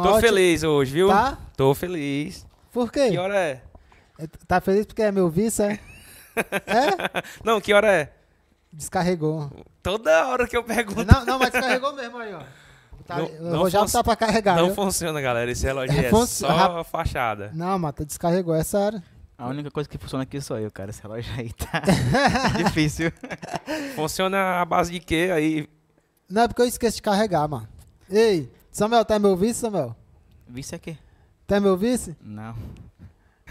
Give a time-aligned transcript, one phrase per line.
[0.00, 1.08] Uma tô ótima- feliz hoje, viu?
[1.08, 1.38] Tá?
[1.56, 2.46] Tô feliz.
[2.72, 3.10] Por quê?
[3.10, 3.62] Que hora é?
[4.46, 5.78] Tá feliz porque é meu vice, é?
[6.66, 7.22] é?
[7.44, 8.12] Não, que hora é?
[8.72, 9.50] Descarregou.
[9.82, 11.04] Toda hora que eu pergunto.
[11.04, 12.40] Não, não, mas descarregou mesmo aí, ó.
[13.06, 14.56] Tá, Não- eu não vou já botar pra carregar.
[14.56, 14.74] Não viu?
[14.74, 15.50] funciona, galera.
[15.50, 17.50] Esse relógio É, é, funci- só fachada.
[17.54, 19.02] Não, Mata, descarregou, é sério.
[19.36, 20.90] A única coisa que funciona aqui sou eu, cara.
[20.90, 21.82] Esse relógio aí tá
[22.62, 23.10] difícil.
[23.96, 25.30] Funciona a base de quê?
[25.34, 25.68] Aí.
[26.28, 27.66] Não é porque eu esqueço de carregar, mano.
[28.08, 29.94] Ei, Samuel, tá meu vice, Samuel?
[30.48, 30.96] Vice aqui?
[31.46, 32.16] Tá meu vice?
[32.20, 32.54] Não.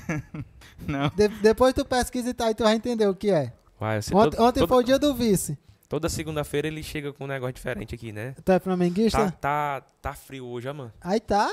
[0.87, 1.09] Não.
[1.15, 3.51] De- depois tu pesquisa e tá, aí tu vai entender o que é.
[3.79, 5.57] Vai, você Ontem, todo- ontem toda, foi o dia do vice.
[5.87, 8.33] toda segunda-feira ele chega com um negócio diferente aqui, né?
[8.43, 9.31] Tu é flamenguista?
[9.31, 10.91] Tá, tá, tá frio hoje, ó, mano.
[11.01, 11.49] Aí tá.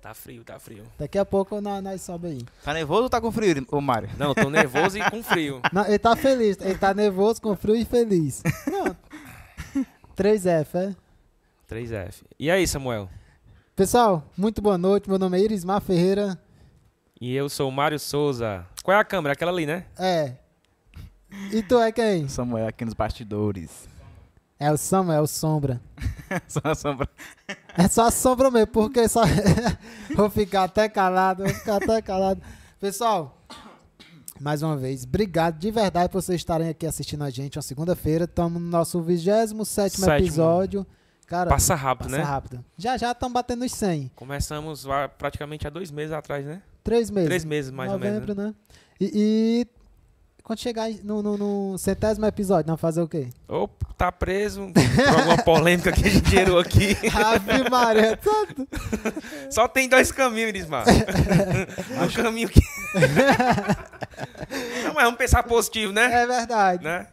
[0.00, 0.84] Tá frio, tá frio.
[0.98, 2.42] Daqui a pouco nós, nós sobe aí.
[2.62, 4.10] Tá nervoso ou tá com frio, ô Mário?
[4.18, 5.62] Não, tô nervoso e com frio.
[5.72, 6.58] Não, ele tá feliz.
[6.60, 8.42] Ele tá nervoso, com frio e feliz.
[8.64, 8.96] Pronto.
[10.16, 10.94] 3F, é?
[11.74, 12.22] 3F.
[12.38, 13.08] E aí, Samuel?
[13.74, 15.08] Pessoal, muito boa noite.
[15.08, 16.40] Meu nome é Irismar Ferreira.
[17.20, 18.64] E eu sou o Mário Souza.
[18.84, 19.32] Qual é a câmera?
[19.32, 19.84] Aquela ali, né?
[19.98, 20.34] É.
[21.52, 22.28] E tu é quem?
[22.28, 23.88] Samuel aqui nos bastidores.
[24.56, 25.80] É o Samuel Sombra.
[26.46, 27.08] Só a sombra.
[27.76, 29.22] É só a sombra mesmo, porque só.
[30.14, 32.40] vou ficar até calado, vou ficar até calado.
[32.80, 33.36] Pessoal,
[34.40, 37.56] mais uma vez, obrigado de verdade por vocês estarem aqui assistindo a gente.
[37.58, 40.10] Uma segunda-feira, estamos no nosso 27 Sétimo.
[40.12, 40.86] episódio.
[41.26, 42.22] Cara, Passa rápido, passa né?
[42.22, 42.64] rápido.
[42.76, 44.10] Já já estamos batendo os 100.
[44.14, 44.86] Começamos
[45.18, 46.62] praticamente há dois meses atrás, né?
[46.82, 47.28] Três meses.
[47.28, 48.20] Três meses, mais ou menos.
[48.20, 48.54] Novembro, né?
[49.00, 49.66] E, e
[50.42, 53.28] quando chegar no, no, no centésimo episódio, nós fazer o quê?
[53.48, 53.66] Ou
[53.96, 56.94] tá preso por alguma polêmica que a gente gerou aqui.
[57.16, 58.68] Ave Maria, tanto.
[59.50, 60.84] Só tem dois caminhos, Irismar.
[60.86, 62.60] um caminho que.
[64.84, 66.04] Não, mas vamos pensar positivo, né?
[66.12, 66.84] É verdade.
[66.84, 67.06] né?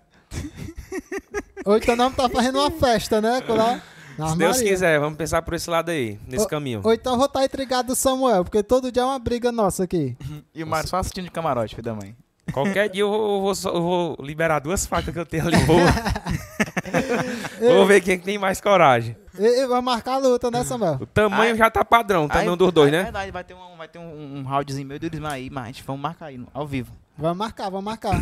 [1.63, 3.39] Ou então não tá fazendo uma festa, né?
[3.47, 3.81] Lá,
[4.29, 6.81] Se Deus quiser, vamos pensar por esse lado aí, nesse caminho.
[6.83, 9.83] Ou então eu vou estar intrigado do Samuel, porque todo dia é uma briga nossa
[9.83, 10.15] aqui.
[10.53, 12.15] E o Mário só assistindo de camarote, filho da mãe.
[12.51, 15.47] Qualquer dia eu vou, eu vou só- eu vou liberar duas facas que eu tenho
[15.47, 15.55] ali.
[15.63, 15.77] Vou,
[17.75, 19.15] vou ver quem tem mais coragem.
[19.37, 20.97] E, e vai marcar a luta, né, Samuel?
[20.99, 21.57] O tamanho Ai.
[21.57, 23.03] já tá padrão, o tamanho dos dois, É né?
[23.03, 25.67] verdade, vai ter um, vai ter um, um roundzinho meu do Irismar aí, mas a
[25.67, 26.91] gente vamos marcar aí, ao vivo.
[27.17, 28.19] Vamos marcar, vamos marcar.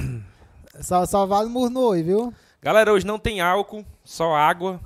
[0.82, 2.34] Só, só vale murro no oi, viu?
[2.62, 4.80] Galera, hoje não tem álcool, só água.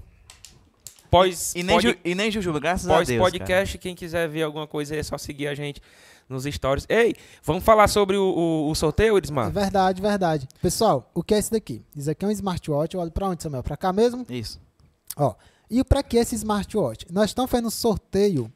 [1.13, 3.19] Pós, E nem, pod- Ju- e nem Jujuba, graças a pós Deus.
[3.21, 5.80] podcast, quem quiser ver alguma coisa aí é só seguir a gente
[6.27, 6.86] nos stories.
[6.89, 9.51] Ei, vamos falar sobre o, o, o sorteio, É Irismar?
[9.51, 10.48] verdade, verdade.
[10.62, 11.83] Pessoal, o que é isso daqui?
[11.95, 12.98] Isso aqui é um smartwatch.
[12.98, 13.62] Olha pra onde, Samuel?
[13.62, 14.25] Pra cá mesmo?
[14.30, 14.60] Isso.
[15.15, 15.36] Ó,
[15.69, 17.06] e pra que esse smartwatch?
[17.12, 18.51] Nós estamos fazendo um sorteio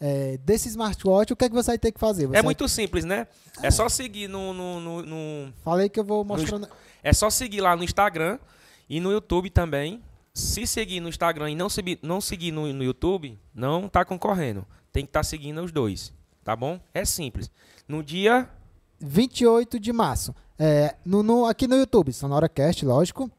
[0.00, 1.32] é, desse smartwatch.
[1.32, 2.26] O que é que você vai ter que fazer?
[2.26, 3.28] Você É muito simples, né?
[3.62, 6.66] É só seguir no, no, no- no- Falei que eu vou mostrando.
[7.02, 8.38] É só seguir lá no Instagram
[8.88, 10.02] e no YouTube também.
[10.34, 14.66] Se seguir no Instagram e não, seguir- não seguir no, no YouTube, não tá concorrendo.
[14.90, 16.12] Tem que estar seguindo os dois,
[16.42, 16.80] tá bom?
[16.94, 17.50] É simples.
[17.86, 18.48] No dia
[18.98, 20.34] 28 de março.
[20.58, 23.30] É, no, no- aqui no YouTube, SonoraCast, lógico.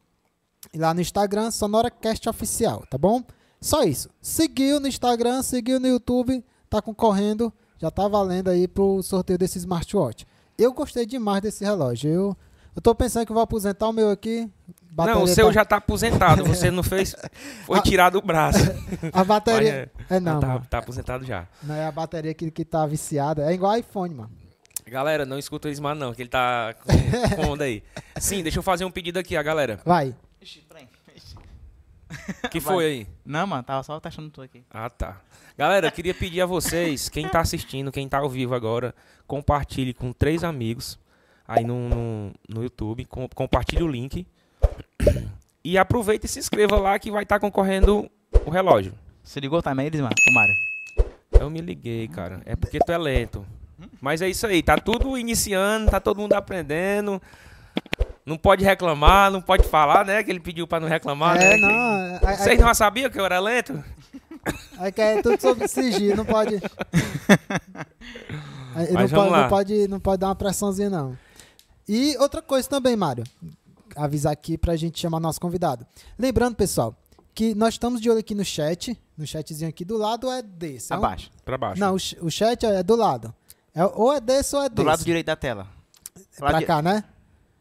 [0.74, 3.24] E lá no Instagram, SonoraCast Oficial, tá bom?
[3.60, 4.10] Só isso.
[4.22, 9.58] Seguiu no Instagram, seguiu no YouTube, tá concorrendo, já tá valendo aí pro sorteio desse
[9.58, 10.26] smartwatch.
[10.58, 12.10] Eu gostei demais desse relógio.
[12.12, 12.38] Eu,
[12.76, 14.50] eu tô pensando que vou aposentar o meu aqui.
[14.96, 16.46] Não, o Bateria seu tá- já tá aposentado.
[16.46, 17.16] Você não fez.
[17.66, 18.60] Foi tirado o braço.
[19.12, 19.92] A bateria.
[19.98, 21.48] Mas É, não, tá, tá aposentado já.
[21.64, 23.50] Não é a bateria que, que tá viciada.
[23.50, 24.32] É igual iPhone, mano.
[24.86, 27.82] Galera, não escuta o Ismar, não, que ele tá com, onda aí.
[28.20, 29.80] Sim, deixa eu fazer um pedido aqui, a galera.
[29.86, 30.14] Vai.
[30.42, 30.88] Ixi, peraí.
[32.52, 32.74] Que Vai.
[32.74, 33.08] foi aí?
[33.26, 34.64] Não, mano, tava só testando tu aqui.
[34.70, 35.20] Ah, tá.
[35.58, 38.94] Galera, eu queria pedir a vocês, quem tá assistindo, quem tá ao vivo agora,
[39.26, 41.00] compartilhe com três amigos
[41.48, 44.28] aí no, no, no YouTube, com, compartilhe o link.
[45.64, 48.10] E aproveita e se inscreva lá que vai estar concorrendo
[48.46, 48.94] o relógio.
[49.24, 50.12] Se ligou também, Irismar?
[50.12, 50.54] O Mário.
[51.40, 52.42] Eu me liguei, cara.
[52.46, 53.46] É porque tu é lento.
[54.02, 57.22] Mas é isso aí, tá tudo iniciando, tá todo mundo aprendendo.
[58.26, 60.24] Não pode reclamar, não pode falar, né?
[60.24, 61.58] Que ele pediu pra não reclamar, é, né?
[61.58, 62.30] não.
[62.30, 63.84] Aí, Vocês não sabiam que eu era lento?
[64.78, 66.56] aí que é tudo sobre sigilo, não pode.
[68.76, 69.42] Aí não, Mas vamos pode lá.
[69.42, 69.88] não pode.
[69.88, 71.18] Não pode dar uma pressãozinha, não.
[71.88, 73.24] E outra coisa também, Mário.
[73.96, 75.86] Avisar aqui pra gente chamar nosso convidado.
[76.18, 76.96] Lembrando, pessoal,
[77.34, 79.00] que nós estamos de olho aqui no chat.
[79.18, 80.92] No chatzinho aqui do lado é desse.
[80.92, 81.30] é um- Abaixo.
[81.46, 81.80] Pra baixo.
[81.80, 83.34] Não, o, ch- o chat é do lado.
[83.76, 84.88] É, ou é desse ou é Do desse.
[84.88, 85.68] lado direito da tela.
[86.38, 87.04] Pra di- cá, né?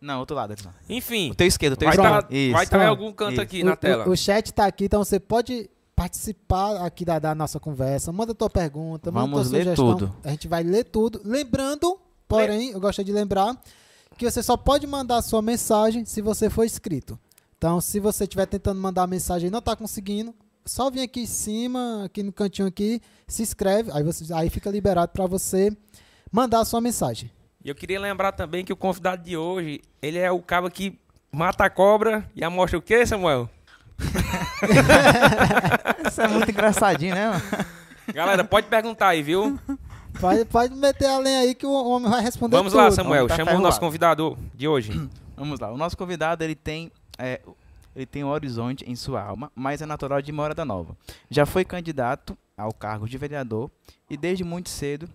[0.01, 0.55] Não, outro lado.
[0.89, 2.19] Enfim, O teu esquerdo, o teu vai esquerdo.
[2.25, 2.53] estar Isso.
[2.53, 3.41] vai tá em algum canto Isso.
[3.41, 4.09] aqui O- na o- tela.
[4.09, 8.11] O, chat tá aqui, então você pode participar aqui da, da nossa conversa.
[8.13, 9.97] Manda tua pergunta, manda Vamos tua ler sugestão.
[9.97, 10.17] tudo.
[10.25, 11.21] A gente vai ler tudo.
[11.25, 13.57] Lembrando, porém, eu gostaria de lembrar
[14.17, 17.19] que você só pode mandar a sua mensagem se você for inscrito.
[17.57, 21.21] Então, se você estiver tentando mandar a mensagem e não está conseguindo, só vir aqui
[21.21, 25.77] em cima, aqui no cantinho aqui, se inscreve, aí, você, aí fica liberado para você
[26.31, 27.31] mandar a sua mensagem.
[27.65, 30.99] E eu queria lembrar também que o convidado de hoje, ele é o cara que
[31.31, 33.49] mata a cobra e amostra o quê, Samuel?
[36.09, 37.43] Isso é muito engraçadinho, né, mano?
[38.13, 39.59] Galera, pode perguntar aí, viu?
[40.21, 42.83] Pode, pode meter a lenha aí que o homem vai responder Vamos tudo.
[42.83, 43.27] lá, Samuel.
[43.27, 44.93] Tá Chama o nosso convidado de hoje.
[45.37, 45.73] Vamos lá.
[45.73, 47.41] O nosso convidado, ele tem, é,
[47.97, 50.97] ele tem um horizonte em sua alma, mas é natural de Morada Nova.
[51.31, 53.71] Já foi candidato ao cargo de vereador
[54.09, 55.09] e desde muito cedo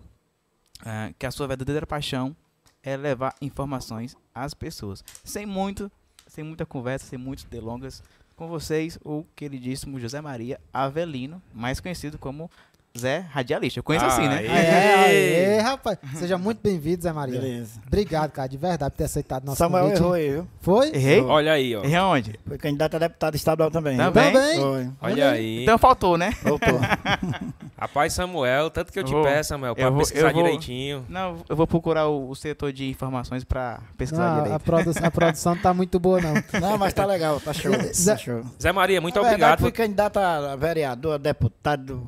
[0.84, 2.36] ah, que a sua verdadeira paixão
[2.82, 5.04] é levar informações às pessoas.
[5.24, 5.90] Sem muito,
[6.26, 8.02] sem muita conversa, sem muitas delongas.
[8.36, 12.50] Com vocês, o queridíssimo José Maria Avelino, mais conhecido como
[12.96, 13.78] Zé Radialista.
[13.78, 14.44] Eu conheço assim, né?
[14.46, 15.98] É, é, rapaz.
[16.14, 17.40] Seja muito bem-vindo, Zé Maria.
[17.40, 17.80] Beleza.
[17.86, 20.00] Obrigado, cara, de verdade, por ter aceitado nosso Samuel convite.
[20.00, 20.48] errou aí, viu?
[20.60, 20.88] Foi?
[20.88, 21.20] Errei?
[21.20, 21.82] Olha aí, ó.
[21.84, 22.40] Errei aonde?
[22.46, 23.96] Foi candidato a deputado estadual também.
[23.96, 24.32] Também?
[24.32, 24.60] Também.
[24.60, 24.90] Foi.
[25.00, 25.62] Olha aí.
[25.62, 26.32] Então faltou, né?
[26.42, 26.80] Voltou.
[27.78, 30.42] Rapaz, Samuel, tanto que eu te vou- peço, Samuel, pra eu vou- pesquisar eu vou-
[30.42, 31.04] direitinho.
[31.08, 34.62] Não, eu vou procurar o, o setor de informações pra pesquisar Não, a, direito.
[34.62, 36.34] produ a produção não tá muito boa, não.
[36.60, 37.72] Não, mas tá legal, tá show.
[37.94, 38.42] Zé- Tá show.
[38.60, 39.60] Zé Maria, muito Na verdade, obrigado.
[39.60, 42.04] fui por- candidato a vereador, a deputado.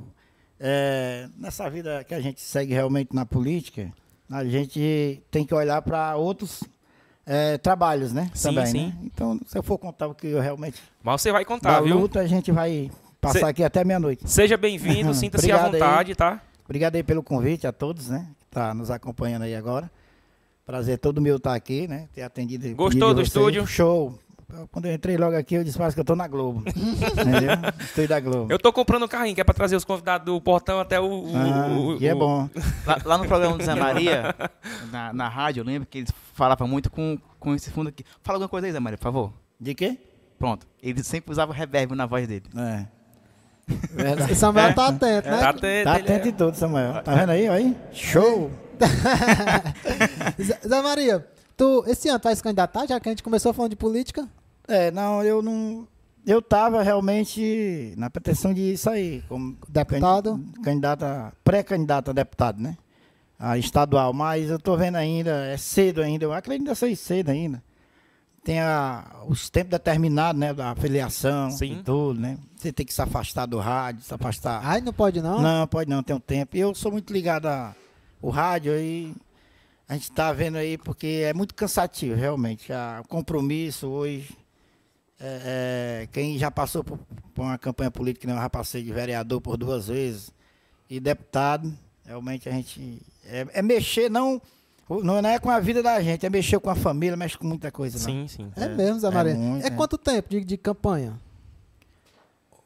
[0.63, 3.91] É, nessa vida que a gente segue realmente na política,
[4.31, 6.63] a gente tem que olhar para outros
[7.25, 8.31] é, trabalhos, né?
[8.35, 8.87] Sim, Também, sim.
[8.89, 8.95] né?
[9.05, 11.99] Então, se eu for contar o que eu realmente Mas você vai contar, da viu?
[11.99, 12.91] luta, a gente vai
[13.21, 14.29] passar Cê- aqui até meia-noite.
[14.29, 15.81] Seja bem-vindo, sinta-se à Obrigado aí.
[15.81, 16.43] vontade, tá?
[16.65, 18.27] Obrigado aí pelo convite a todos, né?
[18.39, 19.91] Que tá nos acompanhando aí agora.
[20.67, 22.07] Prazer todo meu estar aqui, né?
[22.13, 22.73] Ter atendido.
[22.77, 23.29] Gostou do vocês.
[23.29, 23.67] estúdio?
[23.67, 24.17] Show.
[24.71, 26.63] Quando eu entrei logo aqui, eu disse, parece que eu tô na Globo.
[26.69, 27.51] Entendeu?
[27.81, 28.53] Estúdio da Globo.
[28.53, 31.05] Eu tô comprando um carrinho que é pra trazer os convidados do portão até o.
[31.05, 32.49] o- Ah, o- e é o- bom.
[32.87, 34.35] Lá, lá no programa do Zé Maria,
[34.93, 38.05] na, na rádio, eu lembro que eles falavam muito com, com esse fundo aqui.
[38.23, 39.33] Fala alguma coisa aí, Zé Maria, por favor.
[39.61, 39.99] De quê?
[40.39, 40.67] Pronto.
[40.83, 42.45] Ele sempre usava reverb na voz dele.
[42.57, 42.87] É.
[43.93, 44.33] Verdade.
[44.33, 45.39] O Samuel tá atento, né?
[45.39, 47.03] Tá atento, Tá é- atento em tudo, Samuel.
[47.03, 47.49] Tá vendo aí?
[47.49, 47.77] Olha aí.
[47.93, 48.51] Show.
[50.43, 51.27] Zé, Zé Maria,
[51.57, 54.27] tu esse ano tu vai se candidatar, já que a gente começou falando de política?
[54.71, 55.87] É, não, eu não.
[56.27, 60.39] Eu tava realmente na pretensão de sair como Deputado?
[60.55, 62.77] can- Candidato a, pré-candidato a deputado, né?
[63.39, 67.31] A estadual, mas eu tô vendo ainda, é cedo ainda, eu acredito que seja cedo
[67.31, 67.63] ainda.
[68.45, 70.53] Tem a, os tempos determinados, né?
[70.53, 71.79] Da filiação Sim.
[71.81, 72.39] e tudo, né?
[72.57, 74.61] Você tem que se afastar do rádio, se afastar.
[74.63, 75.41] Ai, não pode não?
[75.41, 76.55] Não, pode não, tem um tempo.
[76.57, 79.15] Eu sou muito ligado ao rádio aí.
[79.89, 82.73] A gente tá vendo aí porque é muito cansativo, realmente.
[82.73, 84.37] A- O compromisso hoje.
[85.21, 86.99] É, é, quem já passou por,
[87.35, 90.33] por uma campanha política, né, eu já passei de vereador por duas vezes
[90.89, 91.73] e deputado,
[92.05, 93.03] realmente a gente.
[93.27, 94.41] É, é mexer, não,
[94.89, 97.71] não é com a vida da gente, é mexer com a família, mexe com muita
[97.71, 97.99] coisa.
[97.99, 98.05] Não.
[98.05, 98.53] Sim, sim.
[98.57, 99.33] É, mesmo, Zé Maria.
[99.33, 99.71] É, muito, é.
[99.71, 101.21] quanto tempo de, de campanha?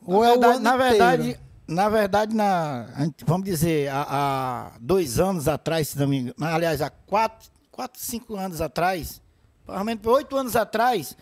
[0.06, 0.90] Na Ou é o verdade, ano na inteiro?
[0.90, 2.86] verdade, na verdade, na,
[3.26, 8.00] vamos dizer, há, há dois anos atrás, se não me engano, aliás, há quatro, quatro,
[8.00, 9.20] cinco anos atrás,
[9.64, 11.16] provavelmente oito anos atrás,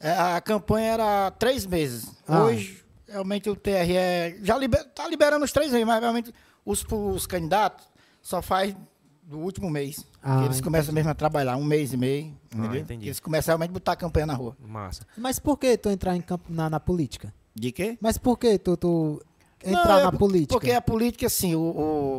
[0.00, 2.10] a campanha era três meses.
[2.26, 2.44] Ah.
[2.44, 6.32] Hoje, realmente, o TRE já está liberando os três meses, mas realmente
[6.64, 7.86] os, os candidatos
[8.22, 8.74] só faz
[9.22, 10.04] do último mês.
[10.22, 12.80] Ah, eles começam mesmo a trabalhar, um mês e meio, entendeu?
[12.80, 13.06] entendi.
[13.06, 14.56] Eles começam realmente a botar a campanha na rua.
[14.60, 15.02] Massa.
[15.16, 17.32] Mas por que tu entrar em campo, na, na política?
[17.54, 17.96] De quê?
[18.00, 19.22] Mas por que tu, tu
[19.64, 20.52] Não, entrar é na política?
[20.54, 21.60] Porque a política, assim, o,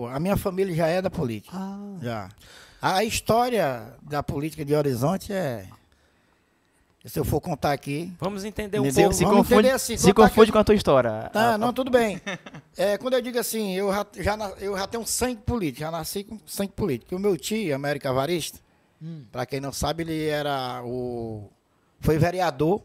[0.03, 1.55] o- a minha família já é da política.
[1.55, 2.29] Ah, Já.
[2.81, 5.67] A história da política de Horizonte é.
[7.05, 8.11] Se eu for contar aqui.
[8.19, 9.03] Vamos entender um Entendeu?
[9.03, 9.15] pouco.
[9.15, 11.29] Se Vamos confunde, entender assim, se confunde que- com a tua história.
[11.31, 12.21] Tá, A- não, tudo bem.
[12.79, 16.23] É, quando eu digo assim, eu já, já, eu já tenho sangue político, já nasci
[16.23, 17.15] com sangue político.
[17.15, 18.59] O meu tio, América Varista,
[19.01, 19.23] Hum.
[19.31, 21.49] para quem não sabe, ele era o.
[21.99, 22.83] Foi vereador.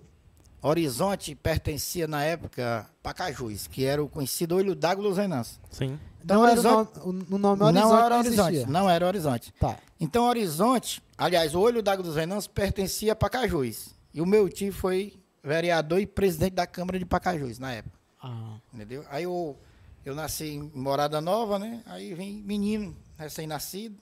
[0.63, 5.59] Horizonte pertencia na época Pacajus, que era o conhecido olho d'água dos Renanços.
[5.71, 5.99] Sim.
[6.25, 8.73] então era o nome, Horizonte- o, o nome Horizonte não era não Horizonte, existia.
[8.73, 9.53] não era Horizonte.
[9.59, 9.77] Tá.
[9.99, 13.92] Então, Horizonte, aliás, o Olho d'Água dos Venâncios pertencia a Pacajus.
[14.15, 17.99] E o meu tio foi vereador e presidente da Câmara de Pacajus na época.
[18.23, 18.57] Ah.
[18.73, 19.05] Entendeu?
[19.11, 19.59] Aí eu,
[20.05, 21.83] eu nasci em Morada Nova, né?
[21.87, 23.97] Aí vim menino, recém-nascido.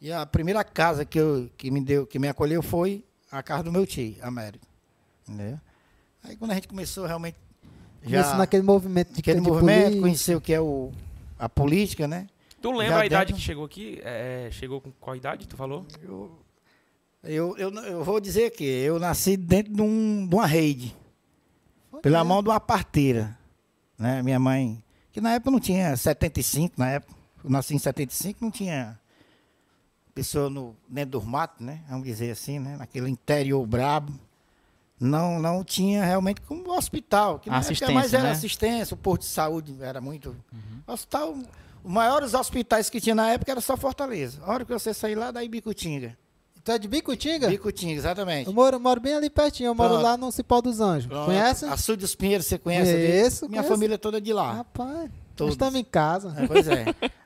[0.00, 3.62] E a primeira casa que, eu, que, me deu, que me acolheu foi a casa
[3.62, 4.66] do meu tio, Américo.
[5.28, 5.60] Entendeu?
[6.24, 7.36] Aí quando a gente começou realmente.
[8.02, 10.02] Isso naquele movimento de, aquele de movimento, política.
[10.02, 10.90] conhecer o que é o,
[11.38, 12.26] a política, né?
[12.60, 14.00] Tu lembra Já a idade dentro- que chegou aqui?
[14.04, 15.86] É, chegou com qual idade, tu falou?
[16.02, 16.36] Eu,
[17.24, 20.94] eu, eu, eu vou dizer que eu nasci dentro de, um, de uma rede,
[21.90, 22.28] Foi pela mesmo.
[22.34, 23.36] mão de uma parteira.
[23.98, 24.22] Né?
[24.22, 27.14] Minha mãe, que na época não tinha 75, na época,
[27.44, 28.98] eu nasci em 75, não tinha
[30.14, 31.80] pessoa no, dentro dos matos, né?
[31.88, 32.76] Vamos dizer assim, né?
[32.76, 34.12] Naquele interior brabo.
[35.00, 37.38] não, não tinha realmente como hospital.
[37.38, 38.30] Que na época Assistência, mais era né?
[38.32, 40.36] assistência, o posto de saúde era muito.
[40.86, 41.34] Hospital,
[41.84, 44.40] os maiores hospitais que tinha na época era só Fortaleza.
[44.44, 46.16] A hora que você sair lá, daí Bicutinga.
[46.64, 47.48] Tu é de Bicutinga?
[47.48, 48.46] Bicutinga, exatamente.
[48.46, 50.02] Eu moro, moro bem ali pertinho, eu moro Pronto.
[50.04, 51.06] lá no Cipó dos Anjos.
[51.08, 51.26] Pronto.
[51.26, 51.64] Conhece?
[51.64, 52.92] Açude dos Pinheiros, você conhece?
[52.92, 53.74] Conheço, Minha conheço.
[53.74, 54.52] família toda de lá.
[54.54, 55.54] Rapaz, Todos.
[55.54, 56.32] estamos em casa.
[56.38, 56.84] É, pois é.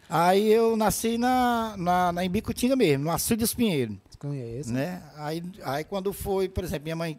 [0.09, 3.97] Aí eu nasci na, na, na em Bicutinga mesmo, no Açude dos Pinheiros.
[4.19, 4.73] Conheço.
[4.73, 5.03] né?
[5.17, 7.19] Aí, aí quando foi, por exemplo, minha mãe,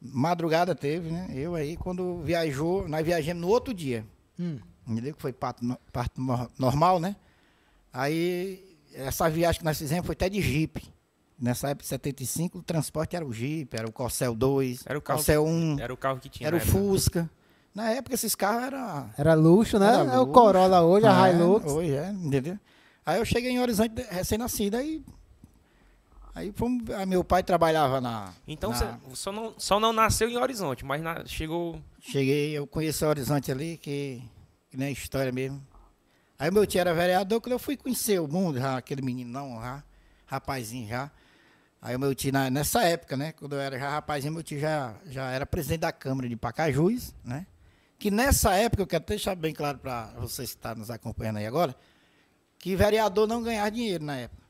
[0.00, 1.28] madrugada teve, né?
[1.34, 4.04] Eu aí, quando viajou, nós viajamos no outro dia.
[4.40, 4.58] Hum.
[4.88, 5.14] Entendeu?
[5.14, 7.14] Que foi parto, parto nor- normal, né?
[7.92, 10.82] Aí, essa viagem que nós fizemos foi até de Jeep.
[11.38, 15.02] Nessa época de 75, o transporte era o Jeep, era o Corcel 2, Era o
[15.02, 16.46] carro Corcel 1, Era o carro que tinha.
[16.46, 16.60] era o.
[16.60, 17.28] Fusca.
[17.74, 19.88] Na época, esses carros eram Era luxo, né?
[19.88, 20.32] Era é o luxo.
[20.32, 21.66] Corolla hoje, a é, Hilux.
[21.72, 22.56] Hoje é, entendeu?
[23.04, 25.04] Aí eu cheguei em Horizonte de- recém-nascido, aí.
[26.36, 28.32] Aí fomos, aí meu pai trabalhava na.
[28.46, 28.76] Então na-
[29.08, 31.80] você só não, só não nasceu em Horizonte, mas na- chegou.
[32.00, 34.22] Cheguei, eu conheci o Horizonte ali, que,
[34.70, 35.60] que nem história mesmo.
[36.38, 39.82] Aí meu tio era vereador, quando eu fui conhecer o mundo, já, aquele meninão já,
[40.26, 41.10] rapazinho já.
[41.84, 43.32] Aí o meu tio, na- nessa época, né?
[43.32, 47.14] Quando eu era já rapazinho, meu tio já, já era presidente da Câmara de Pacajus,
[47.22, 47.46] né?
[47.98, 51.36] Que nessa época, eu quero até deixar bem claro para vocês que estão nos acompanhando
[51.36, 51.76] aí agora,
[52.58, 54.42] que vereador não ganhava dinheiro na época.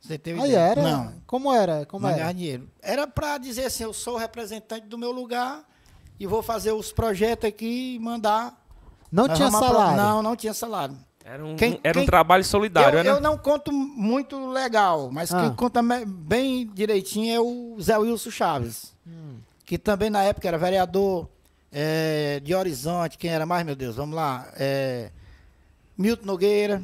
[0.00, 0.60] Você teve Aí ideia?
[0.62, 0.82] era?
[0.82, 1.84] Não, Como era?
[1.86, 2.16] Como não era?
[2.18, 2.68] ganhava dinheiro.
[2.80, 5.62] Era para dizer assim, eu sou representante do meu lugar
[6.18, 8.58] e vou fazer os projetos aqui e mandar.
[9.12, 10.02] Não Nós tinha vamos apro- salário.
[10.02, 10.96] Não, não tinha salário.
[11.24, 13.10] Era um, Quem- era um quem- trabalho solidário, eu, né?
[13.10, 15.40] eu não conto muito legal, mas Ah.
[15.42, 18.92] quem conta bem direitinho é o Zé Wilson Chaves.
[19.06, 19.36] Hum.
[19.64, 21.28] Que também na época era vereador
[21.72, 23.16] eh, de Horizonte.
[23.16, 23.96] Quem era mais, meu Deus?
[23.96, 24.46] Vamos lá.
[24.56, 25.10] eh,
[25.96, 26.82] Milton Nogueira.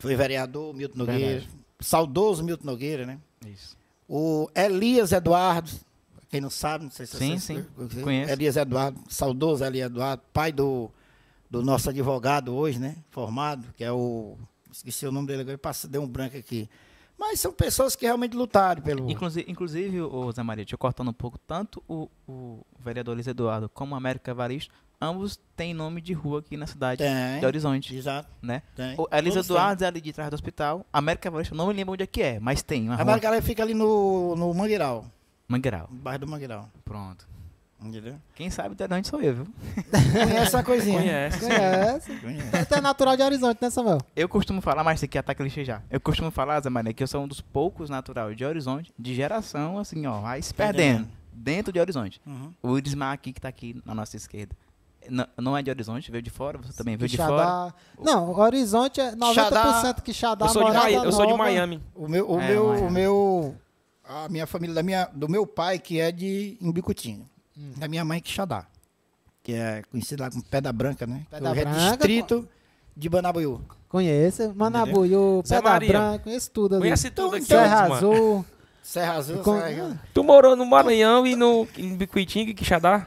[0.00, 1.42] Foi vereador, Milton Nogueira.
[1.80, 3.18] Saudoso Milton Nogueira, né?
[3.46, 3.76] Isso.
[4.08, 5.70] O Elias Eduardo,
[6.30, 8.32] quem não sabe, não sei se Sim, vocês sim, conheço.
[8.32, 10.90] Elias Eduardo, saudoso Elias Eduardo, pai do,
[11.52, 12.96] do nosso advogado hoje, né?
[13.10, 14.38] Formado, que é o.
[14.72, 16.66] Esqueci o nome dele agora, passa, deu um branco aqui.
[17.18, 19.10] Mas são pessoas que realmente lutaram pelo.
[19.10, 23.68] Inclusive, inclusive o Zé Maria, te cortando um pouco, tanto o, o vereador Luiz Eduardo
[23.68, 27.38] como o América Evaristo, ambos têm nome de rua aqui na cidade Tem.
[27.38, 28.30] de Horizonte, Exato.
[28.40, 28.62] né?
[28.74, 28.94] Tem.
[28.96, 29.06] O.
[29.12, 32.06] Eduardo é ali de trás do hospital, América Evaristo, eu não me lembro onde é
[32.06, 33.02] que é, mas tem uma A.
[33.02, 35.04] América fica ali no, no Mangueiral,
[35.46, 35.86] Mangueiral.
[35.90, 36.70] no bairro do Mangueiral.
[36.82, 37.31] Pronto.
[37.82, 38.14] Entendeu?
[38.34, 39.46] Quem sabe de onde sou eu, viu?
[39.90, 40.98] Conhece essa coisinha.
[41.00, 41.38] Conhece.
[41.40, 42.16] Conhece.
[42.20, 42.66] Conhece.
[42.66, 43.98] Tu é natural de Horizonte, né, Samuel?
[44.14, 45.82] Eu costumo falar, mas isso aqui ataca clichê já.
[45.90, 49.14] Eu costumo falar, Zé Maria, que eu sou um dos poucos natural de Horizonte, de
[49.14, 51.08] geração, assim, ó, vai se perdendo.
[51.32, 52.20] Dentro de Horizonte.
[52.26, 52.52] Uhum.
[52.62, 54.54] O Irismar aqui, que tá aqui na nossa esquerda.
[55.10, 57.74] Não, não é de Horizonte, veio de fora, você também veio de Quixadá- fora.
[57.98, 61.34] Não, Horizonte é 90% Xadá- Quixadá, Eu sou, de Mai- eu sou de.
[61.34, 61.82] Miami.
[61.96, 62.86] O meu, o É, meu, Miami.
[62.86, 63.56] o meu,
[64.04, 67.72] a minha família da minha, do meu pai que é de Imbicutinho, Hum.
[67.76, 68.66] da minha mãe Quixadá,
[69.42, 71.26] que é conhecida lá como Pedra Branca, né?
[71.30, 72.48] Pedra Hoje é Branca, distrito
[72.96, 73.60] de Banabuiú.
[73.88, 74.54] Conheço.
[74.54, 75.88] Manabuiú, Pedra Maria.
[75.92, 76.82] Branca, conheço tudo ali.
[76.82, 77.94] Conhece tudo aqui, Serra mano.
[77.94, 78.46] Azul.
[78.82, 83.06] Serra Azul, Com- Serra- Tu morou no Maranhão e no em Bicuitinga e Quixadá?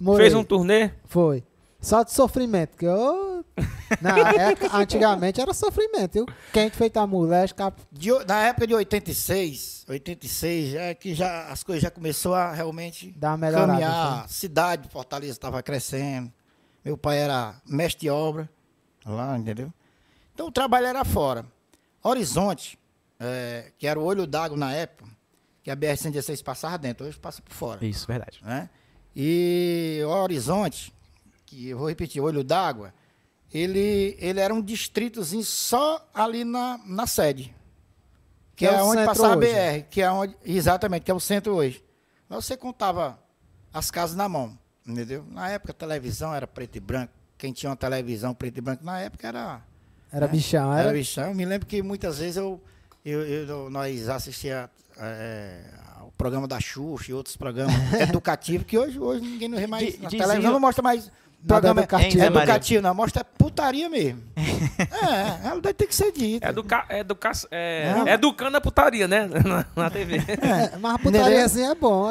[0.00, 0.24] Morei.
[0.26, 0.90] Fez um turnê?
[1.04, 1.44] Foi.
[1.80, 3.44] Só de sofrimento, que eu...
[4.00, 6.26] Na época, antigamente era sofrimento, viu?
[6.52, 7.82] Quente feito a mulher, escapa...
[7.90, 13.12] De na época de 86, 86, é que já as coisas já começou a realmente
[13.16, 13.72] Dá uma melhorada.
[13.72, 13.90] caminhar.
[14.12, 14.24] então.
[14.24, 16.30] A cidade de Fortaleza estava crescendo.
[16.84, 18.48] Meu pai era mestre de obra
[19.04, 19.72] lá, entendeu?
[20.34, 21.44] Então o trabalho era fora.
[22.02, 22.78] Horizonte,
[23.18, 25.10] é, que era o olho d'água na época,
[25.62, 27.84] que a BR-116 passava dentro, hoje passa por fora.
[27.84, 28.38] Isso, verdade.
[28.42, 28.70] né?
[29.14, 30.92] E o Horizonte,
[31.50, 32.94] que eu vou repetir, Olho d'Água,
[33.52, 37.54] ele, ele era um distritozinho só ali na, na sede.
[38.54, 39.48] Que, Que é é, o onde passava a hoje.
[39.52, 40.36] BR, que é onde.
[40.44, 41.82] Exatamente, que é o centro hoje.
[42.28, 43.18] Mas você contava
[43.72, 45.24] as casas na mão, entendeu?
[45.30, 47.12] Na época a televisão era preto e branco.
[47.36, 49.62] Quem tinha uma televisão preto e branco na época era.
[50.12, 50.32] Era né?
[50.32, 50.92] bichão, Era era?
[50.92, 51.28] bichão.
[51.28, 52.60] Eu me lembro que muitas vezes eu,
[53.04, 55.64] eu, eu- nós assistia é,
[55.98, 59.92] ao programa da Xuxa e outros programas educativos, que hoje, hoje ninguém não vê mais.
[59.94, 61.10] Di- na televisão não mostra mais
[61.46, 62.18] programa educativo.
[62.18, 62.38] Maria?
[62.38, 62.94] educativo, não.
[62.94, 64.22] Mostra putaria mesmo.
[64.36, 66.46] é, ela deve ter que ser dita.
[66.46, 68.08] É educa, é educa, é, Não.
[68.08, 69.26] educando a putaria, né?
[69.44, 70.16] Na, na TV.
[70.16, 72.04] É, mas a putariazinha é bom.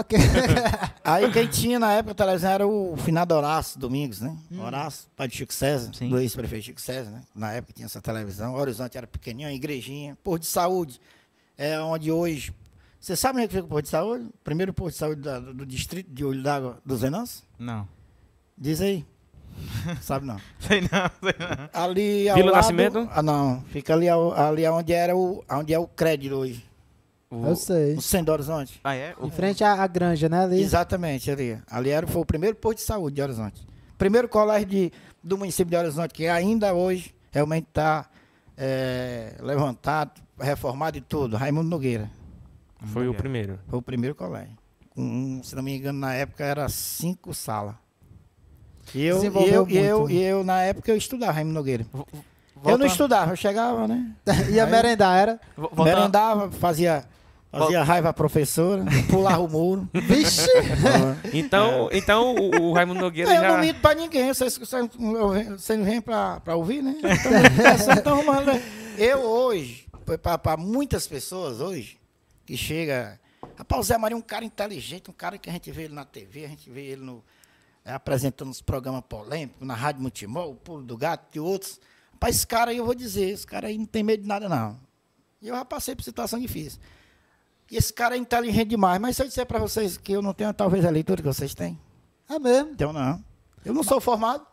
[1.03, 4.35] Aí quem tinha na época a televisão era o finado Horácio Domingos, né?
[4.59, 6.09] Horácio, pai de Chico César, Sim.
[6.09, 7.21] do ex-prefeito Chico César, né?
[7.35, 8.53] Na época tinha essa televisão.
[8.53, 10.17] O Horizonte era pequenininho, a igrejinha.
[10.23, 10.99] Posto de saúde,
[11.57, 12.53] é onde hoje.
[12.99, 14.29] Você sabe onde é que fica o posto de saúde?
[14.43, 17.45] Primeiro posto de saúde da- do, distrito de Olho d'Água dos Venâncio?
[17.57, 17.87] Não.
[18.57, 19.05] Diz aí.
[20.01, 20.37] Sabe não.
[20.59, 21.69] Sei não, sei não.
[21.81, 23.09] Ali ao Vila lado- Nascimento?
[23.11, 23.61] Ah, não.
[23.69, 26.65] Fica ali, ao- ali onde, era o, onde é o crédito hoje.
[27.31, 27.95] O- Eu sei.
[27.95, 28.79] No centro do Horizonte.
[28.83, 29.13] Ah, é?
[29.19, 30.61] O- Em frente à, à granja, né, ali?
[30.61, 31.59] Exatamente, ali.
[31.69, 33.67] Ali era, foi o primeiro posto de saúde de Horizonte.
[33.97, 34.91] Primeiro colégio de,
[35.23, 38.09] do município de Horizonte, que ainda hoje realmente está
[39.41, 41.37] levantado, reformado e tudo.
[41.37, 42.09] Raimundo Nogueira.
[42.85, 43.59] Foi o primeiro.
[43.67, 44.57] Foi o primeiro colégio.
[44.89, 47.75] Com, se não me engano, na época era cinco salas.
[48.93, 50.11] E eu, e eu, e eu, muito.
[50.13, 51.85] e eu, na época, eu estudava Raimundo Nogueira.
[52.65, 54.11] Eu não estudava, eu chegava, né?
[54.51, 55.39] Ia Aí- merendar, era?
[55.55, 57.05] vo- voltando- Merendava, fazia,
[57.51, 59.87] fazia raiva à professora, pulava o muro.
[59.95, 60.47] Vixe!
[61.33, 63.57] Então, então o, o Raimundo Nogueira eu não já.
[63.57, 64.89] minto pra ninguém, vocês, vocês,
[65.57, 66.95] vocês não vêm pra, pra ouvir, né?
[67.97, 68.61] Então, né?
[68.97, 69.87] Eu hoje,
[70.41, 71.97] para muitas pessoas hoje,
[72.45, 73.19] que chega.
[73.57, 75.93] Rapaz, o Zé Maria é um cara inteligente, um cara que a gente vê ele
[75.93, 77.23] na TV, a gente vê ele no, é,
[77.85, 81.79] apresentando os programas polêmicos, na Rádio Multimol, o Pulo do Gato e outros.
[82.13, 84.47] Rapaz, esse cara aí, eu vou dizer, esse cara aí não tem medo de nada,
[84.49, 84.79] não.
[85.41, 86.79] E eu já passei por situação difícil.
[87.71, 90.33] E esse cara é inteligente demais, mas se eu disser para vocês que eu não
[90.33, 91.79] tenho talvez a leitura que vocês têm,
[92.29, 92.71] É mesmo.
[92.71, 93.23] então não.
[93.63, 94.45] Eu não sou formado.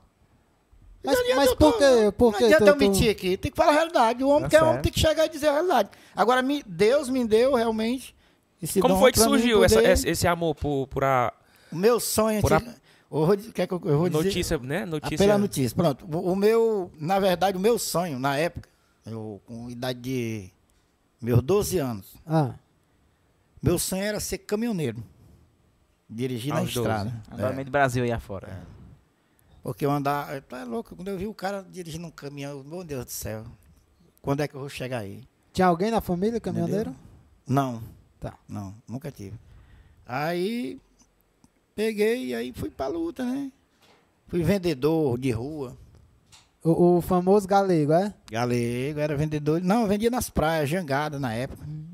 [1.04, 2.12] Mas, mas eu tô- por que?
[2.12, 3.36] Por Não que adianta tu- eu mentir aqui.
[3.36, 4.24] Tem que falar a realidade.
[4.24, 5.88] O homem Tá que é homem tem que chegar e dizer a realidade.
[6.16, 8.14] Agora, me- Deus me deu realmente
[8.60, 11.32] esse Como dom foi que surgiu essa- poder- esse, esse amor por, por a
[11.70, 12.40] O meu sonho...
[12.40, 12.62] por a-
[13.10, 14.24] vou, dizer- quer que eu, eu vou dizer...
[14.24, 14.82] notícia, né?
[14.82, 15.18] Ah, Notícia.
[15.18, 15.76] Pela notícia.
[15.76, 16.06] Pronto.
[16.06, 16.90] O, o meu...
[16.98, 18.68] Na verdade, o meu sonho, na época,
[19.04, 20.50] eu com idade de
[21.20, 22.54] meus 12 anos, Ah,
[23.62, 25.02] meu sonho era ser caminhoneiro.
[26.08, 26.78] Dirigir na Aos 12.
[26.88, 27.22] estrada.
[27.32, 27.54] Andar É.
[27.54, 28.64] meio do Brasil aí afora.
[29.62, 30.40] Porque eu andar.
[30.42, 33.44] Tá louco, quando eu vi o cara dirigindo um caminhão, meu Deus do céu.
[34.22, 35.24] Quando é que eu vou chegar aí?
[35.52, 36.94] tinha alguém na família caminhoneiro?
[37.46, 37.82] Não.
[38.20, 38.34] Tá.
[38.48, 39.36] Não, nunca tive.
[40.06, 40.78] Aí
[41.80, 43.52] peguei e aí fui pra luta, né?
[44.28, 45.76] Fui vendedor de rua.
[46.64, 48.12] O, o famoso galego, é?
[48.32, 49.60] Galego, era vendedor.
[49.62, 51.62] Não, vendia nas praias, jangada na época.
[51.68, 51.84] Hum.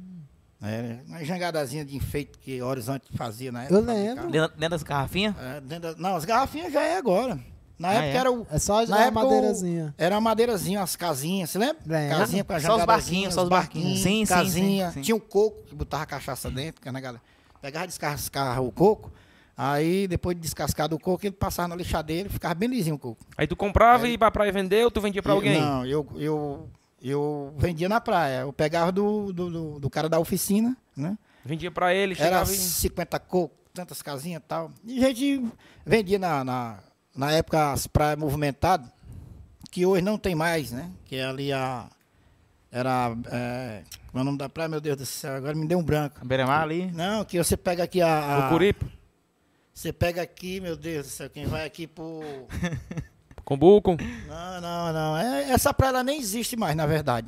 [0.62, 3.74] Era uma jangadazinha de enfeite que Horizonte fazia na época.
[3.74, 4.30] Eu lembro.
[4.30, 5.34] Dentro, dentro das garrafinhas?
[5.38, 7.38] É, dentro da- não, as garrafinhas já é agora.
[7.76, 8.16] Na Ah, época é?
[8.16, 8.46] era o.
[8.48, 9.94] É só Na a época, o- madeirazinha.
[9.98, 11.78] Era uma madeirazinha, as casinhas, você lembra?
[11.84, 12.18] Lembro.
[12.18, 13.98] Casinha com a Só os barquinhos, só os barquinhos.
[14.00, 14.86] Sim, sim, casinha.
[14.90, 15.00] sim, sim.
[15.02, 17.20] Tinha um coco que botava cachaça dentro, que a galera
[17.60, 19.10] pegava e descascava o coco.
[19.56, 22.98] Aí, depois de descascado o coco, ele passava na lixadeira e ficava bem lisinho o
[22.98, 23.24] coco.
[23.36, 25.60] Aí tu comprava e ia pra praia vender ou tu vendia pra alguém?
[25.60, 26.70] Não, eu, eu,
[27.02, 28.40] eu vendia na praia.
[28.40, 31.18] Eu pegava do, do, do, do cara da oficina, né?
[31.44, 32.56] Vendia pra ele, Era chegava e...
[32.56, 34.70] 50 cocos, tantas casinhas e tal.
[34.84, 35.44] E a gente
[35.84, 36.78] vendia na, na,
[37.14, 38.88] na época as praias movimentadas,
[39.70, 40.90] que hoje não tem mais, né?
[41.04, 41.88] Que é ali a.
[42.70, 43.14] Era.
[43.30, 45.82] É, como é o nome da praia, meu Deus do céu, agora me deu um
[45.82, 46.16] branco.
[46.20, 46.90] A beira-mar ali?
[46.92, 48.44] Não, que você pega aqui a.
[48.44, 48.86] a O Curipo,
[49.72, 52.20] você pega aqui, meu Deus do céu, quem vai aqui pro.
[53.44, 53.96] Combuco.
[54.28, 55.16] Não, não, não.
[55.18, 57.26] É, essa praia ela nem existe mais, na verdade.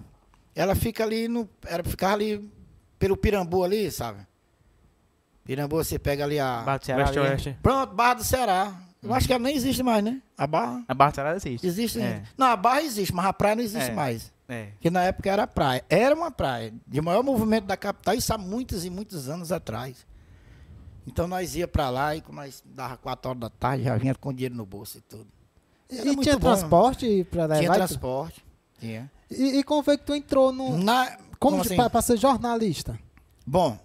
[0.54, 1.48] Ela fica ali no.
[1.66, 2.48] Era ficar ali
[2.98, 4.20] pelo Pirambu ali, sabe?
[5.44, 6.62] Pirambu, você pega ali a.
[6.62, 7.18] Barra do Ceará ali.
[7.18, 7.58] Leste-Oeste.
[7.62, 8.80] Pronto, Barra do Ceará.
[9.02, 10.22] Eu acho que ela nem existe mais, né?
[10.38, 11.66] A Barra A Barra do Ceará existe.
[11.66, 12.06] existe É.
[12.06, 12.22] ainda.
[12.38, 13.94] Não, a Barra existe, mas a praia não existe É.
[13.94, 14.32] mais.
[14.48, 14.68] É.
[14.80, 15.84] Que na época era praia.
[15.90, 20.06] Era uma praia de maior movimento da capital, isso há muitos e muitos anos atrás.
[21.06, 24.32] Então nós ia pra lá e nós dava 4 horas da tarde, já vinha com
[24.32, 25.26] dinheiro no bolso e tudo.
[25.90, 26.40] E, e tinha bom.
[26.40, 27.58] transporte pra levar?
[27.60, 28.44] Tinha e transporte.
[28.80, 29.10] Tinha.
[29.30, 30.78] E, e como foi que tu entrou no.
[30.78, 31.76] Na, Como, como de- assim?
[31.76, 32.98] pra, pra ser jornalista?
[33.46, 33.78] Bom,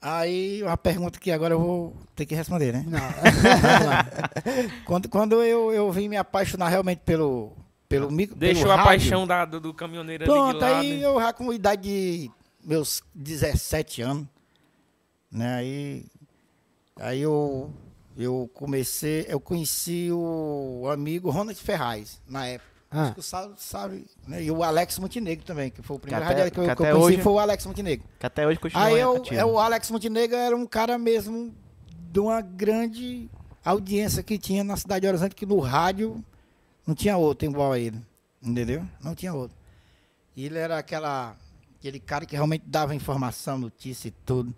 [0.00, 2.84] aí uma pergunta que agora eu vou ter que responder, né?
[2.86, 3.00] Não.
[4.84, 7.52] Quando quando eu, eu vim me apaixonar realmente pelo,
[7.88, 8.36] pelo micro.
[8.36, 11.32] Deixou pelo a rádio, paixão da, do, do caminhoneiro ali de Pronto, aí eu já
[11.32, 12.30] com idade de
[12.62, 14.26] meus 17 anos,
[15.30, 15.54] né?
[15.56, 16.04] Aí,
[16.98, 17.72] aí eu,
[18.16, 22.70] eu comecei, eu conheci o amigo Ronald Ferraz, na época.
[22.90, 23.08] Ah.
[23.08, 24.42] Acho o Saulo sabe, né?
[24.44, 26.98] E o Alex Montenegro também, que foi o primeiro até- que, eu- que eu conheci,
[26.98, 28.06] hoje- foi o Alex Montenegro.
[28.18, 31.52] Que até hoje continua Aí eu, é, o Alex Montenegro era um cara mesmo
[32.12, 33.28] de uma grande
[33.64, 36.24] audiência que tinha na cidade de Horizonte, que no rádio
[36.86, 38.00] não tinha outro igual a ele.
[38.40, 38.86] Entendeu?
[39.02, 39.56] Não tinha outro.
[40.36, 41.36] E ele era aquela,
[41.78, 44.54] aquele cara que realmente dava informação, notícia e tudo.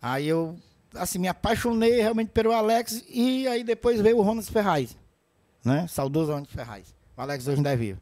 [0.00, 0.56] Aí eu,
[0.94, 4.96] assim, me apaixonei realmente pelo Alex e aí depois veio o Ronald Ferraz,
[5.64, 5.86] né?
[5.88, 6.94] Saudoso Ronald Ferraz.
[7.16, 8.00] O Alex hoje ainda é vivo.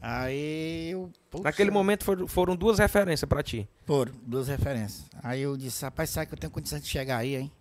[0.00, 1.10] Aí eu...
[1.42, 3.66] Naquele momento foram, foram duas referências pra ti.
[3.86, 5.06] foram, duas referências.
[5.22, 7.52] Aí eu disse, rapaz, sabe que eu tenho condição de chegar aí, hein?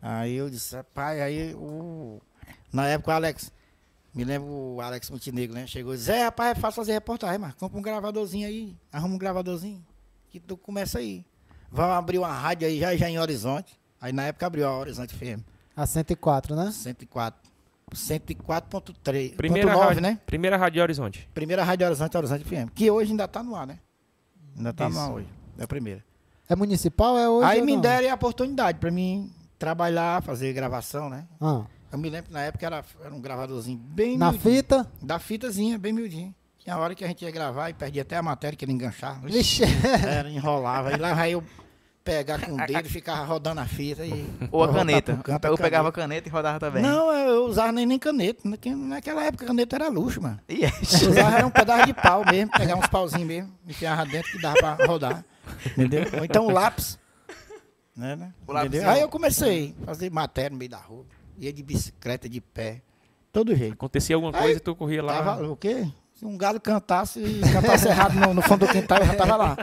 [0.00, 2.20] Aí eu disse, rapaz, aí o.
[2.72, 3.52] Na época o Alex,
[4.14, 5.66] me lembro o Alex Montenegro, né?
[5.66, 9.14] Chegou e disse, é, rapaz, é fácil fazer reportagem, mas compra um gravadorzinho aí, arruma
[9.14, 9.84] um gravadorzinho,
[10.30, 11.26] que tu começa aí.
[11.70, 13.78] Vamos abrir uma rádio aí já, já em Horizonte.
[14.00, 15.40] Aí na época abriu a Horizonte FM,
[15.76, 16.70] A 104, né?
[16.72, 17.48] 104.
[17.94, 19.34] 104.3.
[19.36, 20.18] Primeira, 9, rádio, né?
[20.26, 21.28] primeira Rádio Horizonte.
[21.34, 22.68] Primeira Rádio Horizonte, Horizonte FM.
[22.74, 23.78] Que hoje ainda está no ar, né?
[24.56, 25.26] Ainda está no ar hoje.
[25.58, 26.04] É a primeira.
[26.48, 27.16] É municipal?
[27.18, 27.46] É hoje?
[27.48, 27.80] Aí ou me não?
[27.80, 31.26] deram a oportunidade pra mim trabalhar, fazer gravação, né?
[31.40, 34.54] Ah, Eu me lembro que na época era, era um gravadorzinho bem na miudinho.
[34.54, 34.86] fita?
[35.02, 36.34] Da fitazinha, bem miudinho.
[36.68, 39.26] Tinha hora que a gente ia gravar e perdia até a matéria que ele enganchava.
[39.26, 39.62] Vixe.
[40.06, 40.92] Era, enrolava.
[40.92, 41.42] E lá aí eu
[42.04, 44.04] pegar com o dedo e ficava rodando a fita.
[44.04, 45.16] E Ou a caneta.
[45.16, 45.62] canto, a eu caneta.
[45.62, 46.82] pegava a caneta e rodava também.
[46.82, 48.46] Não, eu usava nem, nem caneta.
[48.46, 50.38] Naque- Naquela época caneta era luxo, mano.
[50.50, 51.00] Yes.
[51.04, 54.42] Eu usava era um pedaço de pau mesmo, pegar uns pauzinhos mesmo, enfiava dentro que
[54.42, 55.24] dava pra rodar.
[55.72, 56.04] Entendeu?
[56.18, 56.98] Ou então o lápis.
[57.96, 58.34] Né, né?
[58.46, 61.06] O lápis é Aí eu comecei a fazer matéria no meio da rua.
[61.38, 62.82] Ia de bicicleta, de pé.
[63.32, 63.72] Todo jeito.
[63.72, 65.14] Acontecia alguma Aí, coisa e tu corria lá.
[65.22, 65.88] Tava, o quê?
[66.18, 67.20] Se um galo cantasse,
[67.52, 69.56] cantasse errado no, no fundo do quintal, eu já tava lá.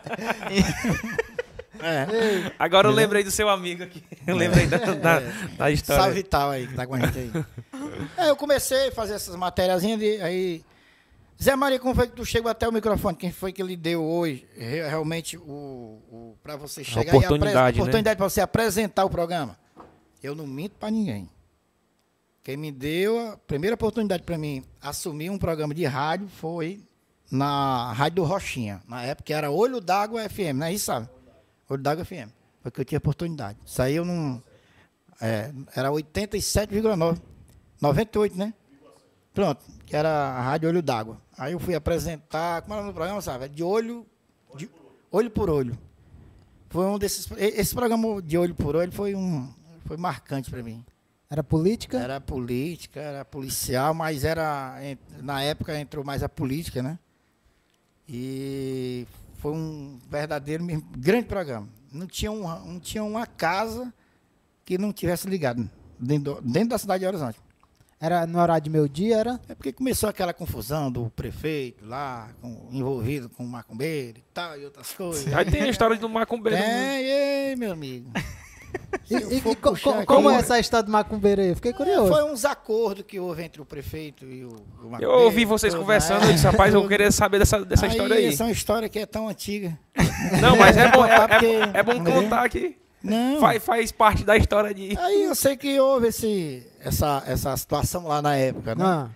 [1.81, 2.51] É.
[2.57, 4.01] Agora eu lembrei do seu amigo aqui.
[4.25, 5.19] Eu lembrei da, da,
[5.57, 6.01] da história.
[6.03, 7.31] Salve Vital aí, que tá com a gente aí.
[8.17, 10.63] É, eu comecei a fazer essas matériazinhas de, aí.
[11.41, 13.15] Zé Maria, como foi que tu chegou até o microfone?
[13.15, 17.57] Quem foi que lhe deu hoje re- realmente o, o para você chegar e oportunidade,
[17.57, 17.81] apres- né?
[17.81, 19.57] oportunidade para você apresentar o programa?
[20.23, 21.29] Eu não minto para ninguém.
[22.45, 26.79] Quem me deu a primeira oportunidade para mim assumir um programa de rádio foi
[27.31, 28.83] na Rádio do Rochinha.
[28.87, 31.09] Na época era Olho d'Água FM, não é isso, sabe?
[31.67, 32.29] Olho d'Água FM.
[32.61, 33.57] Foi que eu tinha oportunidade.
[33.65, 34.39] Saiu num.
[35.19, 37.19] É, era 87,9.
[37.81, 38.53] 98, né?
[39.33, 41.19] Pronto, que era a Rádio Olho d'Água.
[41.35, 43.49] Aí eu fui apresentar, como era no programa, sabe?
[43.49, 44.05] De olho,
[44.55, 44.69] de
[45.11, 45.75] olho por olho.
[46.69, 47.27] Foi um desses.
[47.37, 49.51] Esse programa de olho por olho foi um.
[49.87, 50.85] Foi marcante para mim.
[51.35, 51.97] Era política?
[51.99, 54.75] Era política, era policial, mas era.
[55.21, 56.97] Na época entrou mais a política, né?
[58.07, 59.05] E
[59.37, 61.67] foi um verdadeiro mesmo, grande programa.
[61.91, 63.93] Não tinha, um, não tinha uma casa
[64.63, 65.69] que não tivesse ligado
[65.99, 67.39] dentro, dentro da cidade de Horizonte.
[67.99, 69.39] Era no horário de meio-dia, era?
[69.47, 74.59] É porque começou aquela confusão do prefeito lá, com- envolvido com o macumbeiro e tal,
[74.59, 75.33] e outras coisas.
[75.33, 76.57] Aí tem a história do macumbeiro.
[76.61, 78.11] É, é, meu amigo.
[79.07, 81.53] E, e- e co- aqui- como é essa história do macumbeiro aí?
[81.53, 82.11] Fiquei curioso.
[82.11, 85.03] Foi uns acordos que houve entre o prefeito e o, o macumbeiro.
[85.03, 86.33] Eu ouvi vocês conversando, né?
[86.33, 88.25] disse, rapaz, eu queria saber dessa, dessa história aí.
[88.25, 89.77] Essa é uma história que é tão antiga.
[90.41, 92.77] Não, mas é bom, é, contar porque- é, é bom contar aqui.
[93.03, 93.39] Não.
[93.39, 94.97] Faz, faz parte da história de.
[94.97, 98.83] Aí eu sei que houve esse, essa, essa situação lá na época, né?
[98.83, 99.09] Ah,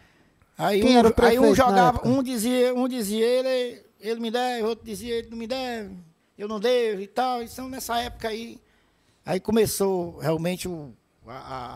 [0.56, 3.82] Aí, Quem um, era o aí prefeito um na jogava, um dizia, um dizia ele,
[4.00, 5.90] ele me deve, outro dizia ele não me deve,
[6.38, 7.42] eu não devo e tal.
[7.42, 8.60] Então nessa época aí,
[9.26, 10.94] aí começou realmente o,
[11.28, 11.34] a,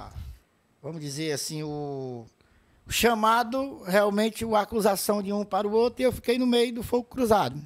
[0.07, 0.11] a-
[0.81, 2.25] vamos dizer assim, o,
[2.87, 6.73] o chamado, realmente a acusação de um para o outro e eu fiquei no meio
[6.73, 7.59] do fogo cruzado.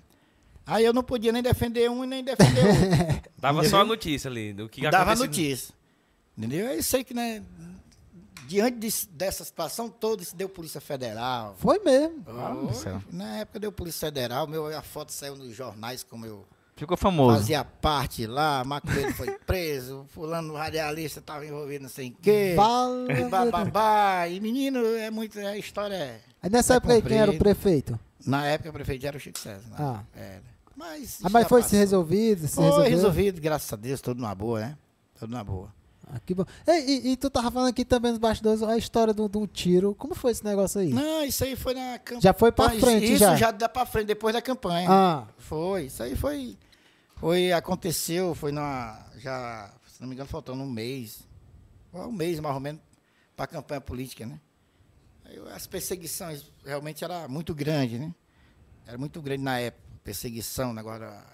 [0.65, 3.31] Aí eu não podia nem defender um e nem defender o outro.
[3.39, 5.25] Dava só a notícia ali do que Dava aconteceu.
[5.25, 5.73] notícia.
[6.37, 6.67] Entendeu?
[6.67, 7.41] Eu sei que, né,
[8.47, 11.55] diante desse- dessa situação toda, se deu Polícia Federal.
[11.57, 12.23] foi mesmo.
[12.73, 13.01] Foi.
[13.11, 16.45] Na época deu Polícia Federal, meu, a foto saiu nos jornais como eu
[16.77, 17.37] Ficou famoso.
[17.39, 22.55] fazia parte lá, Macumbeiro foi preso, fulano radialista estava envolvido não sei em quê.
[23.09, 24.27] E bababá.
[24.29, 25.37] E menino, é muito.
[25.39, 26.19] A história é.
[26.41, 27.99] Aí nessa É época aí, quem era o prefeito?
[28.25, 29.67] Na época o prefeito era o Chico César.
[29.69, 29.75] né?
[29.79, 30.03] Ah.
[30.15, 30.41] Era.
[30.75, 32.47] Mas, isso Ah, mas foi se resolvido?
[32.47, 32.89] Se Foi resolveu?
[32.91, 34.77] resolvido, graças a Deus, tudo numa boa, né?
[35.19, 35.73] Tudo na boa.
[36.07, 36.45] Ah, que bom.
[36.67, 39.95] Ei, E, e tu tava falando aqui também nos bastidores a história de um- tiro.
[39.95, 40.93] Como foi esse negócio aí?
[40.93, 42.21] Não, isso aí foi na campanha.
[42.21, 43.35] Já foi pra frente, Isso já?
[43.35, 44.87] já dá pra frente, depois da campanha.
[44.89, 46.55] Ah, Foi, isso aí foi.
[47.19, 49.03] Foi, aconteceu, foi na.
[49.17, 51.21] Já, se não me engano, faltando um mês.
[51.93, 52.81] Um mês, mais ou menos,
[53.35, 54.39] para a campanha política, né?
[55.25, 58.13] Aí, as perseguições realmente era muito grande, né?
[58.85, 59.83] Era muito grande na época.
[60.03, 61.03] Perseguição, negócio.
[61.03, 61.25] era-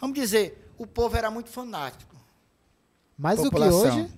[0.00, 2.14] Vamos dizer, o povo era muito fanático.
[3.18, 3.56] mais do que
[3.96, 4.12] hoje?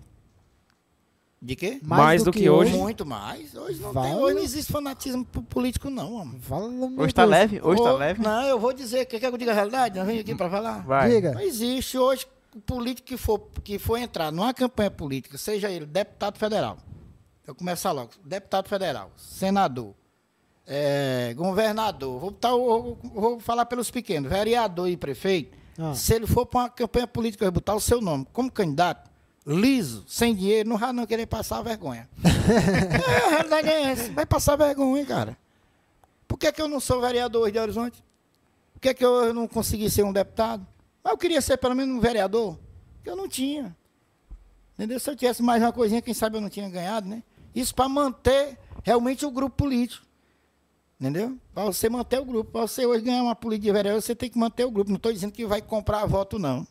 [1.40, 1.78] De quê?
[1.82, 2.76] Mais do que hoje.
[2.76, 3.54] Muito mais.
[3.54, 4.08] Hoje não, Vale.
[4.10, 6.40] tem, hoje não existe fanatismo po- político, não, homem.
[6.40, 7.30] Fala, meu Hoje tá Deus.
[7.30, 7.60] leve?
[7.62, 8.20] Hoje tá Ô, leve?
[8.22, 9.96] Não, eu vou dizer, quer que eu diga a realidade?
[9.98, 10.84] Nós vim aqui para falar.
[10.84, 11.10] Vai.
[11.10, 11.32] Diga.
[11.34, 15.86] Não existe hoje o político que for, que for entrar numa campanha política, seja ele
[15.86, 16.76] deputado federal,
[17.46, 19.94] eu começar logo, deputado federal, senador,
[20.66, 25.94] eh, governador, vou, botar o- vou, vou falar pelos pequenos, vereador e prefeito, Ah.
[25.94, 29.08] se ele for para uma campanha política, vai botar o seu nome como candidato,
[29.48, 32.08] liso, sem dinheiro, não vai não querer passar vergonha.
[32.22, 35.38] é, a realidade é essa, vai passar vergonha, cara.
[36.26, 38.04] Por que, que eu não sou vereador hoje de Horizonte?
[38.74, 40.66] Por que, que eu não consegui ser um deputado?
[41.02, 42.58] Mas eu queria ser pelo menos um vereador,
[43.02, 43.74] que eu não tinha.
[44.74, 45.00] Entendeu?
[45.00, 47.22] Se eu tivesse mais uma coisinha, quem sabe eu não tinha ganhado, né?
[47.54, 50.06] Isso para manter realmente o grupo político.
[51.00, 51.38] Entendeu?
[51.54, 52.52] Para você manter o grupo.
[52.52, 54.90] Para você hoje ganhar uma política de vereador, você tem que manter o grupo.
[54.90, 56.66] Não estou dizendo que vai comprar voto, não.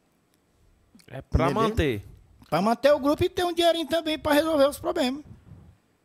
[1.08, 1.54] É Entendeu?
[1.54, 2.17] manter.
[2.50, 5.24] Para manter o grupo e ter um dinheirinho também para resolver os problemas.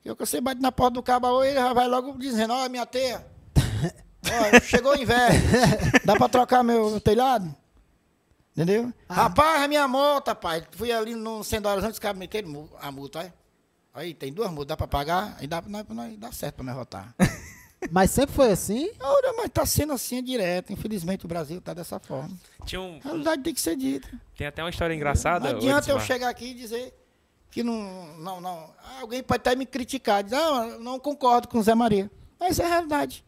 [0.02, 3.24] Porque você bate na porta do cabo ele já vai logo dizendo, ó, minha teia.
[4.24, 5.40] Ó, chegou o inverno.
[6.05, 7.52] Dá para trocar meu, telhado?
[8.52, 8.92] Entendeu?
[9.09, 9.14] Ah.
[9.14, 10.64] Rapaz, a minha moto, rapaz.
[10.72, 13.33] Fui ali no Centro Horizonte, os caras meteram a multa, aí.
[13.94, 17.14] Aí tem duas multas, dá pra pagar, aí dá, nós- dá certo pra nós votar.
[17.90, 18.90] Mas sempre foi assim?
[19.00, 20.72] Olha, mas tá sendo assim é direto.
[20.72, 22.30] Infelizmente o Brasil tá dessa forma.
[22.64, 24.08] Tinha um- A realidade tem que ser dita.
[24.36, 25.50] tem até uma história engraçada.
[25.50, 26.94] Não adianta eu chegar aqui e dizer
[27.50, 28.16] que não.
[28.18, 28.70] Não, não.
[29.00, 32.10] Alguém pode até me criticar, dizer, ah, não concordo com o Zé Maria.
[32.38, 33.24] Mas é a realidade.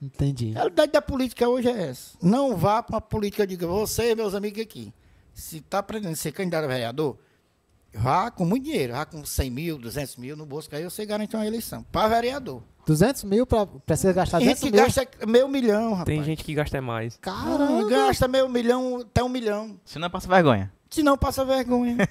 [0.00, 0.52] Entendi.
[0.54, 2.16] A realidade da política hoje é essa.
[2.22, 4.94] Não vá para a política, eu digo, você meus amigos aqui.
[5.34, 7.18] Se está pretendendo ser candidato a vereador,
[7.92, 11.04] vá com muito dinheiro, vá com 100 mil, 200 mil no bolso, que aí você
[11.04, 11.82] garante uma eleição.
[11.84, 12.62] Para vereador.
[12.86, 14.84] 200 mil pra, precisa gastar Tem 200 gente que mil?
[14.84, 16.04] gasta meio milhão, rapaz.
[16.06, 17.16] Tem gente que gasta mais.
[17.18, 17.88] Caramba!
[17.88, 19.78] gasta meio milhão, até um milhão.
[19.84, 20.72] Se não passa vergonha.
[20.90, 21.96] Se não, passa vergonha.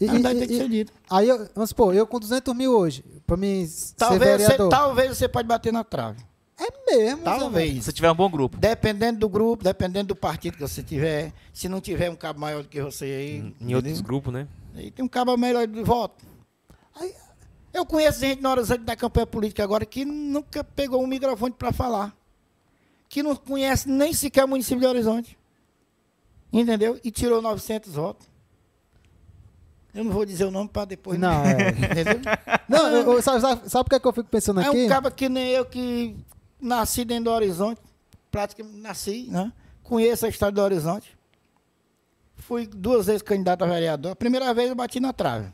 [0.00, 0.92] E- e- tem que ser dita.
[1.10, 4.70] aí, eu, vamos supor, eu com 200 mil hoje, pra mim ser Talvez você, vereador.
[4.70, 6.18] talvez você pode bater na trave.
[6.58, 7.84] É mesmo, Talvez.
[7.84, 8.56] Se tiver um bom grupo.
[8.56, 11.30] Dependendo do grupo, dependendo do partido que você tiver.
[11.52, 13.54] Se não tiver um cabo maior do que você aí.
[13.60, 14.02] Em outros entendeu?
[14.02, 14.48] grupos, né?
[14.74, 16.24] Aí tem um cabo melhor de voto.
[16.98, 17.12] Aí,
[17.72, 21.72] eu conheço gente na hora da campanha política agora que nunca pegou um microfone para
[21.72, 22.14] falar.
[23.08, 25.38] Que não conhece nem sequer o município de Horizonte.
[26.52, 26.98] Entendeu?
[27.02, 28.26] E tirou 900 votos.
[29.94, 31.18] Eu não vou dizer o nome para depois.
[31.18, 31.68] Não, é.
[31.70, 32.20] Entendeu?
[32.68, 34.84] Não, eu, eu- sabe, sabe, sabe por que, eu fico pensando É aqui?
[34.84, 36.16] um cabo que nem eu que
[36.60, 37.80] nasci dentro do Horizonte,
[38.30, 39.52] praticamente nasci, né?
[39.82, 41.14] Conheço a história do Horizonte.
[42.36, 44.12] Fui duas vezes candidato a vereador.
[44.12, 45.52] A primeira vez eu bati na trave.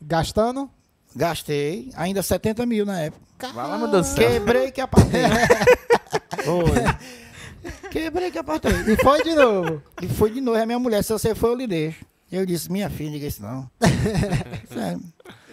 [0.00, 0.70] Gastando?
[1.14, 3.22] Gastei ainda 70 mil na época.
[3.52, 4.30] Vai lá, meu Deus do céu.
[4.30, 5.22] Quebrei que apartei.
[6.44, 7.88] Foi.
[7.90, 8.72] Quebrei que apartei.
[8.72, 9.82] E foi de novo.
[10.02, 10.58] E foi de novo.
[10.58, 12.04] A minha mulher, se você for, eu lhe deixo.
[12.30, 13.70] Eu disse, minha filha, diga isso não.
[14.72, 15.00] Sério.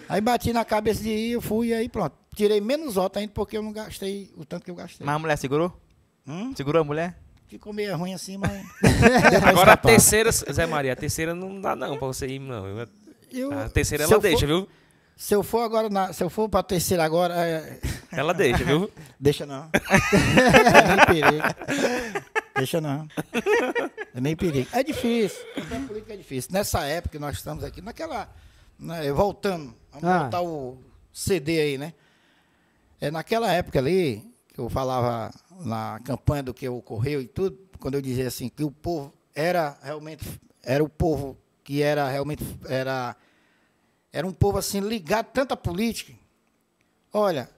[0.10, 2.15] Aí bati na cabeça de ir, eu fui, aí pronto.
[2.36, 5.06] Tirei menos voto ainda porque eu não gastei o tanto que eu gastei.
[5.06, 5.71] Mas a mulher segurou?
[6.28, 6.54] Hum?
[6.56, 7.15] Segurou a mulher?
[7.47, 8.52] Ficou meio ruim assim, mas.
[9.45, 12.65] Agora a terceira, Zé Maria, a terceira não dá não pra você ir, não.
[13.32, 14.67] Eu- A terceira ela deixa, for- viu?
[15.22, 17.80] Se eu for agora, na, se eu for pra terceira agora, é,
[18.12, 18.90] Ela deixa, viu?
[19.20, 19.70] deixa não.
[19.72, 21.44] é nem perigo.
[22.56, 23.08] Deixa não.
[24.16, 24.68] É nem perigo.
[24.74, 25.40] É difícil.
[25.56, 26.50] A política é difícil.
[26.52, 28.34] Nessa época que nós estamos aqui, naquela.
[28.80, 30.22] né, voltando, vamos Ah.
[30.24, 30.80] voltar o
[31.14, 31.94] CD aí, né?
[33.00, 35.32] É, naquela época ali, que eu falava
[35.64, 39.78] na campanha do que ocorreu e tudo, quando eu dizia assim, que o povo era
[39.84, 40.26] realmente,
[40.64, 43.16] era o povo que era realmente, era,
[44.13, 46.13] era um povo assim, ligado tanto à política.
[47.13, 47.50] Olha,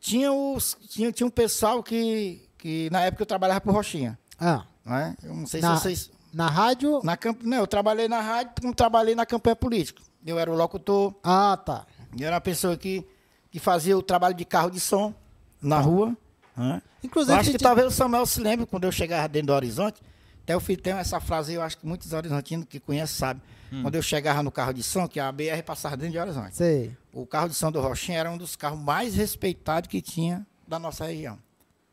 [0.00, 4.64] tinha, os, tinha, tinha um pessoal que, que na época eu trabalhava por Roxinha, Ah,
[4.84, 5.16] não é?
[5.22, 6.10] Eu não sei Na- se vocês...
[6.32, 7.00] na rádio.
[7.02, 7.18] Na.
[7.42, 10.02] Não, eu trabalhei na rádio, como trabalhei na campanha política.
[10.24, 11.86] Eu era o locutor, Ah, tá.
[12.18, 13.04] eu era uma pessoa que,
[13.50, 15.14] que fazia o trabalho de carro de som
[15.60, 16.16] na rua.
[16.56, 16.82] né?
[17.02, 20.00] Eu Inclusive, acho que talvez o Samuel se lembre quando eu chegava dentro do Horizonte.
[20.42, 23.42] Até eu fiz, tem essa frase aí, eu acho que muitos horizontinos que conhecem sabem.
[23.82, 26.56] Quando eu chegava no carro de som, que a BR passava dentro de Horizonte.
[26.56, 26.96] sei.
[27.12, 30.78] O carro de som do Rochinha era um dos carros mais respeitados que tinha da
[30.78, 31.38] nossa região.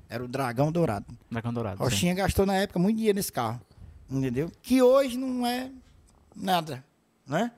[0.07, 1.05] Era o Dragão Dourado.
[1.29, 1.77] Na Candorada.
[1.77, 3.59] Rochinha gastou na época muito dinheiro nesse carro.
[4.09, 4.51] Entendeu?
[4.61, 5.71] Que hoje não é
[6.35, 6.83] nada,
[7.25, 7.51] né?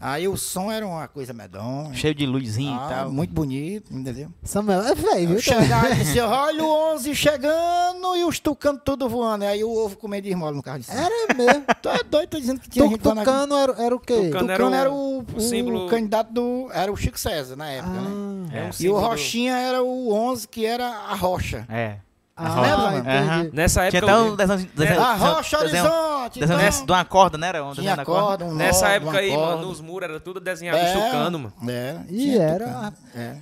[0.00, 1.92] Aí o som era uma coisa medonha.
[1.94, 3.10] Cheio de luzinha ah, e tal.
[3.12, 4.28] Muito bonito, entendeu?
[4.42, 5.40] Samuel é velho, viu?
[5.40, 9.44] chegava e dizia, olha o 11 chegando e os tucanos tudo voando.
[9.44, 10.92] Aí o ovo comendo de esmola no carro de som.
[10.92, 11.64] Era mesmo.
[11.82, 13.24] Tu é doido, tô dizendo que tinha Tu- gente lá na...
[13.24, 14.14] Tucano era, era o quê?
[14.26, 16.68] Tucano Tucano era era o- o, o o símbolo- candidato do...
[16.72, 18.10] Era o Chico César na época, né?
[18.52, 21.66] Ah, É um E o símbolo do- Rochinha era o 11, que era a rocha.
[21.68, 21.96] É.
[22.38, 23.44] ah.
[23.52, 24.00] Nessa época.
[24.00, 24.70] Tinha até um desenho...
[24.74, 27.48] desenho- a rocha desenho- Horizonte, desenho então, de uma corda, né?
[27.48, 28.20] Era um desenho da corda.
[28.22, 29.56] corda, um Nessa nó, época aí, corda.
[29.56, 31.54] mano, nos muros era tudo desenhado É, chucando, mano.
[31.70, 32.04] Era.
[32.08, 33.36] E tinha era- tucano, É.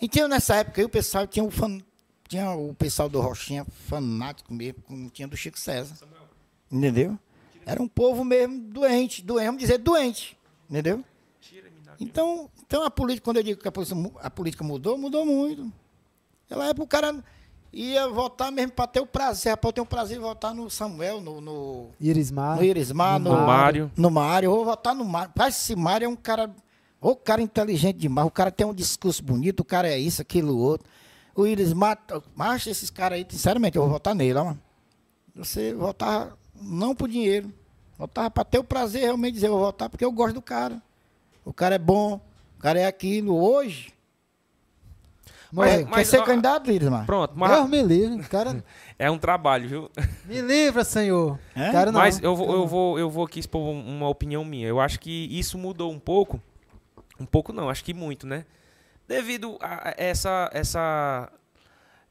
[0.00, 1.78] E tinha nessa época aí o pessoal tinha o fan,
[2.28, 5.94] tinha o pessoal do Rochinha fanático mesmo, como tinha do Chico César.
[6.70, 7.18] Entendeu?
[7.66, 10.38] Era um povo mesmo doente, doente, vamos dizer doente,
[10.70, 11.04] entendeu?
[12.00, 15.70] Então, então a política, quando eu digo que a política, a política mudou, mudou muito.
[16.48, 17.24] Naquela época o cara
[17.72, 21.20] ia votar mesmo para ter o prazer, para ter o prazer de votar no Samuel,
[21.20, 22.56] no, no, Irismar.
[22.56, 23.90] no Irismar, no, No Mário.
[23.96, 24.46] No Mário.
[24.48, 25.32] Eu vou votar no Mário.
[25.36, 26.50] Mas esse Mário é um cara.
[27.00, 28.26] O cara inteligente demais.
[28.26, 29.60] O cara tem um discurso bonito.
[29.60, 30.88] O cara é isso, aquilo, outro.
[31.34, 31.98] O Irismar.
[32.34, 34.60] Mas esses caras aí, sinceramente, eu vou votar nele, ó, mano.
[35.36, 37.52] Você votar não por dinheiro.
[37.96, 40.42] Votava para ter o prazer realmente de dizer, eu vou votar porque eu gosto do
[40.42, 40.80] cara.
[41.44, 42.20] O cara é bom.
[42.56, 43.36] O cara é aquilo.
[43.36, 43.92] Hoje.
[45.52, 47.06] Mas- quer, mas, quer ser ó, candidato, Irismar?
[47.06, 48.22] Pronto, Deus mas me livre.
[48.28, 48.62] Cara,
[48.98, 49.90] é um trabalho, viu?
[50.26, 51.38] me livra, Senhor.
[51.56, 51.70] É?
[51.72, 52.00] Cara, não.
[52.00, 54.66] Mas eu vou, eu, vou, eu vou aqui expor um- uma opinião minha.
[54.68, 56.40] Eu acho que isso mudou um pouco.
[57.18, 58.44] Um pouco não, acho que muito, né?
[59.06, 61.32] Devido a a essa, essa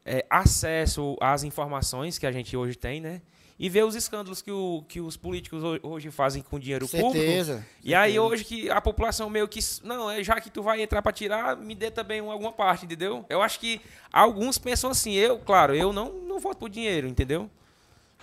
[0.06, 3.22] é, acesso às informações que a gente hoje tem, né?
[3.60, 7.12] E ver os escândalos que, o, que os políticos ho- hoje fazem com dinheiro público.
[7.14, 7.66] Certeza.
[7.84, 9.60] E aí hoje que a população meio que.
[9.84, 12.86] Não, é já que tu vai entrar pra tirar, me dê também um- alguma parte,
[12.86, 13.26] entendeu?
[13.30, 13.82] Eu acho que
[14.14, 17.50] alguns pensam assim, eu, claro, eu não, não voto por dinheiro, entendeu?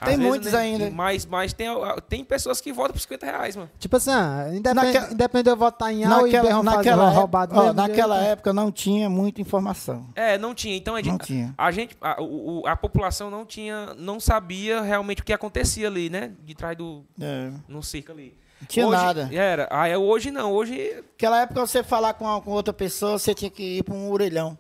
[0.00, 0.90] Às Tem vezes, muitos né, ainda.
[0.90, 1.68] Mas, mas tem,
[2.08, 3.70] tem pessoas que votam por 50 reais, mano.
[3.78, 6.76] Tipo assim, ah, Naquela- independente de eu votar em A ou em B, Naquela, fazer
[6.76, 8.30] naquela, época, ó, mesmo naquela jeito.
[8.32, 10.06] época não tinha muita informação.
[10.16, 10.76] É, não tinha.
[10.76, 11.54] Então a Não gente, tinha.
[11.56, 16.10] a, gente a, o- a população não tinha, não sabia realmente o que acontecia ali,
[16.10, 16.32] né?
[16.44, 18.36] De trás do É, no circo ali.
[18.60, 19.28] não tinha Hoje- nada.
[19.32, 19.68] Era.
[19.70, 20.52] Ah, é, hoje não.
[20.52, 23.94] Hoje Naquela época, você falar com, a- com outra pessoa, você tinha que ir para
[23.94, 24.58] um orelhão.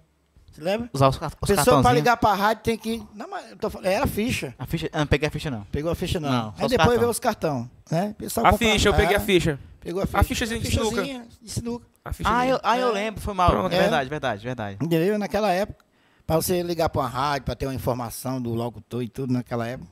[0.54, 0.88] Você lembra?
[0.92, 3.02] Usar os, os pessoa para ligar para a rádio tem que.
[3.12, 4.54] Não, mas eu tô falando, era ficha.
[4.56, 5.64] A ficha, ah, não peguei a ficha não.
[5.64, 6.30] Pegou a ficha não.
[6.30, 7.68] Não, Aí depois veio os cartão.
[7.90, 8.14] Né?
[8.16, 9.58] Pessoal a compra- ficha, eu peguei é, a ficha.
[9.80, 10.18] Pegou a ficha.
[10.18, 10.90] A fichazinha de sinuca.
[10.90, 11.86] Fichazinha de sinuca.
[12.04, 12.92] A ficha Ah, eu, ah, eu É.
[12.92, 13.50] lembro, foi mal.
[13.50, 13.68] Pronto.
[13.70, 14.78] verdade, verdade, verdade.
[14.80, 15.18] Entendeu?
[15.18, 15.84] Naquela época,
[16.24, 19.66] para você ligar para uma rádio, para ter uma informação do locutor e tudo naquela
[19.66, 19.90] época.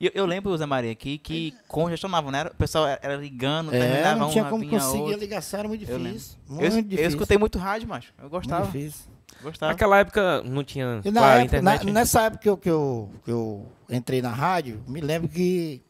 [0.00, 2.40] E Eu, eu lembro, Zé Maria, aqui que congestionavam, né?
[2.40, 5.58] Era- O pessoal era, era ligando, É, terminava não tinha um, como conseguir a ligação,
[5.58, 6.36] era muito Eu difícil.
[6.48, 7.08] Eu, Muito eu difícil.
[7.08, 8.12] escutei muito rádio, macho.
[8.18, 8.66] Eu muito gostava.
[8.66, 9.10] difícil.
[9.42, 9.72] Gostava.
[9.72, 11.92] Naquela época não tinha E na claro, época, na- internet.
[11.94, 15.82] nessa época que eu, que, eu, que eu entrei na rádio, me lembro que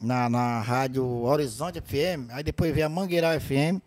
[0.00, 3.80] na, na rádio Horizonte FM, aí depois veio a Mangueiral FM,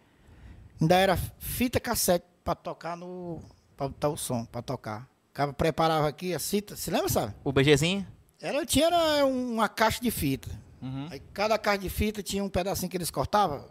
[0.81, 3.41] ainda era fita cassete para tocar no.
[3.77, 5.07] para botar o som, para tocar.
[5.31, 7.33] O cara preparava aqui a fita, se lembra, sabe?
[7.43, 8.05] O BGzinho?
[8.41, 10.49] Era, tinha era uma caixa de fita.
[10.81, 11.07] Uhum.
[11.09, 13.65] Aí cada caixa de fita tinha um pedacinho que eles cortavam.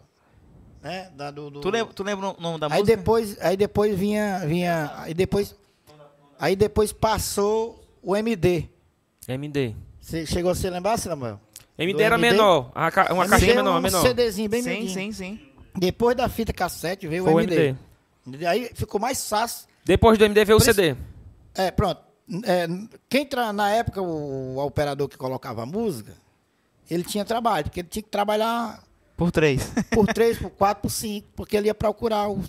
[0.83, 1.09] Né?
[1.15, 2.97] Da, do, do- Tu, lembra, tu lembra o nome da Aí música?
[2.97, 5.55] depois, aí depois vinha, vinha, aí depois,
[6.37, 8.67] aí depois passou o MD.
[9.27, 9.73] MD.
[10.01, 11.39] Você chegou a se lembrar, Samuel?
[11.77, 12.31] MD Do era MD?
[12.33, 12.71] menor.
[12.91, 14.01] ca- uma caixinha menor, um menor.
[14.01, 14.89] CDzinho bem Sim, medinho.
[14.89, 15.39] sim, sim.
[15.75, 17.75] Depois da fita cassete veio Foi o o MD.
[18.27, 18.45] MD.
[18.45, 19.67] Aí ficou mais fácil.
[19.85, 20.95] Depois do MD veio o CD.
[21.55, 22.01] É, pronto.
[22.45, 22.67] É,
[23.09, 23.51] quem tra...
[23.53, 26.13] na época o, o operador que colocava a música,
[26.91, 28.83] ele tinha trabalho, porque ele tinha que trabalhar
[29.23, 29.71] Por três.
[29.89, 32.43] por três, por quatro, por cinco, porque ele ia procurar o.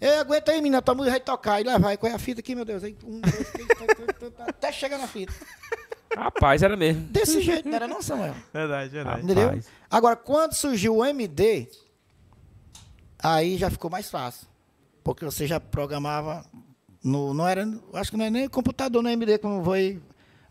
[0.00, 1.60] Ei, aguenta aí, menina, tua música vai tocar.
[1.60, 2.82] E lá vai, qual é a fita aqui, meu Deus?
[2.82, 5.34] Aí, um, dois, três, quatro, quatro, quatro, até chegar na fita.
[6.16, 7.02] Rapaz, era mesmo.
[7.08, 8.34] Desse jeito, não era não, Samuel?
[8.52, 9.22] Verdade, verdade.
[9.22, 9.48] Entendeu?
[9.48, 9.66] Rapaz.
[9.90, 11.68] Agora, quando surgiu o MD,
[13.22, 14.46] aí já ficou mais fácil.
[15.02, 16.46] Porque você já programava.
[17.02, 17.68] No, não era.
[17.92, 20.00] Acho que não é nem computador no MD, como foi.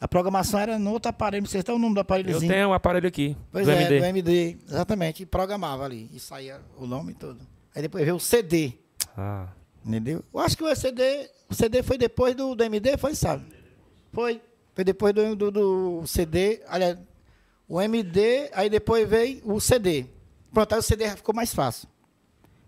[0.03, 1.43] A programação era no outro aparelho.
[1.43, 2.51] Não sei se é o nome do Eu aparelhozinho.
[2.51, 3.37] tenho um aparelho aqui.
[3.49, 3.99] Pois do é, MD.
[3.99, 4.57] do MD.
[4.67, 5.23] Exatamente.
[5.23, 6.09] E programava ali.
[6.11, 7.39] E saía o nome todo.
[7.73, 8.73] Aí depois veio o CD.
[9.17, 9.47] Ah.
[9.85, 10.21] Entendeu?
[10.33, 13.45] Eu acho que o CD, o CD foi depois do, do MD, foi, sabe?
[14.11, 14.41] Foi.
[14.75, 16.97] Foi depois do, do, do CD, aliás,
[17.65, 20.07] o MD, aí depois veio o CD.
[20.51, 21.87] Pronto, aí o CD ficou mais fácil.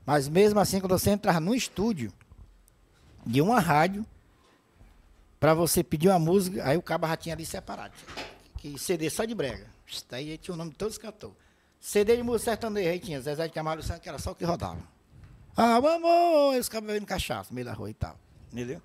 [0.05, 2.13] Mas mesmo assim, quando você entrava no estúdio
[3.25, 4.05] de uma rádio,
[5.39, 7.93] para você pedir uma música, aí o cabo já tinha ali separado.
[8.57, 9.67] Que CD só de brega.
[10.09, 11.35] Daí tinha o nome de todos os cantores.
[11.79, 14.43] CD de música sertaneja, aí tinha Zezé de Camargo Luciano, que era só o que
[14.43, 14.79] rodava.
[15.55, 16.59] Ah, vamos!
[16.59, 18.17] Os cabos bebendo cachaça meio da rua e tal.
[18.51, 18.81] Entendeu?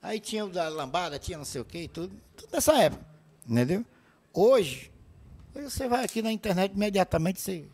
[0.00, 2.14] Aí tinha o da lambada, tinha não sei o que e tudo.
[2.36, 3.04] Tudo nessa época.
[3.48, 3.84] Entendeu?
[4.32, 4.92] Hoje,
[5.54, 7.64] você vai aqui na internet, imediatamente você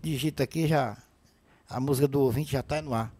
[0.00, 0.96] digita aqui já.
[1.68, 3.12] A música do ouvinte já está no ar.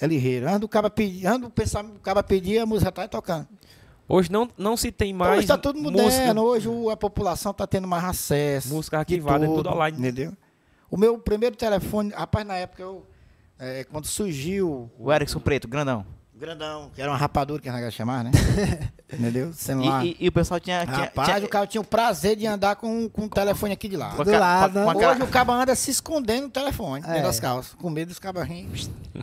[0.00, 0.48] É ligeiro.
[0.48, 3.48] Anda o cara pedir, anda o pensar, o cara pedir, a música está tocando.
[4.08, 7.52] Hoje não, não se tem Hoje mais está tudo moderno, música, hoje o- a população
[7.52, 8.68] está tendo mais acesso.
[8.68, 9.98] música arquivada, é tudo online.
[9.98, 10.32] Entendeu?
[10.90, 13.04] O meu primeiro telefone, rapaz, na época, eu,
[13.58, 16.04] é, quando surgiu O Erickson Preto, grandão.
[16.36, 18.30] Grandão, que era uma rapadura que a gente chamava, né?
[19.12, 19.52] Entendeu?
[19.52, 20.04] Celular.
[20.04, 20.84] E, e- e o pessoal tinha.
[20.84, 23.88] tinha- Rapaz, tinha- o cara tinha o prazer de andar com, com o telefone aqui
[23.88, 24.20] de lado.
[24.20, 24.94] a Do ca- lado, né?
[24.94, 27.08] cara- Hoje o cabo anda se escondendo no telefone, É.
[27.08, 28.42] dentro das calças, com medo dos cabos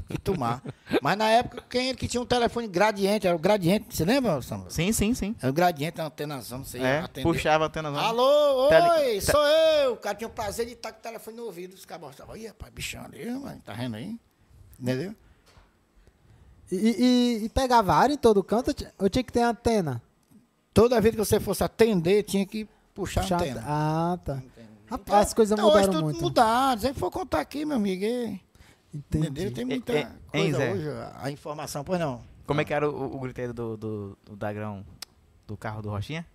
[0.09, 0.61] e tomar.
[1.01, 3.27] Mas na época, quem era que tinha um telefone gradiente?
[3.27, 4.71] Era o gradiente, você lembra, Samuel?
[4.71, 5.35] Sim, sim, sim.
[5.41, 7.27] Era o gradiente, a antenazão, não sei É, atender.
[7.27, 7.89] puxava a antena.
[7.89, 8.01] zona.
[8.03, 9.93] Alô, Tele- oi, te- sou eu.
[9.93, 11.73] O cara tinha o prazer de estar com o telefone no ouvido.
[11.73, 14.15] Os cabos estavam, ih, rapaz, bichão ali, mano, tá vendo aí?
[14.79, 15.13] Entendeu?
[16.71, 16.75] E,
[17.41, 20.01] e, e pegava área em todo canto ou ti- ou tinha que ter antena?
[20.73, 23.59] Toda vez que você fosse atender, tinha que puxar Puxar antena.
[23.59, 24.43] ante- Ah, tá.
[24.87, 26.21] Rapaz, as coisas Então, hoje mudaram tudo muito.
[26.21, 26.81] mudado.
[26.81, 28.39] Se for contar aqui, meu amigo, é-
[28.93, 29.27] Entendi.
[29.27, 29.53] entendeu?
[29.53, 30.71] Tem muita É, é, hein, coisa Zé?
[30.73, 32.21] hoje, a informação, pois não.
[32.45, 34.85] Como é que era o, o griteiro do, do, do Dagrão
[35.47, 36.25] do carro do Rochinha?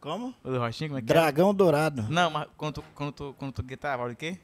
[0.00, 0.34] Como?
[0.44, 1.20] O do Rochinha, como é que era?
[1.22, 2.02] Dragão Dourado.
[2.10, 4.38] Não, mas quando tu, quando tu, quando tu gritava, olha o quê?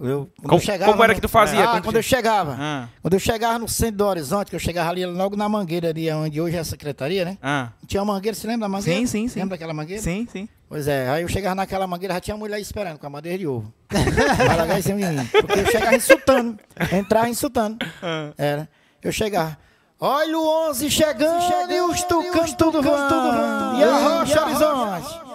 [0.00, 2.56] Eu, quando Como- eu chegava como era que tu fazia Ah, quando quando, eu chegava.
[2.58, 5.88] Ah, Quando eu chegava no centro do Horizonte, que eu chegava ali logo na mangueira
[5.88, 7.38] ali, onde hoje é a secretaria, né?
[7.42, 7.70] ah.
[7.86, 9.00] Tinha uma mangueira, você lembra da mangueira?
[9.00, 9.40] Sim, sim, sim.
[9.40, 10.02] Lembra daquela mangueira?
[10.02, 10.48] Sim, sim.
[10.68, 13.46] Pois é, aí eu chegava naquela mangueira, já tinha mulher esperando com a madeira de
[13.46, 13.72] ovo.
[13.90, 15.26] Em mim.
[15.32, 16.58] Porque eu chegava insultando.
[16.92, 17.78] Entrava insultando.
[18.36, 18.68] Era.
[19.02, 19.56] Eu chegava.
[20.00, 21.42] Olha o 11 chegando,
[21.72, 23.78] e os tucanos tudo voando.
[23.78, 25.27] E a Rocha Horizonte.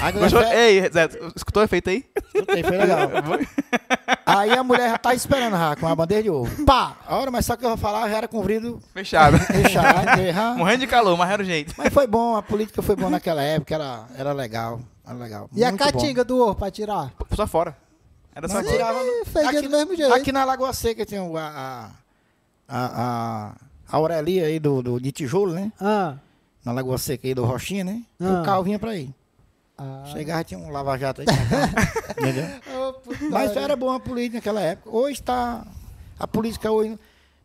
[0.00, 0.42] A Gostou?
[0.42, 2.04] Ei, Zé, escutou o efeito aí?
[2.34, 2.98] Escutei, foi legal.
[4.26, 6.64] Aí a mulher já tá esperando já, com a bandeja de ovo.
[6.64, 6.96] Pá!
[7.06, 9.38] A hora, mas só que eu vou falar já era com vidro Fechado.
[9.38, 10.20] fechado.
[10.32, 10.54] já.
[10.54, 11.72] Morrendo de calor, mas era o jeito.
[11.78, 14.80] Mas foi bom, a política foi boa naquela época, era, era legal.
[15.06, 15.48] Era legal.
[15.54, 15.90] E a muito bom.
[15.92, 17.12] caatinga do ovo pra tirar?
[17.34, 17.76] Só fora.
[18.34, 20.12] Era só tirava no- fedia aqui, do mesmo jeito.
[20.14, 21.90] aqui na Lagoa Seca tinha o- a, a,
[22.68, 23.52] a, a,
[23.92, 25.70] a Aurelia aí do, do, de tijolo, né?
[25.80, 26.14] Ah.
[26.64, 28.02] Na Lagoa Seca aí do Rochinha, né?
[28.20, 28.40] Ah.
[28.40, 29.08] O carro vinha pra aí.
[29.78, 30.04] Ah.
[30.06, 31.26] Chegava, tinha um lava-jato aí.
[32.18, 32.92] entendeu?
[33.02, 33.30] Putaria.
[33.30, 34.90] Mas era bom a política naquela época.
[34.90, 35.66] Hoje está.
[36.18, 36.98] A política hoje.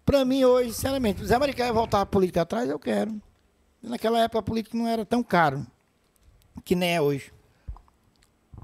[0.06, 3.22] Pra mim, hoje, sinceramente, o Zé Maria quer voltar a política atrás, eu quero.
[3.84, 5.66] Naquela época a política não era tão caro
[6.64, 7.32] que nem é hoje.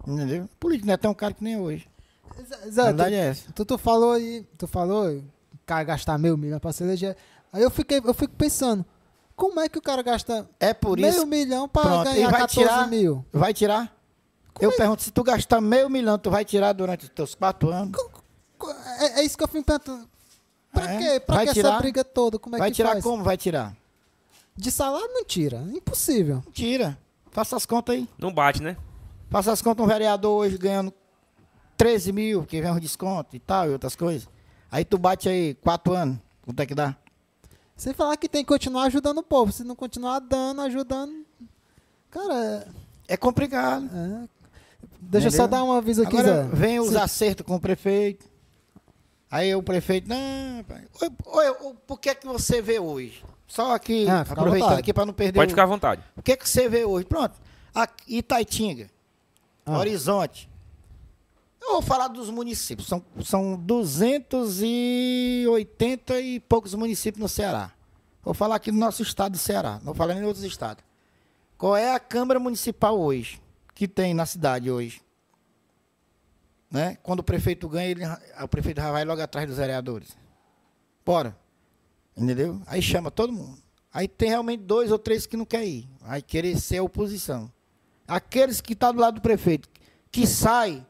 [0.06, 0.46] Entendeu?
[0.46, 1.90] A política não é tão caro que nem é hoje.
[2.70, 3.52] Zé, A verdade é essa.
[3.52, 5.22] tu, tu falou aí, tu falou,
[5.66, 7.16] cara gastar meio milhão pra se eleger.
[7.52, 8.86] Aí eu fiquei, eu fico pensando,
[9.38, 11.26] como é que o cara gasta É por meio isso.
[11.28, 13.24] milhão pra Pronto, ganhar e vai 14 tirar- mil?
[13.32, 13.96] Vai tirar?
[14.60, 17.96] eu pergunto, se tu gastar meio milhão, tu vai tirar durante os teus quatro anos?
[19.00, 20.10] É, é isso que eu fico perguntando.
[20.74, 20.98] Pra É?
[20.98, 21.20] quê?
[21.20, 21.78] Pra Vai que essa tirar?
[21.80, 22.38] briga toda?
[22.40, 23.04] Como é vai que tirar faz?
[23.04, 23.24] como?
[23.24, 23.76] Vai tirar?
[24.56, 25.58] De salário não tira.
[25.74, 26.44] Impossível.
[26.52, 26.98] Tira.
[27.32, 28.10] Faça as contas aí.
[28.18, 28.76] Não bate, né?
[29.30, 30.92] Faça as contas, um vereador hoje ganhando
[31.78, 34.28] 13 mil, que vem um desconto e tal, e outras coisas.
[34.72, 36.96] Aí tu bate aí quatro anos, quanto é que dá?
[37.78, 39.52] Sem falar que tem que continuar ajudando o povo.
[39.52, 41.14] Se não continuar dando, ajudando.
[42.10, 42.68] Cara,
[43.08, 43.86] É complicado.
[43.94, 44.28] é-
[45.00, 45.60] deixa eu só Entendeu?
[45.60, 46.50] dar um aviso aqui, Agora Zé.
[46.56, 48.26] vem os Se- acertos com o prefeito.
[49.30, 50.86] Aí o prefeito, não, pai.
[51.02, 53.24] Oi, oi, oi, por que que você vê hoje?
[53.46, 56.02] Só aqui, Ah, aproveitando aqui para não perder Pode o- ficar à vontade.
[56.16, 57.06] O que que você vê hoje?
[57.06, 57.40] Pronto.
[57.76, 58.90] Aqui, Itaitinga,
[59.66, 59.78] Ah.
[59.78, 60.50] Horizonte.
[61.62, 62.88] Eu vou falar dos municípios.
[62.88, 67.74] São, são 280 e poucos municípios no Ceará.
[68.24, 69.74] Vou falar aqui do nosso estado do Ceará.
[69.78, 70.84] Não vou falar nem em outros estados.
[71.58, 73.42] Qual é a Câmara Municipal hoje?
[73.74, 75.02] Que tem na cidade hoje?
[76.70, 76.98] Né?
[77.02, 78.02] Quando o prefeito ganha, ele,
[78.42, 80.18] o prefeito já vai logo atrás dos vereadores.
[81.06, 81.38] Bora.
[82.16, 82.62] Entendeu?
[82.66, 83.58] Aí chama todo mundo.
[83.94, 85.88] Aí tem realmente dois ou três que não quer ir.
[86.02, 87.52] Vai querer ser oposição.
[88.08, 89.68] Aqueles que estão do lado do prefeito,
[90.12, 90.86] que sai,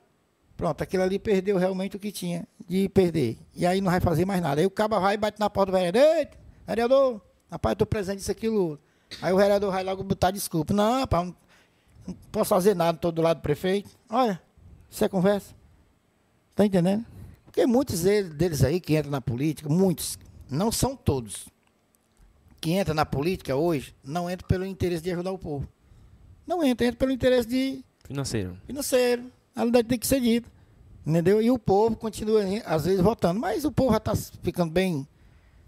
[0.57, 3.37] pronto, aquele ali perdeu realmente o que tinha de perder.
[3.55, 4.59] E aí não vai fazer mais nada.
[4.59, 6.01] Aí o caba vai e bate na porta do vereador.
[6.01, 6.27] Ei,
[6.65, 8.79] vereador, rapaz, eu tô presente isso, aquilo.
[9.21, 10.73] Aí o vereador vai logo botar desculpa.
[10.73, 11.35] Não, rapaz, não,
[12.31, 13.89] posso fazer nada, tô do lado do prefeito.
[14.09, 14.41] Olha,
[14.89, 15.55] isso é conversa.
[16.55, 17.05] Tá entendendo?
[17.45, 20.17] Porque muitos deles, aí que entram na política, muitos,
[20.49, 21.47] não são todos,
[22.59, 25.67] que entram na política hoje, não entram pelo interesse de ajudar o povo.
[26.45, 28.57] Não entra, entra pelo interesse de Financeiro.
[28.65, 29.31] financeiro.
[29.57, 30.47] A verdade tem que ser dita.
[31.05, 31.41] Entendeu?
[31.41, 33.39] E o povo continua, às vezes, votando.
[33.39, 35.07] Mas o povo já está ficando bem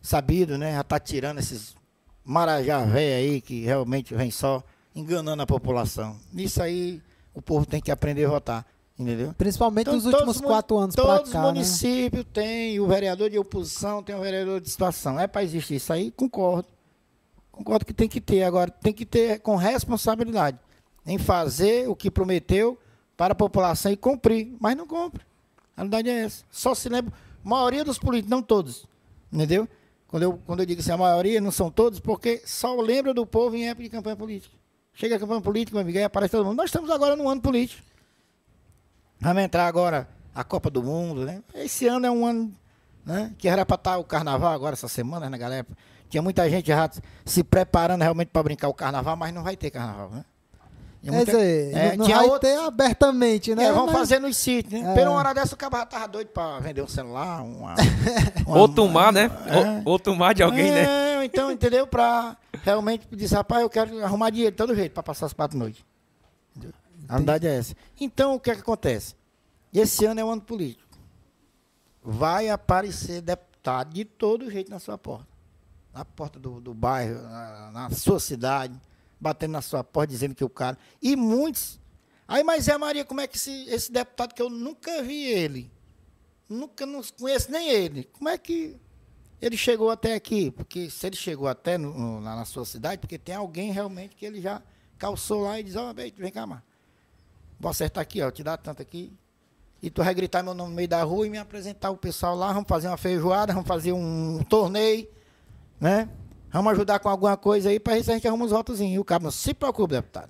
[0.02, 0.74] sabido, né?
[0.74, 1.76] Já está tirando esses
[2.24, 4.64] marajá velho aí que realmente vem só
[4.94, 6.16] enganando a população.
[6.32, 7.02] Nisso aí
[7.34, 8.66] o povo tem que aprender a votar.
[8.98, 9.34] Entendeu?
[9.38, 11.48] Principalmente Então, nos últimos quatro anos pra Todos os cá, né?
[11.48, 15.18] municípios têm o vereador de oposição, tem o vereador de situação.
[15.18, 16.12] É para existir isso aí?
[16.12, 16.68] Concordo.
[17.50, 18.44] Concordo que tem que ter.
[18.44, 20.60] Agora, tem que ter com responsabilidade
[21.06, 22.78] em fazer o que prometeu
[23.20, 24.56] para a população e cumprir.
[24.62, 25.22] Mas não cumpre.
[25.76, 26.46] A verdade é essa.
[26.50, 27.14] Só se lembra.
[27.44, 28.86] A maioria dos políticos, não todos.
[29.30, 29.68] Entendeu?
[30.08, 33.26] Quando eu, quando eu digo assim, a maioria não são todos, porque só lembra do
[33.26, 34.56] povo em época de campanha política.
[34.94, 36.56] Chega a campanha política, meu amigo, aí aparece todo mundo.
[36.56, 37.84] Nós estamos agora no ano político.
[39.20, 41.44] Vamos entrar agora a Copa do Mundo, né?
[41.54, 42.54] Esse ano é um ano,
[43.06, 43.36] né?
[43.38, 45.68] Que era para estar o carnaval agora, essa semana, né, galera?
[46.10, 46.90] Tinha muita gente já
[47.26, 50.24] se preparando realmente para brincar o carnaval, mas não vai ter carnaval, né?
[51.02, 53.64] Quer muita- dizer, é, não, tinha vai outro- ter abertamente, né?
[53.66, 54.92] é, vamos Mas- fazer nos sítios, né?
[54.92, 54.96] É.
[54.96, 57.74] Pela hora dessa, o cara já tava doido para vender um celular, uma...
[58.46, 59.32] uma- Ou tomar, né?
[59.48, 59.58] É.
[59.86, 60.84] Ou, ou tomar de alguém, né?
[61.22, 61.88] É, então, entendeu?
[61.88, 65.58] Pra realmente dizer, rapaz, eu quero arrumar dinheiro de todo jeito para passar as quatro
[65.58, 65.86] noites.
[66.56, 66.74] Entendeu?
[67.08, 67.76] A verdade é essa.
[68.00, 69.16] Então, o que é que acontece?
[69.74, 70.84] Esse ano é um ano político.
[72.04, 75.28] Vai aparecer deputado de todo jeito na sua porta.
[75.94, 78.74] Na porta do, do bairro, na, na sua cidade,
[79.20, 80.78] batendo na sua porta, dizendo que o cara.
[81.02, 81.80] E muitos.
[82.28, 85.72] Aí, mas é Maria, como é que esse, esse deputado que eu nunca vi ele,
[86.48, 88.78] nunca não conheço nem ele, como é que
[89.42, 90.52] ele chegou até aqui?
[90.52, 94.26] Porque se ele chegou até no- no- na, sua cidade, porque tem alguém realmente que
[94.26, 94.62] ele já
[94.98, 96.62] calçou lá e diz, ó, vem vem cá, mano.
[97.60, 99.12] Vou acertar aqui, ó, te dar tanto aqui.
[99.82, 102.36] E tu vai gritar meu nome no meio da rua e me apresentar o pessoal
[102.36, 105.08] lá, vamos fazer uma feijoada, vamos fazer um torneio,
[105.80, 106.10] né?
[106.52, 108.96] Vamos ajudar com alguma coisa aí para ver se a gente arruma uns votozinhos.
[108.96, 110.30] E o cara, não se preocupe, deputado.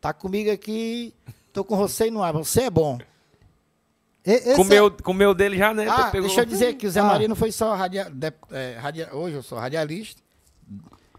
[0.00, 1.12] Tá comigo aqui,
[1.52, 2.98] tô com você e no ar, você é bom.
[4.24, 5.86] E- esse Comeu, comeu dele já, né?
[5.88, 7.04] Ah, Pegou- deixa eu dizer que o Zé Ah.
[7.04, 10.20] Maria não foi só radia, de- é, radia- hoje eu sou radialista,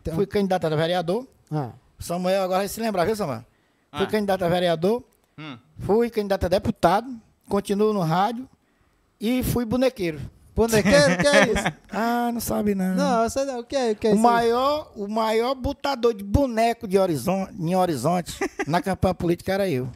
[0.04, 1.28] Tem- fui candidato a vereador.
[1.52, 3.44] é- Ah, Samuel agora vai se lembrar, viu, Samuel?
[3.96, 4.08] Fui Ah.
[4.08, 5.04] candidato a vereador
[5.38, 5.58] Hum.
[5.80, 7.08] Fui candidato a deputado,
[7.50, 8.48] continuo no rádio
[9.20, 10.20] e fui bonequeiro.
[10.56, 11.78] Bonequeiro, o que é isso?
[11.94, 12.96] Ah, não sabe não.
[12.96, 13.60] Não, eu sei não.
[13.60, 14.22] O que é, o que é o, isso?
[14.24, 18.34] maior, o maior botador de boneco de horizonte, em Horizonte
[18.68, 19.90] na campanha política era eu.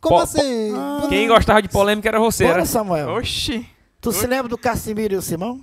[0.00, 0.72] Como Po- assim?
[0.74, 1.06] Ah.
[1.08, 2.66] Quem gostava de polêmica era você, Bora, era?
[2.66, 3.08] Samuel.
[3.16, 3.66] Oxi.
[4.00, 5.62] Tu se lembra do Cassimiro e o Simão?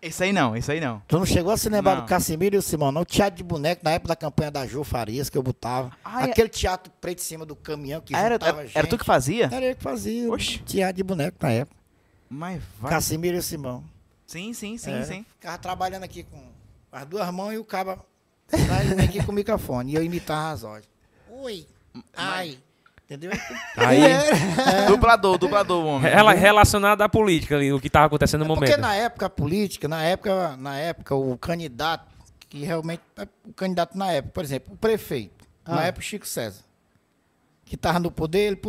[0.00, 1.00] Esse aí não, esse aí não.
[1.06, 2.02] Tu não chegou a se lembrar Não.
[2.02, 3.04] do Cassimiro e o Simão, não?
[3.04, 5.92] Teatro de boneco na época da campanha da Jô Farias que eu botava.
[6.04, 8.78] Ah, é- Aquele teatro preto em cima do caminhão que Ah, era, juntava era, gente.
[8.78, 9.48] era tu que fazia?
[9.52, 10.30] Era eu que fazia.
[10.32, 10.58] Oxi.
[10.58, 11.76] Teatro de boneco na época.
[12.34, 12.90] Mas vai.
[12.92, 13.84] Cassimiro e Simão.
[14.26, 15.04] Sim, sim, sim, Era.
[15.04, 15.26] sim.
[15.34, 16.42] Ficava trabalhando aqui com
[16.90, 17.98] as duas mãos e o caba
[19.04, 19.92] aqui com o microfone.
[19.92, 20.88] E eu imitava as vozes.
[21.30, 21.66] Oi.
[22.16, 22.58] Ai.
[23.04, 23.30] Entendeu?
[23.76, 24.86] Aí, É.
[24.86, 26.10] dublador, dublador, homem.
[26.10, 28.80] Rela- relacionado à política ali, o que tava acontecendo no É porque momento.
[28.80, 32.06] na época política, na época, na época o candidato,
[32.48, 33.02] que realmente,
[33.46, 35.84] o candidato na época, por exemplo, o prefeito, na Ah.
[35.84, 36.62] época o Chico César,
[37.66, 38.60] que estava no poder, ele,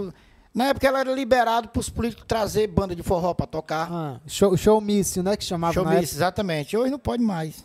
[0.53, 3.87] na época ela era liberado para os políticos trazer banda de forró para tocar.
[3.91, 5.35] Ah, show, showmício, né?
[5.35, 6.77] Que chamava na Showbiz, exatamente.
[6.77, 7.63] Hoje não pode mais.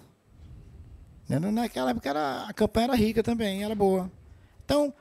[1.24, 1.52] Entendeu?
[1.52, 4.10] Naquela época era, a campanha era rica também, era boa.
[4.64, 4.92] Então,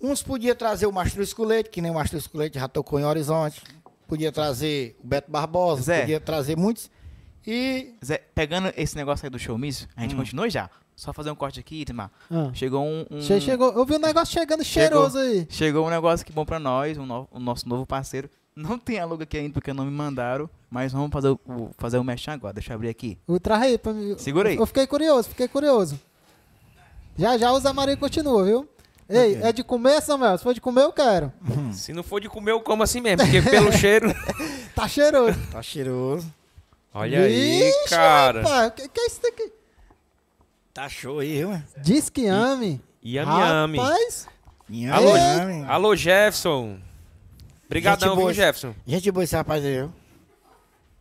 [0.00, 3.62] uns podiam trazer o Mastro Escolete, que nem o Mastro Escolete já tocou em Horizonte.
[4.08, 6.00] Podia trazer o Beto Barbosa, Zé.
[6.00, 6.90] podia trazer muitos.
[7.46, 10.02] E Zé, pegando esse negócio aí do showmício, a Hum.
[10.04, 10.70] gente continua já.
[10.94, 12.10] Só fazer um corte aqui, Itamar.
[12.30, 12.50] Ah.
[12.54, 15.46] Chegou um, um- Che- Chegou, eu vi um negócio chegando cheiroso aí.
[15.50, 18.28] Chegou um negócio que bom pra nós, um no- o nosso novo parceiro.
[18.54, 21.98] Não tem aluga aqui ainda porque não me mandaram, mas vamos fazer o, o- fazer
[21.98, 22.52] o mexão agora.
[22.52, 23.18] Deixa eu abrir aqui.
[23.26, 24.14] O traz aí pra mim.
[24.18, 24.56] Segura aí.
[24.56, 25.98] Eu fiquei curioso, fiquei curioso.
[27.16, 28.68] Já já o Zé Maria continua, viu?
[29.08, 30.38] Ei, é de comer, Samuel?
[30.38, 31.30] Se for de comer, eu quero.
[31.72, 34.08] Se não for de comer, eu como assim mesmo, porque pelo cheiro...
[34.74, 35.38] Tá cheiroso.
[35.50, 36.32] tá cheiroso.
[36.94, 38.42] Olha aí, cara.
[38.42, 39.52] rapaz, que, que é isso daqui?
[40.72, 41.62] Tá show aí, viu?
[41.82, 42.80] Diz que ame.
[43.04, 43.78] Yami, yami.
[43.78, 44.28] Rapaz,
[44.94, 45.64] Alô, Yami.
[45.68, 46.78] Alô, Jefferson.
[47.66, 48.32] Obrigadão, viu.
[48.32, 48.74] Jefferson?
[48.86, 49.92] Gente boa esse rapaz aí, viu?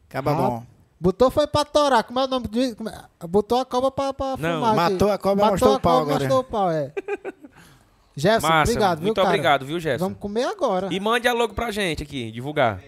[0.09, 0.65] Acaba Ah, bom.
[0.99, 2.03] botou foi pra torar.
[2.03, 2.47] Como é o nome?
[2.75, 3.05] como é?
[3.29, 4.93] Botou a cobra pra, pra Não, fumar aqui.
[4.93, 6.29] matou a cobra, Matou mostrou a o pau cobra, agora.
[6.29, 6.93] mostrou o pau, é.
[8.17, 9.27] Jefferson, Massa, obrigado, viu, muito cara?
[9.29, 10.05] obrigado, viu, Jefferson?
[10.05, 10.87] Vamos comer agora.
[10.91, 12.81] E mande a logo pra gente aqui, divulgar.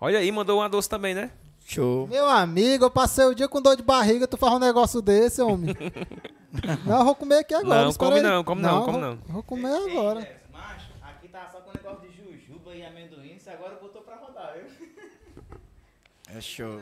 [0.00, 1.30] Olha aí, mandou uma doce também, né?
[1.72, 2.06] Show.
[2.08, 5.40] Meu amigo, eu passei o dia com dor de barriga, tu faz um negócio desse,
[5.40, 5.74] homem.
[6.84, 7.84] não, eu vou comer aqui agora.
[7.86, 8.22] Não, come aí.
[8.22, 9.16] não, come não, come vou- não.
[9.28, 10.40] Vou comer agora.
[10.52, 14.16] Macho, aqui tá só com o negócio de jujuba e amendoim, você agora botou pra
[14.16, 14.98] rodar, viu?
[16.36, 16.80] É show.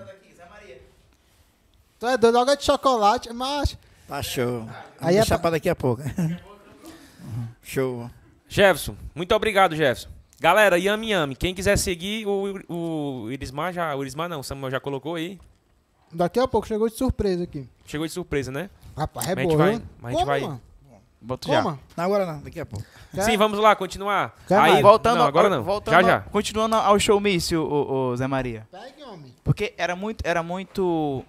[1.98, 3.76] Tu é doido, logo é de chocolate, mas...
[4.08, 4.66] Tá show.
[5.00, 6.02] Aí é deixar pra- pra daqui a pouco.
[7.62, 8.10] show.
[8.48, 10.08] Jefferson, muito obrigado, Jefferson.
[10.40, 13.94] Galera, Yami Yami, quem quiser seguir o, o Irismar já.
[13.94, 15.38] O Irismar não, o Samuel já colocou aí.
[16.10, 17.68] Daqui a pouco chegou de surpresa aqui.
[17.84, 18.70] Chegou de surpresa, né?
[18.96, 20.60] Rapaz, é Mas a gente boa, vai- mas a gente vai- mano.
[21.22, 21.62] Boto já.
[21.62, 22.82] Não, agora não, daqui a pouco.
[23.14, 23.22] Quer?
[23.24, 24.34] Sim, vamos lá, continuar.
[24.48, 24.82] Quer aí, mais?
[24.82, 25.62] Voltando, não, agora não.
[25.62, 26.20] Voltando, já, já.
[26.20, 28.66] Continuando ao showmício, o, o Zé Maria.
[28.72, 29.34] Pegue, homem.
[29.44, 31.22] Porque era muito, era muito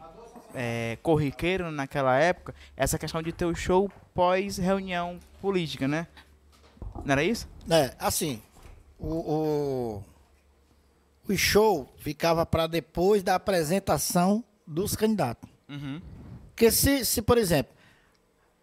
[0.55, 6.07] é, corriqueiro naquela época essa questão de ter o show pós-reunião política, né?
[7.03, 7.45] Não era isso?
[7.69, 8.41] É, assim,
[9.01, 10.03] o,
[11.27, 15.49] o, o show ficava para depois da apresentação dos candidatos.
[15.67, 16.01] Uhum.
[16.49, 17.73] Porque se, se por exemplo,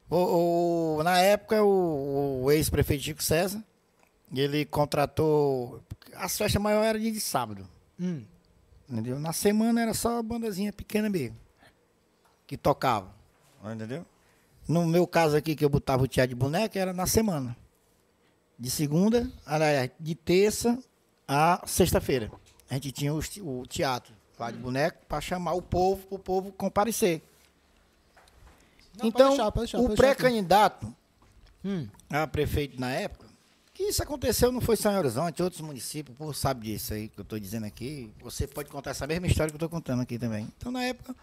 [0.09, 3.63] o, o- na época o, o ex-prefeito Chico César,
[4.35, 5.83] ele contratou.
[6.15, 7.67] As festas maiores eram dia de sábado.
[7.99, 8.25] Hum.
[8.89, 9.19] Entendeu?
[9.19, 11.37] Na semana era só uma bandazinha pequena mesmo.
[12.47, 13.15] Que tocava.
[13.75, 14.07] Entendeu?
[14.67, 17.57] No meu caso aqui, que eu botava o teatro de boneca, era na semana.
[18.59, 20.79] De segunda, aliás, de terça
[21.27, 22.31] a sexta-feira.
[22.69, 26.53] A gente tinha o teatro lá de boneco para chamar o povo, para o povo
[26.53, 27.23] comparecer.
[28.97, 29.97] Não, então, pode deixar, o pode deixar aqui.
[29.97, 30.95] pré-candidato
[31.65, 31.89] Hum.
[32.09, 33.27] a prefeito na época,
[33.75, 37.09] que isso aconteceu não foi só em Horizonte, outros municípios, o povo sabe disso aí
[37.09, 38.13] que eu estou dizendo aqui.
[38.23, 40.49] Você pode contar essa mesma história que eu estou contando aqui também.
[40.57, 41.15] Então, na época,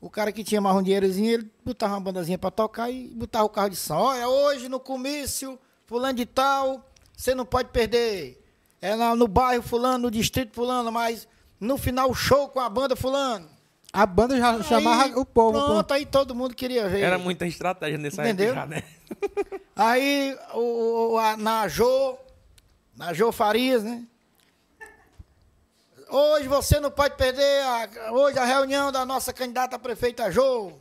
[0.00, 3.44] o cara que tinha mais um dinheirozinho, ele botava uma bandazinha para tocar e botava
[3.44, 3.94] o carro de som.
[3.94, 5.58] Olha, hoje no comício,
[5.92, 8.42] fulano de tal, você não pode perder.
[8.80, 11.28] É lá no bairro fulano, no distrito fulano, mas
[11.60, 13.48] no final show com a banda fulano.
[13.92, 15.58] A banda já Aí, chamava o povo.
[15.58, 15.64] pô.
[15.66, 17.02] Pronto, aí todo mundo queria ver.
[17.02, 18.54] Era muita estratégia nessa Entendeu?
[18.54, 18.82] época já, né?
[19.76, 22.16] Aí, o, o- a, na Jô,
[22.96, 24.02] na Jô Farias, né?
[26.08, 30.72] Hoje você não pode perder, a, hoje a reunião da nossa candidata a prefeita Jô.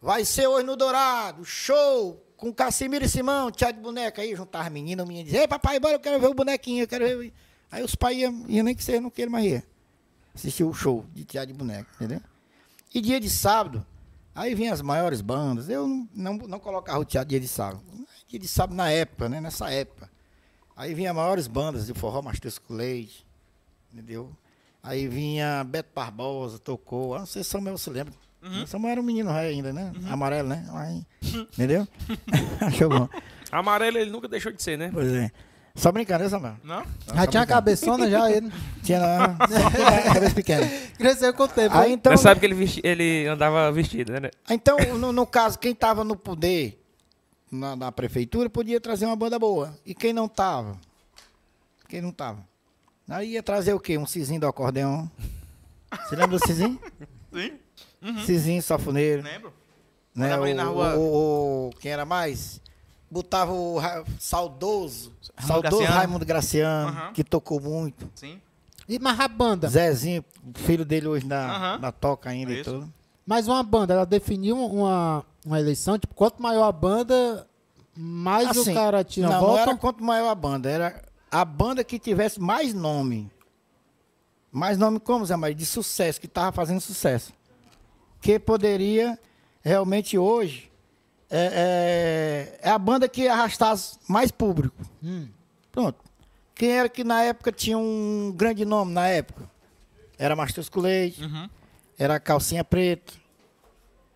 [0.00, 4.70] Vai ser hoje no Dourado, show, com Cassimiro e Simão, tia de boneca aí, juntava
[4.70, 7.32] menino, o menino dizia, ei papai, bora, eu quero ver o bonequinho, eu quero ver.
[7.70, 9.64] Aí os pais iam, nem que seja, não queiram mais ir.
[10.34, 12.22] Assistir o show de tia de boneca, entendeu?
[12.94, 13.84] E dia de sábado,
[14.34, 15.68] aí vinham as maiores bandas.
[15.68, 17.82] Eu não, não, não colocava o teatro dia de sábado.
[18.28, 19.40] Dia de sábado na época, né?
[19.40, 20.08] Nessa época.
[20.76, 23.26] Aí vinha maiores bandas de forró, Matheus com Leite,
[23.92, 24.30] entendeu?
[24.80, 27.16] Aí vinha Beto Barbosa, tocou.
[27.16, 28.14] Ah, não sei se Samuel se lembra.
[28.66, 29.92] Samuel era um menino ré ainda, né?
[30.10, 30.66] Amarelo, né?
[30.72, 31.04] Aí,
[31.52, 31.86] entendeu?
[32.60, 33.08] Achou bom.
[33.50, 34.90] Amarelo ele nunca deixou de ser, né?
[34.92, 35.30] Pois é.
[35.74, 36.56] Só brincando, né, Samuel?
[36.64, 36.84] Não?
[37.14, 38.50] Já tinha a cabeçona já ele.
[38.82, 39.00] Tinha
[40.12, 40.66] cabeça pequena.
[40.96, 41.76] Cresceu com o tempo.
[41.76, 44.30] Aí então, Você sabe que ele, vesti- ele andava vestido, né?
[44.50, 46.82] então no, no caso, quem estava no poder
[47.50, 49.78] na, na prefeitura podia trazer uma banda boa.
[49.86, 50.76] E quem não tava?
[51.88, 52.44] Quem não tava?
[53.08, 53.96] Aí ia trazer o quê?
[53.96, 55.08] Um cizinho do acordeão.
[56.08, 56.78] Você lembra do cizinho?
[57.32, 57.52] Sim.
[58.24, 59.22] Cizinho, safoneiro.
[59.22, 59.52] Lembro.
[60.14, 60.36] Né?
[60.38, 60.94] O, na rua.
[60.96, 62.60] o- o- quem era mais?
[63.10, 65.96] Botava o Ra- saudoso, Raimundo saudoso Graciano.
[65.98, 67.12] Raimundo Graciano, Aham.
[67.12, 68.08] que tocou muito.
[68.14, 68.40] Sim.
[68.88, 69.68] E mais a banda?
[69.68, 70.24] Zezinho,
[70.54, 71.78] filho dele hoje na, Aham.
[71.78, 72.70] na toca ainda e Isso.
[72.72, 72.92] tudo.
[73.26, 77.46] Mas uma banda, ela definiu uma, uma eleição, tipo, quanto maior a banda,
[77.96, 79.58] mais Assim, o cara tinha não, não voto.
[79.58, 83.30] era quanto maior a banda, era a banda que tivesse mais nome.
[84.50, 85.54] Mais nome como, Zé Maria?
[85.54, 87.32] De sucesso, que estava fazendo sucesso.
[88.20, 89.18] Que poderia,
[89.62, 90.70] realmente hoje,
[91.30, 94.76] é, é- é a banda que arrastasse mais público.
[95.02, 95.28] Hum.
[95.70, 96.02] Pronto.
[96.54, 99.48] Quem era que na época tinha um grande nome na época?
[100.18, 100.34] Era
[100.68, 101.48] com Leite, Uhum.
[101.96, 103.12] era Calcinha Preta,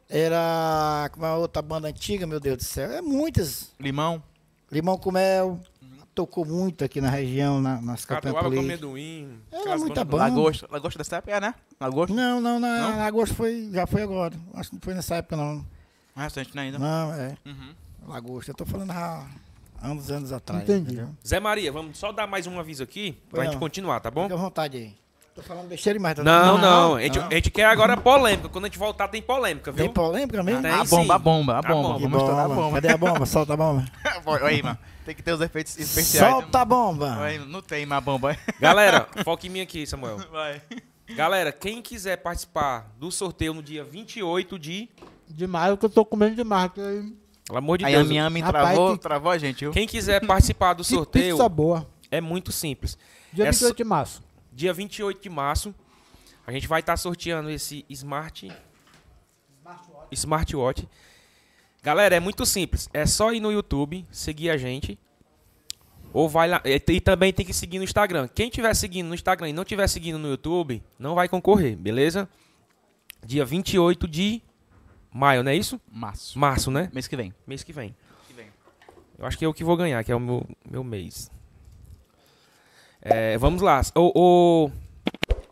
[0.09, 2.90] era uma outra banda antiga, meu Deus do céu.
[2.90, 3.70] É muitas.
[3.78, 4.22] Limão.
[4.70, 5.61] Limão com Mel,
[6.14, 8.82] tocou muito aqui na região, na, nas campanhas Catuaba com políticas.
[8.82, 9.38] amendoim.
[9.50, 10.24] Era aquelas muita banda.
[10.24, 10.68] Lagosta.
[10.70, 11.54] Lagosta dessa época é, né?
[11.80, 12.14] Lagosta.
[12.14, 12.96] Não, não, na, Não?
[12.96, 14.34] na agosto foi, já foi agora.
[14.54, 15.64] Acho que não foi nessa época, não.
[16.14, 16.78] Mais recente, né, ainda?
[16.78, 17.36] Não, é.
[17.46, 17.74] Uhum.
[18.06, 18.50] Lagosta.
[18.50, 19.26] Eu tô falando há
[19.82, 20.62] anos, anos atrás.
[20.62, 20.92] Entendi.
[20.92, 21.08] entendeu?
[21.26, 23.60] Zé Maria, vamos só dar mais um aviso aqui pra gente não.
[23.60, 24.24] continuar, tá bom?
[24.24, 25.01] Fica à vontade aí.
[25.35, 26.14] Tô falando besteira demais.
[26.16, 26.22] tá?
[26.22, 26.97] Não, não.
[26.97, 27.26] A, gente, não.
[27.28, 28.49] a gente quer agora polêmica.
[28.51, 29.85] Quando a gente voltar, tem polêmica, viu?
[29.87, 30.61] Tem polêmica mesmo?
[30.61, 31.74] Tem a bomba, a bomba, a A bomba.
[31.74, 31.95] bomba.
[31.97, 32.61] Que Vamos estourar a bomba.
[32.62, 32.74] bomba.
[32.80, 33.26] Cadê a bomba?
[33.26, 33.85] Solta a bomba.
[34.47, 34.78] Aí, mano.
[35.07, 36.30] Tem que ter os efeitos especiais.
[36.33, 37.16] Solta a bomba.
[37.16, 38.37] Vai, não tem mais bomba.
[38.61, 40.18] Galera, foca em mim aqui, Samuel.
[40.30, 40.61] Vai.
[41.16, 44.89] Galera, quem quiser participar do sorteio no dia 28 de.
[45.28, 46.70] Demais, que eu tô comendo demais.
[46.72, 47.12] que aí-
[47.47, 48.09] Pelo amor de Aí a Deus.
[48.09, 49.72] minha me Rapaz, travou, que- travou a gente, viu?
[49.72, 51.87] Quem quiser participar do Que sorteio pizza boa.
[52.11, 52.97] é muito simples.
[53.33, 54.22] Dia É 28 de março.
[54.53, 55.74] Dia 28 de março,
[56.46, 58.50] a gente vai estar sorteando esse Smart
[60.11, 60.88] Smartwatch.
[61.82, 62.88] Galera, é muito simples.
[62.92, 64.98] É só ir no YouTube, seguir a gente.
[66.12, 66.62] Ou vai lá.
[66.64, 68.28] E, e também tem que seguir no Instagram.
[68.28, 72.28] Quem tiver seguindo no Instagram e não tiver seguindo no YouTube, não vai concorrer, beleza?
[73.24, 74.42] Dia 28 de
[75.11, 75.80] maio, não é isso?
[75.90, 76.38] Março.
[76.38, 76.90] Março, né?
[76.92, 77.34] Mês que vem.
[77.46, 77.96] Mês que vem.
[78.28, 78.46] Que vem.
[79.18, 81.30] Eu acho que é o que vou ganhar, que é o meu, meu mês.
[83.03, 83.80] É, vamos lá.
[83.94, 84.70] Ô, ô,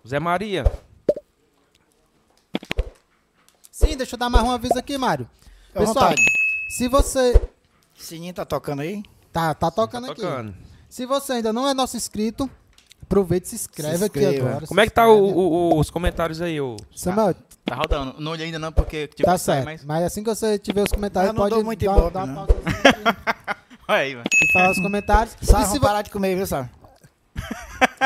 [0.07, 0.65] Zé Maria.
[3.71, 5.29] Sim, deixa eu dar mais um aviso aqui, Mário.
[5.69, 6.13] Fica Pessoal,
[6.69, 7.41] se você.
[7.97, 9.03] Sininho tá tocando aí?
[9.33, 10.21] Tá, tá tocando aqui.
[10.21, 10.55] Tocando.
[10.89, 12.49] Se você ainda não é nosso inscrito,
[13.03, 14.67] aproveita e se inscreve Se aqui agora.
[14.67, 16.77] Como é que tá o- o- os comentários aí, ô?
[16.95, 17.35] Samuel,
[17.65, 18.15] Tá rodando.
[18.19, 19.07] Não olhei ainda não, porque...
[19.09, 19.65] Tipo, tá certo.
[19.67, 19.85] Mas...
[19.85, 22.53] Mas assim que você tiver os comentários, pode dar, ibope, dar uma pausa
[23.87, 24.25] Olha aí, mano.
[24.33, 25.37] e falar os comentários.
[25.43, 26.69] Sabe, e se vo- parar de comer, viu, sabe?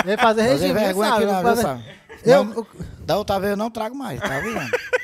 [0.05, 1.25] Vem fazer Fazer regime, vergonha sabe?
[1.25, 1.85] aqui não, viu, Fazer- sabe?
[2.25, 2.67] Eu, Não,
[3.01, 4.61] da outra vez eu não trago mais, tá vendo?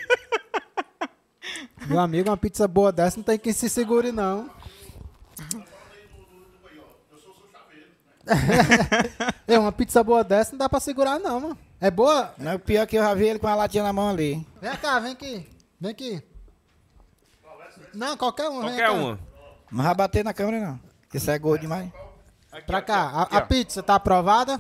[1.87, 4.49] meu amigo, uma pizza boa dessa não tem quem se segure, não.
[9.47, 11.59] é, uma pizza boa dessa não dá pra segurar, não, mano.
[11.81, 12.33] É boa?
[12.39, 14.47] Não, o pior é que eu já vi ele com a latinha na mão ali.
[14.61, 15.49] Vem cá, vem aqui.
[15.81, 16.23] Vem aqui.
[17.95, 19.19] Não, qualquer vem Qualquer uma.
[19.73, 20.81] Não vai bater na câmera, não.
[21.03, 21.91] Porque isso é gordo demais.
[22.67, 23.03] Pra cá.
[23.11, 24.59] A, Aqui, a pizza tá aprovada?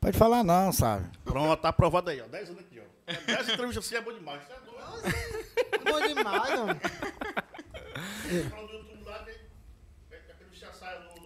[0.00, 1.06] Pode falar não, sabe?
[1.24, 2.26] Pronto, tá aprovado aí, ó.
[2.26, 3.12] 10 anos aqui, ó.
[3.26, 4.40] 10 entrevistas assim é bom demais.
[4.46, 5.90] Você é doido.
[5.90, 6.80] Bom demais, mano.
[8.30, 8.78] Do,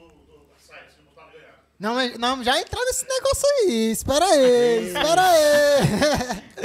[0.09, 2.19] do sai, se não tá.
[2.19, 3.91] Não, já entrou nesse negócio aí.
[3.93, 5.81] Espera aí, espera aí.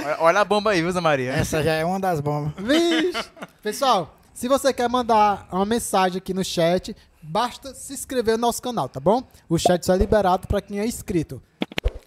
[0.04, 1.32] Olha, olha a bomba aí, viu, Zé Maria?
[1.34, 2.54] Essa já é uma das bombas.
[2.58, 3.30] Vixe.
[3.62, 8.62] Pessoal, se você quer mandar uma mensagem aqui no chat, basta se inscrever no nosso
[8.62, 9.22] canal, tá bom?
[9.50, 11.42] O chat só é liberado para quem é inscrito.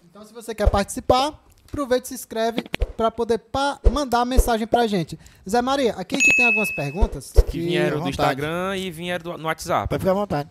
[0.09, 2.63] Então, se você quer participar, aproveite e se inscreve
[2.97, 5.19] para poder pa- mandar a mensagem pra gente.
[5.47, 7.31] Zé Maria, aqui a gente tem algumas perguntas.
[7.51, 8.09] Que vieram à do.
[8.09, 9.87] Instagram e vieram do- no WhatsApp.
[9.89, 10.49] Pode ficar à vontade.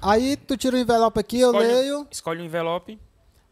[0.00, 2.08] Aí tu tira o envelope aqui, eu Escolhe- leio.
[2.10, 2.98] Escolhe um envelope.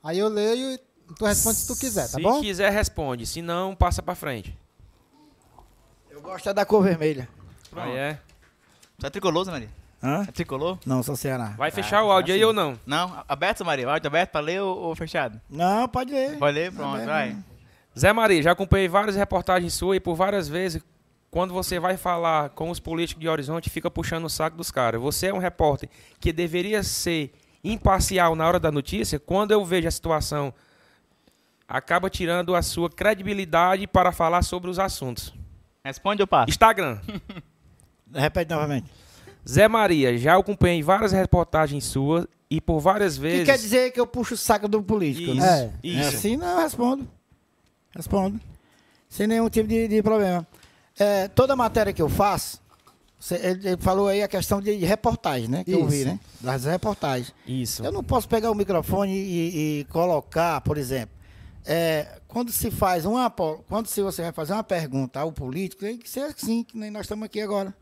[0.03, 0.79] Aí eu leio e
[1.19, 2.41] tu responde se tu quiser, tá Se bom?
[2.41, 3.27] quiser, responde.
[3.27, 4.59] Se não, passa pra frente.
[6.11, 7.29] Eu gosto é da cor vermelha.
[7.77, 8.19] Aí é.
[8.99, 9.69] Você é tricolor, Zé Maria?
[10.03, 10.25] Hã?
[10.29, 10.79] É tricolor?
[10.85, 11.55] Não, sou Ceará.
[11.57, 12.79] Vai fechar o áudio aí ou não?
[12.85, 13.89] Não, aberto, Maria?
[13.89, 15.41] Áudio aberto pra ler ou, ou fechado?
[15.49, 16.39] Não, pode ler.
[16.39, 16.73] Pode ler?
[16.73, 17.29] Pronto, Aberto, vai.
[17.31, 17.45] né?
[17.99, 20.83] Zé Maria, já acompanhei várias reportagens suas e por várias vezes
[21.31, 25.01] quando você vai falar com os políticos de Horizonte, fica puxando o saco dos caras.
[25.01, 25.89] Você é um repórter
[26.21, 27.33] que deveria ser
[27.65, 29.19] imparcial na hora da notícia.
[29.19, 30.53] Quando eu vejo a situação,
[31.67, 35.33] acaba tirando a sua credibilidade para falar sobre os assuntos.
[35.85, 36.45] Responde, opa.
[36.49, 37.01] Instagram.
[38.15, 38.87] Repete novamente.
[39.49, 43.45] Zé Maria, já acompanhei várias reportagens suas e por várias O que vezes.
[43.47, 45.73] quer dizer que eu puxo o saco do político, Isso, né?
[45.83, 45.87] É.
[45.87, 46.09] isso.
[46.17, 47.09] Assim, não, eu respondo.
[47.95, 48.41] Respondo.
[49.09, 50.47] Sem nenhum tipo de, de problema.
[50.99, 52.61] É, toda matéria que eu faço,
[53.19, 55.65] cê- ele, ele falou aí a questão de, reportagem, né?
[55.65, 56.07] Que eu vi, Isso.
[56.07, 56.21] né?
[56.41, 57.35] Das reportagens.
[57.47, 57.85] Isso.
[57.85, 61.15] Eu não posso pegar o microfone e, e colocar, por exemplo,
[61.65, 63.31] é, quando se faz uma,
[63.69, 66.91] quando se você vai fazer uma pergunta ao político, tem que ser assim, que nem
[66.91, 67.75] nós estamos aqui agora,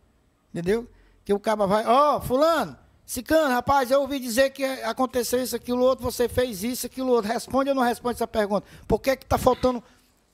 [0.52, 0.88] entendeu?
[1.24, 2.76] Que o cara vai, ó, fulano,
[3.06, 7.30] cicano, rapaz, eu ouvi dizer que aconteceu isso, aquilo outro, você fez isso, aquilo outro,
[7.32, 8.66] responde ou não responde essa pergunta?
[8.86, 9.82] Por que que tá faltando,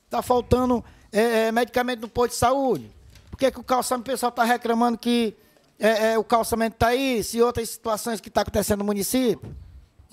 [0.09, 2.91] tá faltando é, é, medicamento no posto de saúde?
[3.29, 5.35] Por que que o calçamento, o pessoal tá reclamando que
[5.79, 9.55] é, é, o calçamento tá isso e outras situações que tá acontecendo no município?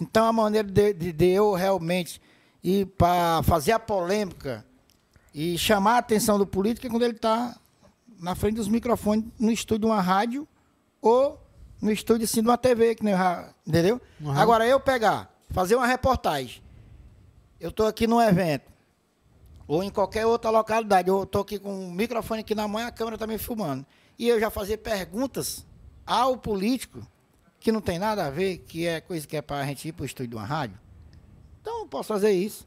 [0.00, 2.20] Então, a maneira de, de- de eu realmente
[2.62, 4.64] ir para fazer a polêmica
[5.32, 7.56] e chamar a atenção do político é quando ele está
[8.20, 10.46] na frente dos microfones no estúdio de uma rádio
[11.00, 11.40] ou
[11.80, 13.14] no estúdio assim, de uma TV, que nem,
[13.66, 14.00] entendeu?
[14.20, 14.30] Uhum.
[14.30, 16.62] Agora, eu pegar, fazer uma reportagem,
[17.60, 18.72] eu estou aqui num evento,
[19.66, 22.84] ou em qualquer outra localidade, eu estou aqui com o microfone aqui na mão e
[22.84, 23.84] a câmera está me filmando,
[24.18, 25.66] e eu já fazer perguntas
[26.06, 27.06] ao político
[27.60, 29.92] que não tem nada a ver, que é coisa que é para a gente ir
[29.92, 30.78] para o estúdio de uma rádio,
[31.60, 32.66] então eu posso fazer isso.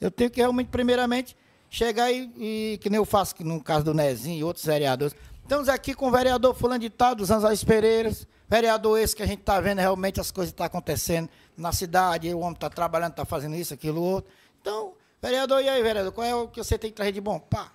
[0.00, 1.36] Eu tenho que realmente, primeiramente,
[1.70, 5.14] chegar e, e que nem eu faço no caso do Nezinho e outros vereadores.
[5.42, 9.26] Estamos aqui com o vereador fulano de tal, dos Anzóis Pereiras, vereador esse que a
[9.26, 13.24] gente está vendo realmente as coisas estão acontecendo na cidade, o homem está trabalhando, está
[13.24, 14.30] fazendo isso, aquilo, outro.
[14.60, 17.38] Então, vereador, e aí, vereador, qual é o que você tem que trazer de bom?
[17.38, 17.72] Pá.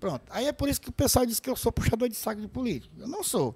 [0.00, 0.22] Pronto.
[0.30, 2.48] Aí é por isso que o pessoal diz que eu sou puxador de saco de
[2.48, 2.94] político.
[2.98, 3.54] Eu não sou.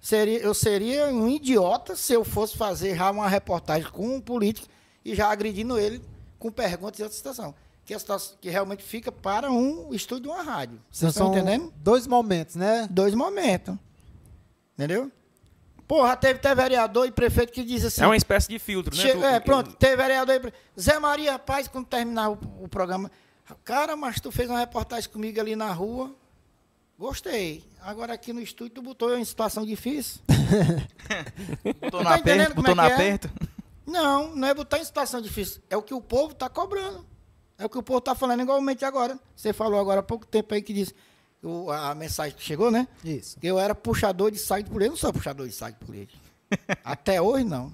[0.00, 4.68] Seria, eu seria um idiota se eu fosse fazer já uma reportagem com um político
[5.04, 6.00] e já agredindo ele
[6.38, 7.54] com perguntas e outra situação.
[7.86, 10.80] Que, é situação, que realmente fica para um estúdio de uma rádio.
[10.90, 11.72] Vocês estão são entendendo?
[11.76, 12.88] dois momentos, né?
[12.90, 13.76] Dois momentos.
[14.74, 15.10] Entendeu?
[15.86, 18.02] Porra, teve até vereador e prefeito que diz assim.
[18.02, 19.36] É uma espécie de filtro, né?
[19.36, 20.52] É, pronto, teve vereador aí.
[20.78, 23.08] Zé Maria, rapaz, quando terminar o, o programa.
[23.62, 26.12] Cara, mas tu fez uma reportagem comigo ali na rua.
[26.98, 27.64] Gostei.
[27.80, 30.20] Agora aqui no estúdio tu botou eu em situação difícil.
[31.80, 32.94] Botou Tá no aperto, como botou no é que é?
[32.94, 33.30] aperto.
[33.86, 35.62] Não, não é botar em situação difícil.
[35.70, 37.06] É o que o povo está cobrando.
[37.58, 39.18] É o que o povo está falando igualmente agora.
[39.34, 40.94] Você falou agora há pouco tempo aí que disse
[41.42, 42.86] o- a, mensagem que chegou, né?
[43.04, 43.38] Isso.
[43.40, 44.86] Que eu era puxador de saco de política.
[44.86, 46.18] Eu não sou puxador de saco de política.
[46.84, 47.72] Até hoje, não.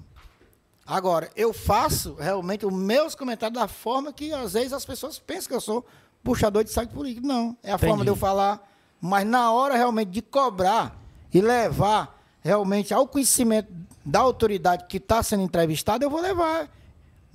[0.85, 5.47] Agora, eu faço realmente os meus comentários da forma que às vezes as pessoas pensam
[5.49, 5.85] que eu sou
[6.23, 7.25] puxador de saco de política.
[7.27, 7.55] Não.
[7.63, 8.69] É a forma de eu falar.
[9.01, 10.97] Mas na hora realmente de cobrar
[11.33, 13.71] e levar realmente ao conhecimento
[14.05, 16.69] da autoridade que está sendo entrevistada, eu vou levar.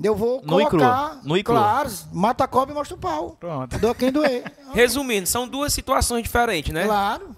[0.03, 0.49] Eu vou cru.
[0.49, 1.45] colocar, cru.
[1.45, 3.31] claro, mata a cobra e mostra o pau.
[3.41, 3.79] Pronto.
[3.79, 4.45] Dou quem doer.
[4.73, 6.85] Resumindo, são duas situações diferentes, né?
[6.85, 7.35] Claro.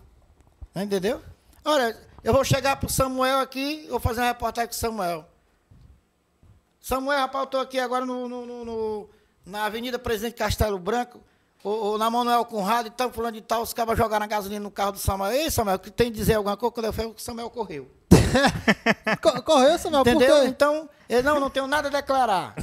[0.76, 1.20] Entendeu?
[1.64, 5.24] Olha, eu vou chegar pro Samuel aqui, vou fazer uma reportagem com o Samuel.
[6.80, 9.08] Samuel, rapaz, eu tô aqui agora no, no- no- no-
[9.46, 11.20] na Avenida Presidente Castelo Branco,
[11.64, 14.62] ou, ou na Manuel Conrado e tal, fulano de tal, os cabas jogaram a gasolina
[14.62, 15.32] no carro do Samuel.
[15.32, 16.72] Ei, Samuel, que tem que dizer alguma coisa?
[16.74, 17.90] Quando eu falei, o Samuel correu.
[19.20, 20.40] Co- Correu, Samuel, por Entendeu?
[20.42, 20.46] quê?
[20.46, 22.54] Então, eu não, não tenho nada a declarar.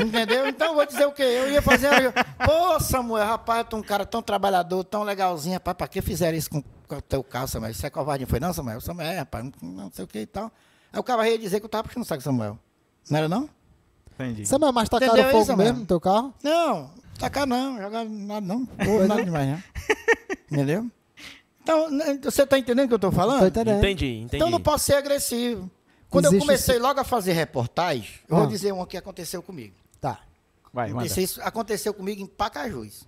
[0.00, 0.46] Entendeu?
[0.48, 1.22] Então, eu vou dizer o quê?
[1.22, 2.12] Eu ia fazer.
[2.44, 6.36] Pô, Samuel, rapaz, tu é um cara tão trabalhador, tão legalzinho, rapaz, pra que fizeram
[6.36, 7.70] isso com, com o teu carro, Samuel?
[7.70, 8.80] Isso é covarde, não foi não, Samuel?
[8.80, 10.52] Samuel, é, rapaz, não, não sei o que e tal.
[10.92, 12.58] Aí o cara ia dizer que eu tava puxando o saco, Samuel.
[13.08, 13.48] Não era não?
[14.14, 14.46] Entendi.
[14.46, 16.34] Samuel, mas tacaram Entendeu fogo isso, mesmo no teu carro?
[16.42, 18.66] Não, tacar não, jogar nada não.
[18.66, 19.62] Pô, nada demais, não.
[20.50, 20.90] Entendeu?
[21.62, 23.40] Então, né, você tá entendendo o que eu tô falando?
[23.40, 23.78] Tô entendendo.
[23.78, 24.36] Entendi, entendi.
[24.36, 25.70] Então não posso ser agressivo.
[26.16, 28.48] Quando eu Existe comecei esse- logo a fazer reportagem, eu vou Ah.
[28.48, 29.74] dizer uma que aconteceu comigo.
[30.00, 30.20] Tá.
[30.72, 31.06] Vai, manda.
[31.06, 33.06] Isso, isso aconteceu comigo em Pacajus.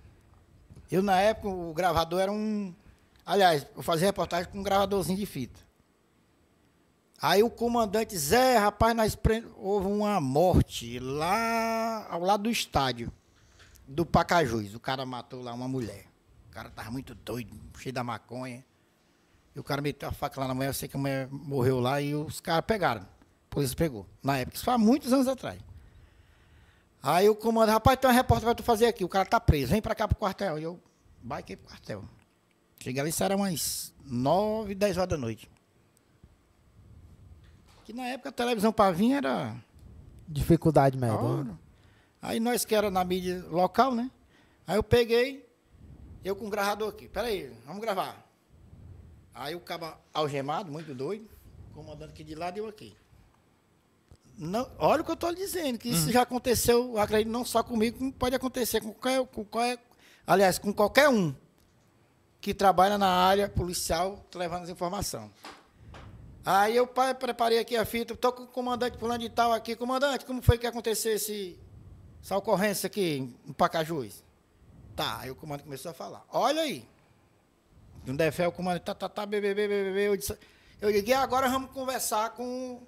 [0.91, 2.73] Eu, na época, o gravador era um.
[3.25, 5.59] Aliás, eu fazia reportagem com um gravadorzinho de fita.
[7.21, 9.45] Aí o comandante, Zé, rapaz, nós pre...
[9.57, 13.11] houve uma morte lá ao lado do estádio
[13.87, 14.73] do Pacajus.
[14.73, 16.05] O cara matou lá uma mulher.
[16.47, 18.65] O cara tava muito doido, cheio da maconha.
[19.55, 21.79] E o cara meteu a faca lá na mulher, eu sei que a mulher morreu
[21.79, 23.01] lá e os caras pegaram.
[23.01, 24.05] A polícia pegou.
[24.23, 25.59] Na época, isso foi há muitos anos atrás.
[27.01, 29.03] Aí o comando, rapaz, tem uma repórter pra tu fazer aqui.
[29.03, 30.59] O cara tá preso, vem pra cá pro quartel.
[30.59, 30.79] E eu
[31.21, 32.03] baixei pro quartel.
[32.79, 35.49] Cheguei ali, isso era umas 9, 10 horas da noite.
[37.85, 39.55] Que na época a televisão pra vir era.
[40.27, 41.17] Dificuldade média.
[41.17, 41.59] Hora.
[42.21, 44.11] Aí nós que era na mídia local, né?
[44.67, 45.49] Aí eu peguei,
[46.23, 47.07] Eu com o gravador aqui.
[47.07, 48.28] Peraí, vamos gravar.
[49.39, 51.25] Aí o cabo algemado, muito doido,
[51.73, 52.93] comandando aqui de lado e eu aqui.
[54.37, 57.45] Não, olha o que eu estou lhe dizendo, que isso já aconteceu, eu acredito, não
[57.45, 59.79] só comigo, como pode acontecer com qualquer, com qualquer,
[60.27, 61.33] aliás, com qualquer um
[62.41, 65.31] que trabalha na área policial, levando as informações.
[66.45, 69.73] Aí eu pai, preparei aqui a fita, estou com o comandante fulano de tal aqui.
[69.73, 71.57] Comandante, como foi que aconteceu esse,
[72.21, 74.21] essa ocorrência aqui em Pacajus?
[74.97, 76.25] Tá, aí o comandante começou a falar.
[76.29, 76.85] Olha aí.
[78.03, 80.07] De um defé, o comandante, tá, tá, tá, bebê, bebê, bebê.
[80.07, 80.37] Eu, disse,
[80.81, 82.81] eu digo, e agora vamos conversar com...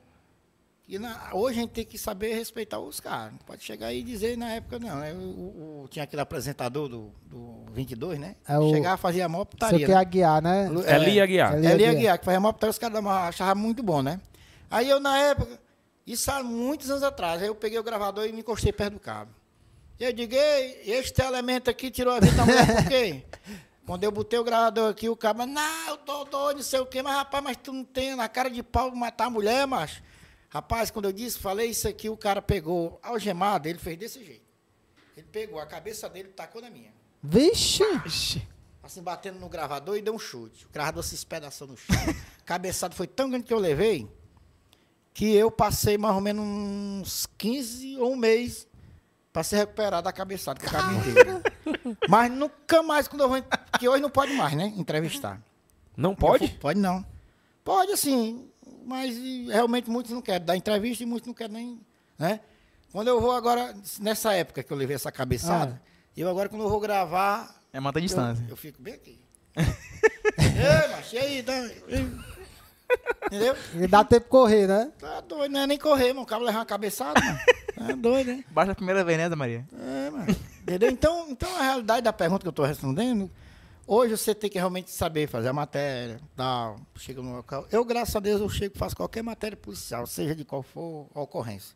[0.88, 3.32] E na- hoje a gente tem que saber respeitar os caras.
[3.32, 4.96] Não pode chegar aí e dizer na época, não.
[5.00, 5.14] Né?
[5.14, 8.36] O, o- o- tinha aquele apresentador do, do 22, né?
[8.48, 9.86] É o- Chegava, fazia a maior Você putaria.
[9.86, 10.00] quer né?
[10.02, 10.66] Aguiar, né?
[10.68, 11.54] Eli é, Aguiar.
[11.56, 11.92] Eli Eli Aguiar.
[11.96, 14.20] Aguiar, que fazia a maior putaria, os caras achavam muito bom, né?
[14.70, 15.58] Aí eu, na época,
[16.06, 19.00] isso há muitos anos atrás, aí eu peguei o gravador e me encostei perto do
[19.00, 19.32] cabo.
[19.98, 23.24] E eu digo, ei, este elemento aqui tirou a vida da mulher por quê?
[23.86, 26.86] Quando eu botei o gravador aqui, o cabo, não, eu tô doido, não sei o
[26.86, 30.02] quê, mas rapaz, mas tu não tem na cara de pau matar a mulher, macho.
[30.50, 34.46] Rapaz, quando eu disse, falei isso aqui, o cara pegou algemado, ele fez desse jeito.
[35.18, 36.94] Ele pegou a cabeça dele e tacou na minha.
[37.24, 37.84] Vixe!
[38.84, 40.66] Assim, batendo no gravador e deu um chute.
[40.66, 41.96] O gravador se espedaçou no chão.
[42.46, 44.10] Cabeçado foi tão grande que eu levei
[45.14, 48.68] que eu passei mais ou menos uns 15 ou um mês
[49.32, 51.42] para se recuperar da cabeçada, com a cabeça inteira.
[52.10, 53.44] Mas nunca mais, quando eu vou.
[53.80, 54.74] Que hoje não pode mais, né?
[54.76, 55.42] Entrevistar.
[55.96, 56.48] Não pode?
[56.60, 57.06] Pode não.
[57.64, 58.50] Pode, assim,
[58.86, 59.16] mas
[59.48, 61.82] realmente muitos não querem dar entrevista e muitos não querem nem.
[62.18, 62.40] Né?
[62.92, 65.82] Quando eu vou agora, nessa época que eu levei essa cabeçada,
[66.16, 68.46] eu agora, quando eu vou gravar, É manta a eu, distância.
[68.50, 69.20] eu fico bem aqui.
[69.56, 71.44] Ei, macho, e aí?
[71.44, 71.54] Tá,
[73.26, 73.56] entendeu?
[73.76, 74.92] E dá tempo de correr, né?
[75.00, 76.22] Tá doido, não é nem correr, mano.
[76.24, 77.40] O cabo levar uma cabeçada, mano.
[77.76, 78.46] Tá doido, hein?
[78.52, 79.66] Baixa a primeira vez, né, Maria?
[79.74, 80.36] É, mano.
[80.62, 80.92] Entendeu?
[80.92, 83.30] Então, então, a realidade da pergunta que eu estou respondendo,
[83.88, 87.66] hoje você tem que realmente saber fazer a matéria, tal, chega no local.
[87.72, 91.08] Eu, graças a Deus, eu chego e faço qualquer matéria policial, seja de qual for
[91.16, 91.76] a ocorrência.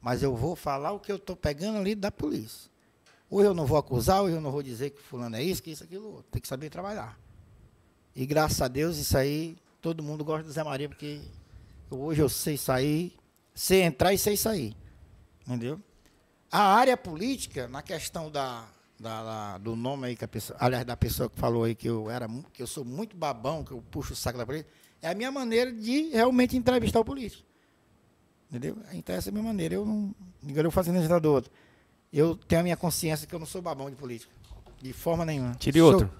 [0.00, 2.70] Mas eu vou falar o que eu estou pegando ali da polícia.
[3.28, 5.70] Ou eu não vou acusar, ou eu não vou dizer que fulano é isso, que
[5.70, 6.30] isso, aquilo, outro.
[6.30, 7.18] Tem que saber trabalhar.
[8.14, 11.20] E graças a Deus, isso aí, todo mundo gosta do Zé Maria, porque
[11.90, 13.16] hoje eu sei sair,
[13.54, 14.76] sei entrar e sei sair.
[15.46, 15.80] Entendeu?
[16.50, 18.66] A área política, na questão da,
[18.98, 21.88] da- da- do nome aí que a pessoa, aliás, da pessoa que falou aí que
[21.88, 24.70] eu era, que eu sou muito babão, que eu puxo o saco da política,
[25.00, 27.44] é a minha maneira de realmente entrevistar o político.
[28.50, 28.76] Entendeu?
[28.92, 29.74] Então essa é a minha maneira.
[29.76, 31.52] Eu não, ninguém eu fazendo entrevista do outro.
[32.12, 34.32] Eu tenho a minha consciência que eu não sou babão de política.
[34.82, 35.54] De forma nenhuma.
[35.54, 36.10] Tire Sou- outro.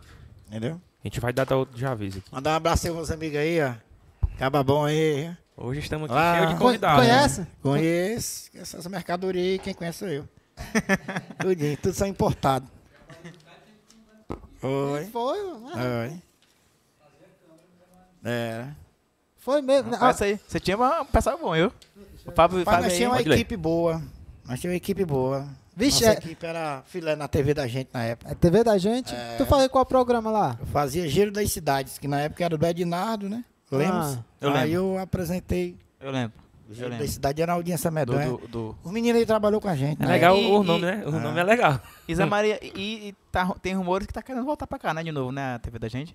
[0.46, 0.80] Entendeu?
[1.03, 2.26] A gente vai dar da outra já vez aqui.
[2.32, 3.74] Mandar um abraço aí meus amigos aí, ó.
[4.38, 5.34] Caba bom aí.
[5.57, 7.07] Hoje estamos aqui Ah, cheio de con- convidados.
[7.07, 7.12] né?
[7.12, 7.46] Conhece?
[7.62, 10.28] Conheço essas mercadorias aí, quem conhece sou eu.
[11.40, 12.66] Tudinho, tudo são importado.
[14.62, 15.05] Oi.
[15.07, 15.70] Foi, mano.
[16.03, 16.22] Oi.
[18.24, 18.66] É.
[19.38, 19.90] Foi mesmo.
[19.90, 19.98] né?
[20.11, 20.38] Isso aí.
[20.46, 21.72] Você tinha um pessoal bom, eu.
[22.26, 23.94] O Fábio, Mas Fábio nós aí, tínhamos uma equipe boa.
[24.44, 25.48] Nós tínhamos uma equipe boa.
[25.77, 28.31] Vixe, Nossa é, equipe era filé na TV da gente na época.
[28.31, 29.14] é TV da gente?
[29.14, 29.37] É.
[29.39, 30.57] Tu fazia qual programa lá?
[30.61, 33.45] Eu fazia Giro das Cidades, que na época era do Ednardo, né?
[33.71, 34.16] Lemos.
[34.16, 34.73] Ah, eu Aí lembro.
[34.95, 35.77] eu apresentei.
[36.01, 36.33] Eu lembro.
[36.68, 37.05] O Eu Giro lembro.
[37.05, 38.27] das Cidades era audiência Do, medonha.
[38.29, 38.79] do, do...
[38.85, 40.03] O menino aí trabalhou com a gente.
[40.03, 40.12] É né?
[40.12, 41.03] legal E- o e- nome, né?
[41.07, 41.21] O Ah.
[41.21, 41.81] nome é legal.
[42.09, 45.03] E Zé Maria, e, e tá- tem rumores que tá querendo voltar pra cá, né?
[45.05, 45.55] De novo, né?
[45.55, 46.14] A TV da gente.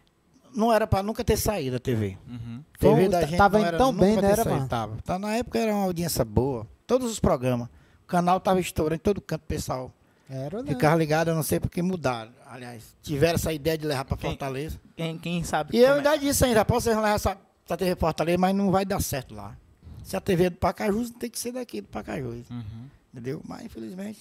[0.53, 2.18] Não era pra nunca ter saído a TV.
[2.30, 2.62] Uhum.
[2.80, 4.68] TV da tá- gente tava não era, tão nunca bem, né, era, saído, mano?
[4.70, 4.97] Tava.
[5.03, 6.68] Tá, na época era uma audiência boa.
[6.88, 7.68] Todos os programas.
[8.06, 9.91] O canal tava estourando em todo canto, pessoal.
[10.30, 10.72] Era, né?
[10.72, 12.32] Ficava ligado, eu não sei porque mudaram.
[12.47, 14.80] Aliás, tiveram essa ideia de levar pra Quem- Fortaleza.
[14.95, 15.76] Quem, quem sabe.
[15.76, 18.72] E eu como é- ainda disse ainda, posso levar essa, essa TV Fortaleza, mas não
[18.72, 19.56] vai dar certo lá.
[20.03, 22.47] Se a TV é do Pacajus, tem que ser daqui do Pacajus.
[22.49, 22.86] Uhum.
[23.12, 23.41] Entendeu?
[23.43, 24.20] Mas infelizmente.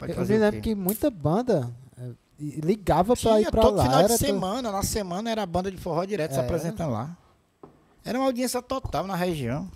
[0.00, 0.60] Eu me lembro quê?
[0.70, 3.82] que muita banda eh, e- ligava pra Tinha ir todo lá.
[3.84, 6.42] final de semana, na semana era a banda de forró direto se É.
[6.42, 7.16] apresentando lá.
[8.04, 9.70] Era uma audiência total na região.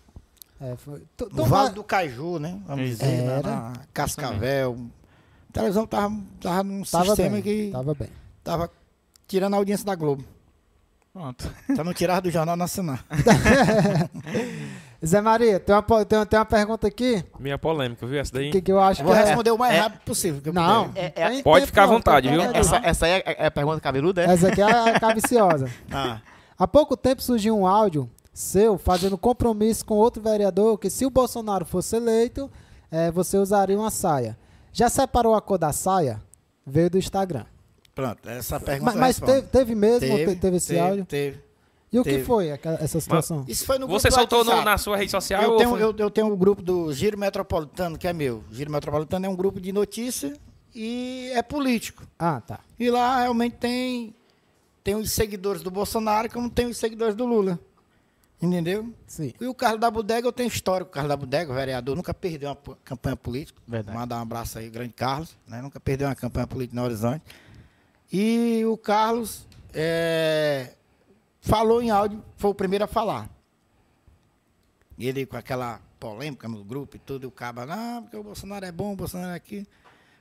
[0.60, 1.02] É, foi...
[1.32, 2.58] No Vale do Caju, né?
[2.66, 3.42] Vamos dizer, Era.
[3.42, 4.76] na Cascavel.
[5.50, 8.08] A televisão tava, tava num Tava sistema bem, que tava bem.
[8.42, 8.70] tava
[9.26, 10.24] tirando a audiência da Globo.
[11.12, 11.48] Pronto.
[11.76, 12.98] Só não tirava do Jornal Nacional.
[15.04, 18.18] Zé Maria, tem uma, tem, tem uma pergunta aqui Minha polêmica, viu?
[18.18, 18.50] Essa daí.
[18.50, 19.22] que, que eu acho Eu vou é...
[19.24, 20.40] responder o mais é- rápido possível.
[20.40, 20.90] que eu Não.
[20.94, 22.50] É- é- pode tempo ficar à vontade, tem viu?
[22.52, 24.26] Essa, essa aí é, é a pergunta cabeluda, é?
[24.26, 25.68] Essa aqui é a cabiciosa.
[25.92, 26.20] Ah,
[26.58, 31.10] Há pouco tempo surgiu um áudio seu fazendo compromisso com outro vereador que se o
[31.10, 32.50] Bolsonaro fosse eleito,
[32.90, 34.36] eh, você usaria uma saia.
[34.72, 36.20] Já separou a cor da saia?
[36.66, 37.44] Veio do Instagram.
[37.94, 39.32] pronto, essa pergunta Mas, eu mas respondo.
[39.32, 40.00] teve, teve mesmo?
[40.16, 41.04] Teve, teve esse teve, áudio?
[41.04, 41.44] Teve.
[41.92, 42.24] E o que teve.
[42.24, 43.44] foi aquela- essa situação?
[43.46, 45.40] Isso foi no grupo Você do soltou no- na sua rede social?
[45.40, 48.42] Eu tenho, foi- eu, eu tenho um grupo do Giro Metropolitano, que é meu.
[48.50, 50.36] Giro Metropolitano é um grupo de notícia
[50.74, 52.02] e é político.
[52.18, 52.58] Ah, tá.
[52.80, 54.12] E lá realmente tem,
[54.82, 57.60] tem os seguidores do Bolsonaro, como tem os seguidores do Lula.
[58.44, 58.92] Entendeu?
[59.06, 59.32] Sim.
[59.40, 61.96] E o Carlos da Bodega, eu tenho história com o Carlos da Bodega, o vereador,
[61.96, 63.60] nunca perdeu uma campanha política.
[63.66, 63.96] Verdade.
[63.96, 65.62] Mandar um abraço aí, grande Carlos, né?
[65.62, 67.24] Nunca perdeu uma campanha política no Horizonte.
[68.12, 70.74] E o Carlos é,
[71.40, 73.30] falou em áudio, foi o primeiro a falar.
[74.98, 78.22] E ele com aquela polêmica no grupo e tudo, e o caba, não, porque o
[78.22, 79.66] Bolsonaro é bom, o Bolsonaro é aqui.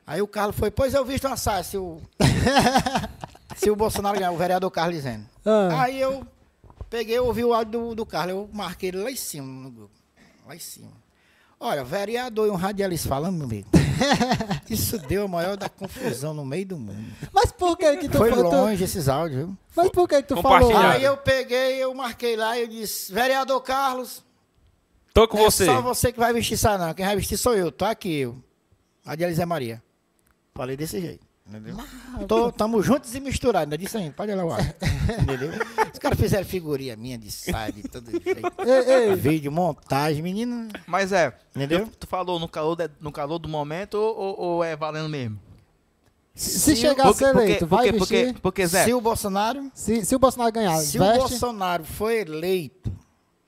[0.07, 2.01] Aí o Carlos foi, pois eu visto uma saia, se o,
[3.55, 5.25] se o Bolsonaro ganhar, o vereador Carlos dizendo.
[5.45, 5.83] Ah.
[5.83, 6.25] Aí eu
[6.93, 9.95] peguei, ouvi o áudio do, do Carlos, eu marquei ele lá em cima no grupo.
[10.45, 10.91] Lá em cima.
[11.59, 13.67] Olha, vereador e um radialista falando, meu amigo.
[14.69, 17.03] Isso deu a maior da confusão no meio do mundo.
[17.33, 18.51] Mas por que que tu Foi falou?
[18.51, 19.57] tu- longe esses áudios, viu?
[19.75, 20.77] Mas por que que tu falou?
[20.77, 24.23] Aí eu peguei, eu marquei lá e eu disse, vereador Carlos,
[25.15, 25.65] Tô com é você.
[25.65, 26.93] só você que vai vestir isso não.
[26.93, 28.37] Quem vai vestir sou eu, tô aqui eu.
[29.03, 29.81] Radialista Zé Maria.
[30.53, 31.25] Falei desse jeito.
[31.45, 31.75] Entendeu?
[32.27, 34.57] Tô, tamo juntos e misturados, ainda disse ainda, pode olhar lá.
[35.21, 35.51] Entendeu?
[35.91, 38.41] Os caras fizeram figurinha minha de saia, de todo jeito.
[38.65, 40.69] Ei, ei, Vídeo, montagem, menino.
[40.87, 41.89] Mas é, Entendeu?
[41.99, 45.37] tu, falou no calor, de- no calor do momento ou, ou- ou é valendo mesmo?
[46.33, 48.25] se Se chegar a Porque- ser porque- eleito, vai porque, vestir?
[48.27, 51.83] porque, porque, Zé, Se o Bolsonaro, Se, se o Bolsonaro ganhar, se o veste, Bolsonaro
[51.83, 52.91] for eleito,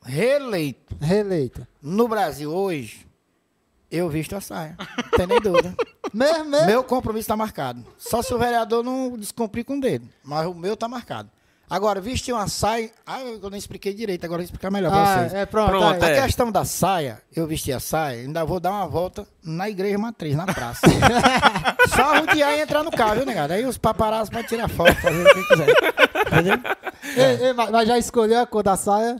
[0.03, 1.65] reeleito reeleito.
[1.81, 3.07] no Brasil hoje,
[3.97, 4.75] eu visto a saia.
[4.97, 5.73] Não tem nem dúvida.
[6.13, 6.67] Mesmo, mesmo?
[6.67, 7.83] Meu compromisso está marcado.
[7.97, 10.07] Só se o vereador não descumprir com o dedo.
[10.23, 11.29] Mas o meu está marcado.
[11.69, 12.91] Agora, vestir uma saia.
[13.05, 15.33] Ah, eu não expliquei direito, agora eu vou explicar melhor para Ah, vocês.
[15.33, 15.69] é pronto.
[15.71, 16.11] Pronto, aí.
[16.13, 16.19] é.
[16.19, 19.97] A questão da saia, eu vestir a saia, ainda vou dar uma volta na igreja
[19.97, 20.81] matriz, na praça.
[21.93, 23.51] Só rodear e entrar no carro, viu, negado?
[23.53, 25.67] Aí os paparazzi podem tirar foto, fazer o que quiser.
[26.31, 26.59] Entendeu?
[27.17, 29.19] Ei, ei, mas mas já escolheu a cor da saia?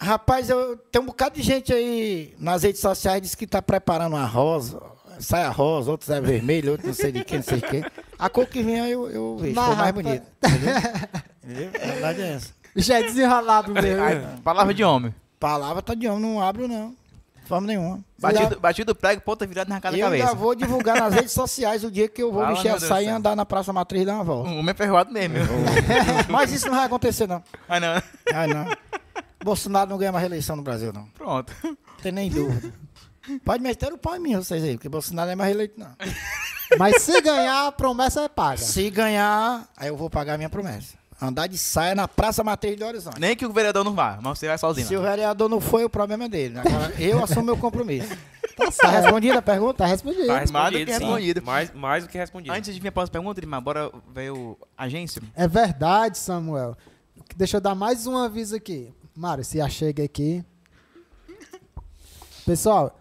[0.00, 4.14] Rapaz, eu tem um bocado de gente aí nas redes sociais diz que tá preparando
[4.16, 4.80] uma rosa,
[5.18, 7.84] saia rosa, outros é vermelho, outros não sei de quem, não sei de quem.
[8.18, 10.04] A cor que vinha eu, eu vejo, Mas, foi mais rapaz.
[10.06, 10.26] bonita.
[10.42, 10.74] Entendeu?
[11.44, 11.70] Entendeu?
[11.82, 12.48] A verdade é essa.
[12.76, 14.02] Já é desenrolado mesmo.
[14.02, 15.14] Ai, palavra de homem.
[15.38, 16.90] Palavra tá de homem, não abro não.
[17.42, 18.00] De forma nenhuma.
[18.18, 20.36] Batido, batido prego, ponta virada na casa da eu ainda cabeça.
[20.38, 23.08] vou divulgar nas redes sociais o dia que eu vou Fala, vestir a saia e
[23.08, 24.48] andar na Praça Matriz e dar uma volta.
[24.48, 25.36] Um homem é ferroado mesmo.
[26.30, 27.42] Mas isso não vai acontecer, não.
[27.68, 28.02] ah, não.
[28.32, 28.66] Ai, não.
[29.42, 31.06] Bolsonaro não ganha mais reeleição no Brasil, não.
[31.10, 31.52] Pronto.
[31.62, 32.72] Não tem nem dúvida.
[33.44, 35.94] Pode meter o pau em mim, vocês aí, porque Bolsonaro não é mais reeleito, não.
[36.78, 38.58] Mas se ganhar, a promessa é paga.
[38.58, 40.98] Se ganhar, aí eu vou pagar a minha promessa.
[41.20, 43.20] Andar de saia na Praça Matriz do Horizonte.
[43.20, 44.86] Nem que o vereador não vá, mas você vai sozinho.
[44.86, 46.58] Se o vereador não foi, o problema é dele.
[46.58, 48.08] Agora, eu assumo meu compromisso.
[48.56, 49.74] Tá Tá respondida a pergunta?
[49.74, 50.26] Tá respondido.
[50.26, 50.98] Tá Mais do respondido, que sim.
[51.04, 51.42] respondido.
[51.42, 52.54] Mais, mais do que respondido.
[52.54, 55.22] Antes de vir para as perguntas, Edmar, bora ver o agência.
[55.34, 56.76] É verdade, Samuel.
[57.36, 58.92] Deixa eu dar mais um aviso aqui.
[59.14, 60.44] Mário, se achega aqui.
[62.46, 62.98] Pessoal,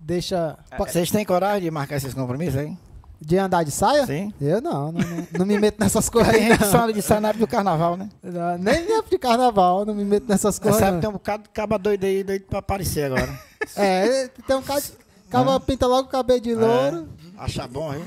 [0.00, 0.58] deixa.
[0.76, 2.76] po- Vocês têm coragem de marcar esses compromissos aí?
[3.20, 4.04] De andar de saia?
[4.06, 4.32] Sim.
[4.40, 6.40] Eu não, não, não, não me meto nessas coisas aí.
[6.40, 8.10] Tem gente que só anda de saia na época do carnaval, né?
[8.22, 10.78] Não, Nem na época de carnaval, não me meto nessas coisas.
[10.80, 13.38] Sabe tem um bocado de caba doido aí, doido pra aparecer agora.
[13.74, 14.82] É, tem um cara.
[15.30, 17.08] Caba pinta logo o cabelo de louro.
[17.38, 18.04] Acha bom, viu?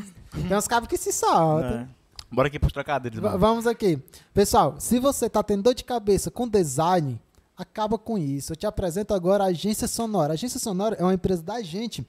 [0.47, 1.69] Tem uns cabos que se saltam.
[1.81, 1.87] É.
[2.31, 3.19] Bora aqui pros trocadilhos.
[3.39, 3.99] Vamos aqui.
[4.33, 7.19] Pessoal, se você tá tendo dor de cabeça com design,
[7.59, 8.53] acaba com isso.
[8.53, 10.33] Eu te apresento agora a Agência Sonora.
[10.33, 12.07] A Agência Sonora é uma empresa da gente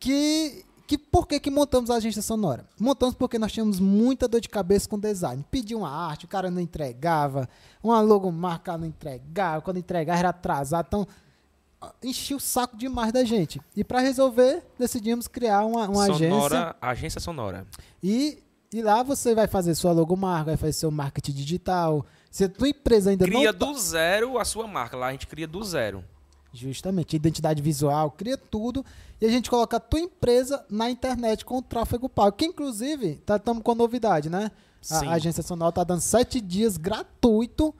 [0.00, 0.64] que.
[0.88, 2.66] que por que, que montamos a Agência Sonora?
[2.78, 5.44] Montamos porque nós tínhamos muita dor de cabeça com design.
[5.50, 7.48] Pediu uma arte, o cara não entregava,
[7.80, 10.86] uma logomarca não entregava, quando entregava era atrasado.
[10.88, 11.06] Então,
[12.02, 13.60] enchia o saco demais da gente.
[13.76, 16.28] E para resolver, decidimos criar uma, uma agência.
[16.28, 17.66] Sonora, agência sonora.
[18.02, 18.42] E,
[18.72, 22.04] e lá você vai fazer sua logomarca, vai fazer seu marketing digital.
[22.36, 23.58] Se a tua empresa ainda Cria não...
[23.58, 24.94] tá- do zero a sua marca.
[24.94, 26.04] Lá a gente cria do zero.
[26.52, 28.84] Justamente, identidade visual, cria tudo.
[29.18, 32.36] E a gente coloca a tua empresa na internet com o tráfego pago.
[32.36, 34.50] Que inclusive, estamos com a novidade, né?
[34.90, 37.74] A, a agência sonora está dando sete dias gratuito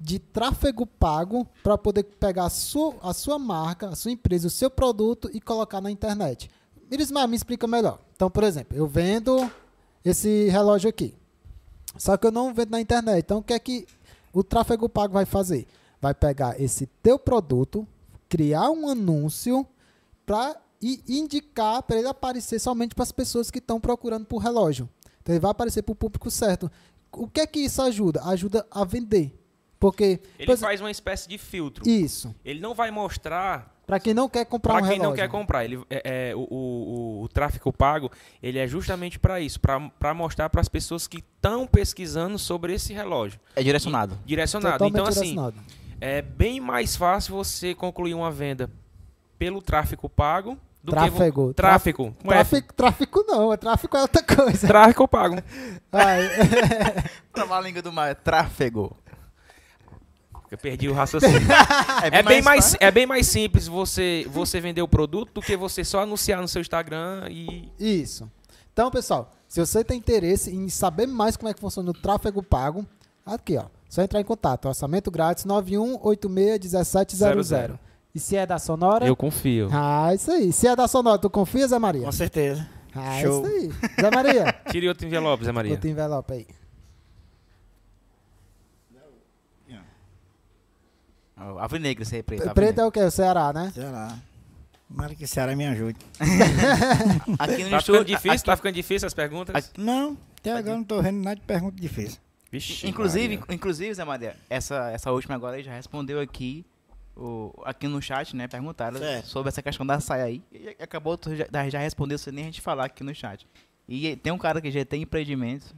[0.00, 4.50] de tráfego pago para poder pegar a sua, a sua marca, a sua empresa, o
[4.50, 6.50] seu produto e colocar na internet.
[6.90, 7.98] Mirismar, me explica melhor.
[8.16, 9.52] Então, por exemplo, eu vendo
[10.02, 11.19] esse relógio aqui.
[11.96, 13.24] Só que eu não vendo na internet.
[13.24, 13.86] Então, o que é que
[14.32, 15.66] o tráfego pago vai fazer?
[16.00, 17.86] Vai pegar esse teu produto,
[18.28, 19.66] criar um anúncio
[20.24, 24.88] para indicar para ele aparecer somente para as pessoas que estão procurando por relógio.
[25.20, 26.70] Então, ele vai aparecer para o público certo.
[27.12, 28.22] O que é que isso ajuda?
[28.24, 29.36] Ajuda a vender.
[29.78, 31.88] Porque, por Ele exemplo, faz uma espécie de filtro.
[31.88, 32.34] isso.
[32.44, 35.10] Ele não vai mostrar Para quem não quer comprar para um quem relógio.
[35.10, 35.64] não quer comprar.
[35.64, 38.10] Ele, é, é, o, o, o- o tráfego pago
[38.42, 42.92] ele é justamente para isso, para mostrar para as pessoas que estão pesquisando sobre esse
[42.92, 43.40] relógio.
[43.56, 44.18] É direcionado.
[44.24, 44.78] Direcionado.
[44.78, 45.56] Totalmente então, assim, direcionado.
[46.00, 48.70] é bem mais fácil você concluir uma venda
[49.38, 51.52] pelo tráfego pago Do que Tráfego.
[51.54, 52.14] Tráfico.
[52.22, 52.50] Com F.
[52.62, 54.66] Tráfico, tráfico não, é tráfico é outra coisa.
[54.66, 55.36] Tráfico eu pago.
[55.92, 56.20] Vai.
[57.32, 58.96] Travar a língua do mar, é tráfego.
[60.50, 61.40] Eu perdi o raciocínio.
[62.02, 65.84] É bem, mais, é bem mais simples você, você vender o produto do que você
[65.84, 67.70] só anunciar no seu Instagram e.
[67.78, 68.26] Isso.
[68.72, 72.42] Então, pessoal, se você tem interesse em saber mais como é que funciona o tráfego
[72.42, 72.86] pago,
[73.24, 73.64] aqui, ó.
[73.88, 74.66] Só entrar em contato.
[74.66, 77.78] Orçamento grátis 91861700.
[78.14, 79.06] E se é da Sonora?
[79.06, 79.68] Eu confio.
[79.72, 80.50] Ah, isso aí.
[80.52, 82.04] Se é da Sonora, tu confia, Zé Maria?
[82.04, 82.66] Com certeza.
[82.94, 83.46] Ah, Show.
[83.46, 83.70] isso aí.
[84.00, 85.72] Zé Maria, Tire outro envelope, Zé Maria.
[85.72, 86.46] outro envelope aí.
[92.00, 92.50] Esse aí é preto.
[92.54, 93.00] Preto é o quê?
[93.00, 93.70] O Ceará, né?
[93.74, 94.18] Sei lá.
[94.88, 95.98] Tomara que o Ceará me ajude.
[97.38, 98.04] Aqui no Tá estúdio.
[98.04, 98.32] difícil?
[98.32, 99.54] aqui- Tá ficando difícil as perguntas?
[99.54, 102.18] Aqui- Não, até agora não tô vendo nada de pergunta difícil.
[102.50, 103.54] Vixe, Inclusive, Maria.
[103.54, 106.66] inclusive, Zé Maria, essa, essa última agora ele já respondeu aqui,
[107.16, 108.48] o, aqui no chat, né?
[108.48, 109.26] Perguntaram Certo.
[109.26, 110.42] sobre essa questão da saia aí.
[110.52, 113.46] E acabou, tu já, já respondeu sem nem a gente falar aqui no chat.
[113.88, 115.72] E tem um cara que já tem empreendimentos.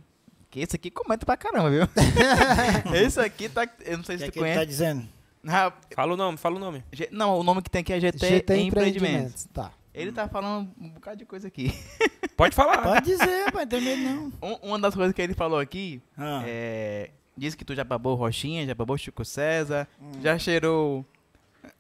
[0.50, 1.86] Que esse aqui comenta pra caramba, viu?
[2.94, 3.66] esse aqui tá.
[3.84, 4.66] Eu não sei O se que, é tu que ele tá conhece.
[4.66, 5.08] dizendo?
[5.46, 6.84] Ah, Fala o nome, fala o nome.
[6.92, 8.76] G- não, o nome que tem aqui é GT, GT Empreendimentos.
[8.96, 9.44] Empreendimentos.
[9.52, 9.72] Tá.
[9.94, 11.72] Ele tá falando um bocado de coisa aqui.
[12.36, 12.82] Pode falar.
[12.82, 14.32] Pode dizer, pai, tem medo não.
[14.42, 18.14] Um- uma das coisas que ele falou aqui Ah, É, diz que tu já babou
[18.14, 19.86] Roxinha, já babou Chico César,
[20.22, 21.04] já cheirou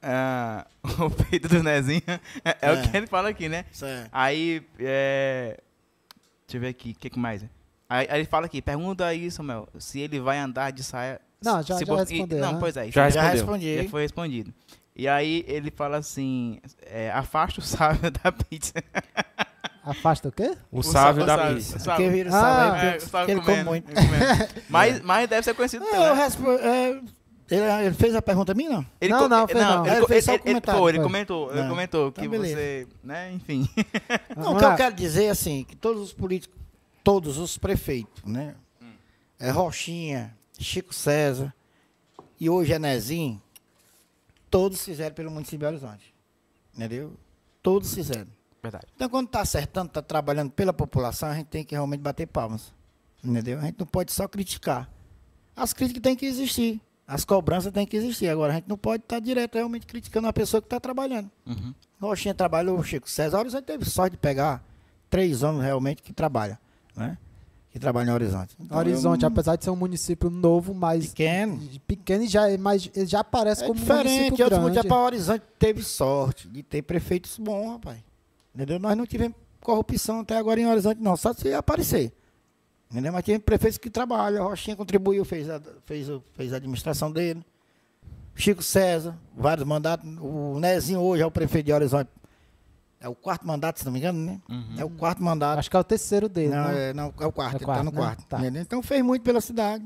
[0.02, 0.66] ah,
[0.98, 2.02] o peito do Nezinho.
[2.44, 2.82] É, é o É.
[2.88, 3.64] que ele fala aqui, né?
[3.72, 4.08] certo.
[4.12, 5.60] Aí, é,
[6.46, 7.42] deixa eu ver aqui, o que, que mais?
[7.88, 11.20] Aí, aí ele fala aqui, pergunta aí, Samuel, se ele vai andar de saia...
[11.44, 12.58] Não, já- se já respondeu, e- Não, né?
[12.60, 12.90] pois é.
[12.90, 13.32] Já Já respondeu.
[13.32, 13.82] respondi.
[13.84, 14.54] já foi respondido.
[14.94, 18.74] E aí ele fala assim, é, afasta o sábio da pizza.
[19.84, 20.56] Afasta o quê?
[20.70, 21.76] O sábio da sábio, pizza.
[21.76, 22.04] o sábio.
[22.04, 23.90] Porque vira Ah, É, o sábio ele come comendo, muito.
[23.90, 24.48] ele comendo.
[24.70, 26.22] mas, mas deve ser conhecido Não, também, eu né?
[26.22, 26.88] respo- é,
[27.50, 28.86] ele, ele fez a pergunta a mim, não?
[29.00, 29.84] Ele Não, não, fez não.
[29.84, 31.04] Ele, Ele co- fez só o ele- ele- comentário, pô, ele foi.
[31.06, 31.68] comentou, ele Não.
[31.70, 32.54] comentou que Então, beleza.
[32.54, 33.68] você, né, enfim.
[34.36, 34.76] Não, o que eu lá.
[34.76, 36.56] quero dizer assim, que todos os políticos,
[37.02, 38.54] todos os prefeitos, né?
[39.40, 41.54] É Rochinha, Chico César
[42.38, 43.40] e hoje é Nezinho,
[44.50, 46.14] todos fizeram pelo município de Horizonte.
[46.74, 47.12] Entendeu?
[47.62, 48.28] Todos fizeram.
[48.62, 48.86] Verdade.
[48.94, 52.72] Então, quando está acertando, está trabalhando pela população, a gente tem que realmente bater palmas.
[53.22, 53.58] Entendeu?
[53.58, 54.90] A gente não pode só criticar.
[55.54, 56.80] As críticas têm que existir.
[57.06, 58.28] As cobranças têm que existir.
[58.28, 61.30] Agora, a gente não pode estar direto realmente criticando uma pessoa que está trabalhando.
[61.46, 61.74] Uhum.
[62.00, 63.38] Rochinha trabalhou, o Chico César.
[63.38, 64.64] Horizonte teve sorte de pegar
[65.10, 66.56] três homens realmente que trabalham.
[66.96, 67.18] Né?
[67.72, 68.54] Que trabalham em Horizonte.
[68.60, 71.58] Então, Horizonte, eu- apesar de ser um município novo, mas Pequeno.
[71.86, 74.08] pequeno, já, é mais, ele já aparece É como um diferente.
[74.08, 74.60] município grande.
[74.62, 77.98] município para Horizonte teve sorte de ter prefeitos bons, rapaz.
[78.54, 78.78] Entendeu?
[78.78, 81.16] Nós não tivemos corrupção até agora em Horizonte, não.
[81.16, 82.12] Só se aparecer.
[82.90, 83.10] Entendeu?
[83.10, 84.44] Mas tem prefeitos que trabalham.
[84.46, 87.42] Rochinha contribuiu, fez a, fez, o- fez a administração dele.
[88.34, 90.06] Chico César, vários mandatos.
[90.20, 92.10] O Nezinho hoje é o prefeito de Horizonte.
[93.02, 94.40] É o quarto mandato, se não me engano, né?
[94.48, 94.74] Uhum.
[94.78, 95.58] É o quarto mandato.
[95.58, 96.90] Acho que é o terceiro dele, Não, né?
[96.90, 97.96] é, não, é o quarto, É ele quarto, tá no né?
[97.96, 98.24] quarto.
[98.26, 98.40] Tá.
[98.46, 99.84] Então fez muito pela cidade.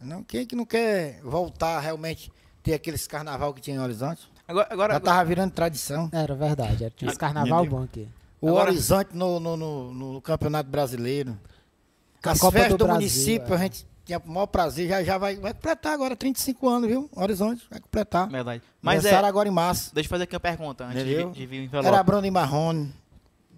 [0.00, 2.30] Não, quem é que não quer voltar realmente
[2.62, 4.30] ter aqueles carnaval que tinha em Horizonte?
[4.46, 6.08] Agora, agora, Já tava virando tradição.
[6.12, 8.08] Era verdade, era, tinha esse carnaval bom aqui.
[8.40, 11.36] O Agora- Horizonte no, no, no- no Campeonato Brasileiro.
[12.22, 13.56] A As Copa festas do do, Brasil, município, é.
[13.56, 14.88] a gente tinha o maior prazer.
[14.88, 17.10] Já, já vai, vai completar agora 35 anos, viu?
[17.14, 18.28] Horizonte, vai completar.
[18.30, 18.62] verdade.
[18.80, 19.94] Mas é, Começaram agora em março.
[19.94, 21.30] deixa eu fazer aqui uma pergunta antes de, Entendeu?
[21.32, 21.88] de vir o envelope.
[21.88, 22.94] Era Bruno e Marrone.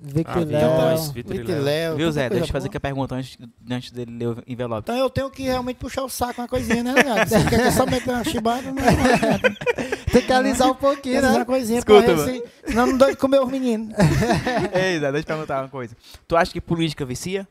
[0.00, 1.24] Victor Ah, Léo.
[1.26, 1.62] Léo.
[1.64, 1.96] Léo.
[1.96, 2.28] Viu, Zé?
[2.30, 3.36] Deixa eu fazer aqui a pergunta antes,
[3.68, 4.82] antes dele ler o envelope.
[4.82, 7.28] Então eu tenho que realmente puxar o saco uma coisinha, né, Leandro?
[7.28, 8.62] Você quer que eu só meta uma chibata?
[8.62, 8.82] Não, não,
[10.12, 11.28] Tem que alisar um pouquinho, né?
[11.30, 12.26] uma coisinha Escuta, pra mano.
[12.32, 12.68] ver se...
[12.70, 13.92] Senão não dou de comer os meninos.
[14.72, 15.96] Ei, Zé, deixa eu te perguntar uma coisa.
[16.28, 17.46] Tu acha que política vicia?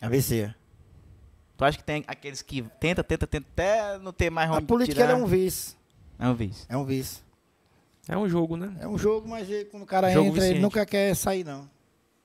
[0.00, 0.52] AVC.
[1.62, 5.04] Tu acha que tem aqueles que tenta, tenta, tenta até não ter mais A política
[5.04, 5.76] é um vice.
[6.18, 6.66] É um vício.
[6.68, 7.20] É um vice.
[8.08, 8.76] É um jogo, né?
[8.80, 11.70] É um jogo, mas ele- quando o cara Jogo entra, ele nunca quer sair, não.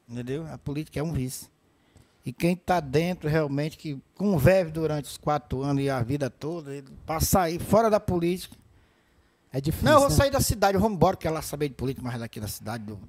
[0.09, 0.47] Entendeu?
[0.51, 1.47] A política é um vice.
[2.25, 6.73] E quem tá dentro realmente, que convive durante os quatro anos e a vida toda,
[6.73, 8.55] ele, pra sair fora da política.
[9.53, 9.85] É difícil.
[9.85, 10.15] Não, eu vou né?
[10.15, 12.85] sair da cidade, eu vou embora, porque ela saber de política mais daqui da cidade,
[12.85, 12.99] do-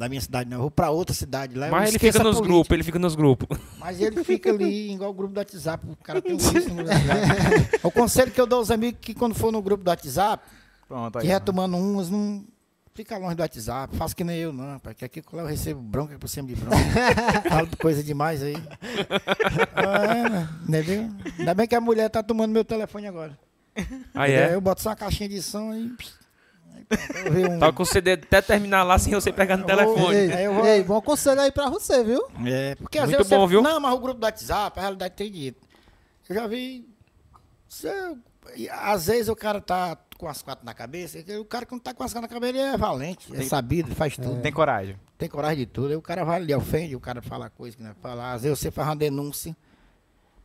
[0.00, 0.56] da minha cidade, não.
[0.56, 1.68] Eu vou pra outra cidade lá.
[1.68, 3.58] Mas ele fica nos grupos, ele fica nos grupos.
[3.78, 5.86] Mas ele fica ali, igual o grupo do WhatsApp.
[5.86, 7.78] O cara tem um vício no grupo do WhatsApp.
[7.82, 10.42] O conselho que eu dou aos amigos que quando for no grupo do WhatsApp,
[10.88, 11.30] Pronto, que aí.
[11.30, 12.42] retomando uns, não
[12.94, 13.94] fica longe do WhatsApp.
[13.94, 14.96] Faça que nem eu, não, rapaz.
[14.96, 16.76] Que aqui eu recebo bronca por cima de bronca.
[17.46, 18.56] Falo de coisa demais aí.
[18.56, 21.10] É, né, entendeu?
[21.38, 23.38] Ainda bem que a mulher tá tomando meu telefone agora.
[24.14, 24.50] Aí Entendeu?
[24.50, 24.54] é.
[24.54, 25.94] Eu boto só uma caixinha de som e.
[26.74, 29.56] aí pronto, eu vi um- Tá com o CD até terminar lá sem você pegar
[29.56, 30.14] no telefone.
[30.16, 32.22] Ei, aí eu vou- Ei, bom conselho aí pra você, viu?
[32.46, 33.62] É, porque às Muito vezes bom, você, viu?
[33.62, 35.66] Não, mas o grupo do WhatsApp, a realidade tem dito.
[36.28, 36.88] Eu já vi.
[37.68, 37.88] Você,
[38.82, 41.18] às vezes o cara tá com as quatro na cabeça.
[41.26, 43.42] é O cara que não tá com as quatro na cabeça, ele é valente, é
[43.42, 44.40] sabido, ele faz tudo.
[44.42, 44.96] Tem coragem.
[45.16, 45.88] Tem coragem de tudo.
[45.88, 48.32] Aí o cara vai ali, ofende, o cara fala coisa que não é pra falar.
[48.32, 49.56] Às vezes você faz uma denúncia.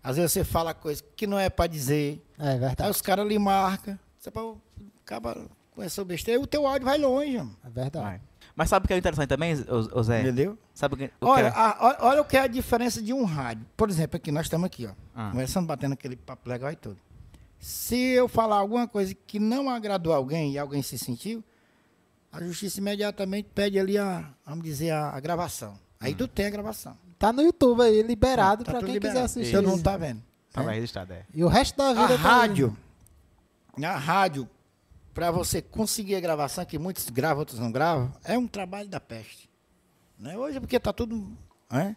[0.04, 2.22] Às vezes você fala coisa que não é pra dizer.
[2.38, 2.90] É Aí verdade.
[2.92, 3.98] os caras lhe marcam.
[4.20, 4.30] Você
[5.04, 5.46] acaba
[5.76, 6.40] com essa besteira.
[6.42, 7.56] O teu áudio vai longe, mano.
[7.64, 8.06] É verdade.
[8.06, 8.22] Vai.
[8.56, 9.54] Mas sabe o que é interessante também,
[9.94, 10.22] ô Zé?
[10.22, 10.58] Entendeu?
[10.74, 11.62] Sabe o que, o Olha, que é?
[11.62, 13.66] a- olha, olha o que é a diferença de um rádio.
[13.76, 14.92] Por exemplo, aqui, nós estamos aqui, ó.
[15.14, 15.30] Ah.
[15.32, 16.98] Conversando, batendo aquele papo legal e tudo.
[17.60, 21.44] Se eu falar alguma coisa que não agradou alguém e alguém se sentiu,
[22.32, 25.78] a justiça imediatamente pede ali a, vamos dizer, a, a gravação.
[26.00, 26.18] Aí Hum.
[26.18, 26.98] tu tem a gravação.
[27.20, 29.16] Tá no YouTube aí, liberado Tá pra tudo quem liberado.
[29.20, 29.56] quiser assistir.
[29.56, 30.22] Todo mundo tá vendo.
[30.54, 31.26] Tava registrado, é.
[31.34, 32.18] E o resto da A vida tá aí.
[32.20, 32.78] rádio,
[33.84, 34.50] a rádio,
[35.16, 39.00] para você conseguir a gravação, que muitos gravam, outros não gravam, é um trabalho da
[39.00, 39.50] peste.
[40.20, 40.38] Né?
[40.38, 41.28] Hoje, porque tá tudo.
[41.72, 41.96] Né?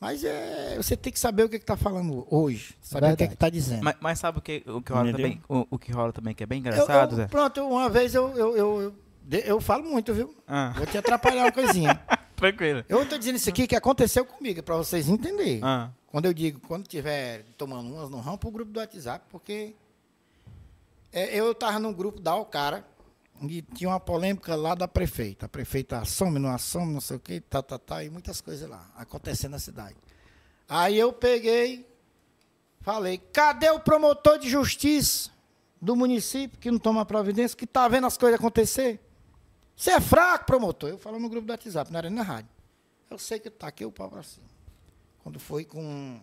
[0.00, 3.32] Mas é, você tem que saber o que está falando hoje, saber o que Verdade.
[3.34, 3.82] está dizendo.
[3.84, 5.26] Mas, mas sabe o que, o que rola Entendeu?
[5.30, 5.42] também?
[5.48, 7.26] O, o que rola também que é bem Eu- engraçado, eu- Zé?
[7.28, 10.34] pronto, uma vez eu, eu, eu, eu, eu falo muito, viu?
[10.46, 12.00] Ah, Vou te atrapalhar uma coisinha.
[12.36, 12.84] tranquilo.
[12.88, 15.60] Eu estou dizendo isso aqui que aconteceu comigo, para vocês entenderem.
[15.62, 19.52] Ah, Quando eu digo, quando tiver tomando umas, não rampa o grupo do WhatsApp, porque
[19.52, 19.72] é,
[21.12, 22.86] eu estava num grupo da Alcara
[23.42, 25.46] e tinha uma polêmica lá da prefeita.
[25.46, 28.68] A prefeita assume, não assume, não sei o quê, tá, tá, tá, e muitas coisas
[28.68, 29.96] lá acontecendo na cidade.
[30.68, 31.88] Aí eu peguei,
[32.80, 35.30] falei, cadê o promotor de justiça
[35.80, 39.00] do município que não toma providência, que tá vendo as coisas acontecer?
[39.76, 40.90] Você é fraco, promotor.
[40.90, 42.50] Eu falo no grupo do WhatsApp, não era na rádio.
[43.08, 44.46] Eu sei que tá aqui o pau pra cima.
[45.22, 46.20] Quando foi com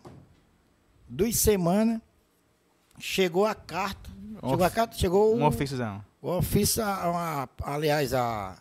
[1.07, 2.01] duas semanas,
[2.99, 4.09] chegou a carta.
[4.43, 6.03] Um chegou a of- carta, chegou um o, ofíciozão.
[6.21, 8.57] o ofício, a- a- aliás, a.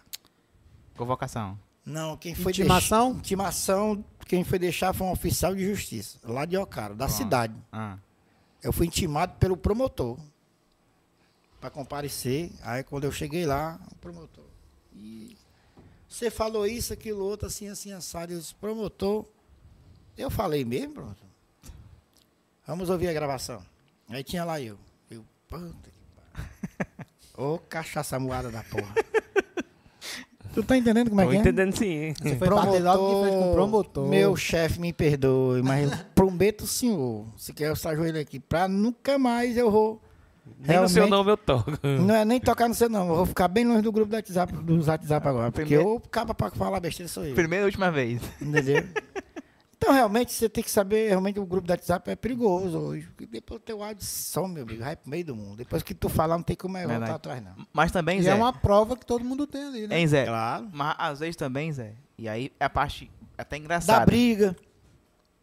[0.96, 1.58] Convocação.
[1.84, 3.08] Não, quem foi Intimação?
[3.08, 3.18] deixar.
[3.20, 7.18] Intimação, quem foi deixar foi um oficial de justiça, lá de Ocara, da Pronto.
[7.18, 7.54] cidade.
[7.72, 7.98] Ah,
[8.62, 10.18] Eu fui intimado pelo promotor
[11.60, 12.50] para comparecer.
[12.62, 14.44] Aí quando eu cheguei lá, o promotor.
[14.94, 15.36] E
[16.08, 18.32] você falou isso, aquilo, outro, assim, assim, assado.
[18.32, 19.26] Eu disse, promotor.
[20.16, 21.26] Eu falei mesmo, promotor.
[22.66, 23.62] Vamos ouvir a gravação.
[24.08, 24.78] Aí tinha lá eu.
[25.10, 26.48] Eu, puta que pariu.
[27.36, 28.94] Ô cachaça moada da porra.
[30.54, 31.40] tu tá entendendo como é Tô que é?
[31.40, 32.14] entendendo sim.
[32.20, 34.08] Você foi bater logo de frente com o promotor.
[34.08, 38.68] Meu chefe me perdoe, mas eu prometo o senhor, se quer eu ajoelho aqui, pra
[38.68, 40.00] nunca mais eu vou.
[40.58, 41.72] Nem no seu realmente- nome eu toco.
[41.82, 44.14] Não é nem tocar no seu não, eu vou ficar bem longe do grupo do
[44.14, 47.34] WhatsApp, do WhatsApp agora, porque Primeiro- eu acaba pra falar besteira sou eu.
[47.34, 48.20] primeira e última vez.
[48.40, 48.84] Entendeu?
[49.84, 53.06] Então, realmente, você tem que saber, realmente, o grupo do WhatsApp é perigoso hoje.
[53.08, 55.56] Porque depois o teu áudio some, meu amigo, vai pro meio do mundo.
[55.58, 57.16] Depois que tu falar, não tem como é voltar Verdade.
[57.16, 57.66] atrás, não.
[57.70, 58.30] Mas também, E Zé.
[58.30, 60.00] é uma prova que todo mundo tem ali, né?
[60.00, 60.24] Hein, Zé?
[60.24, 60.70] Claro.
[60.72, 61.92] Mas às vezes também, Zé.
[62.16, 64.06] E aí é a parte até engraçada.
[64.06, 64.56] briga,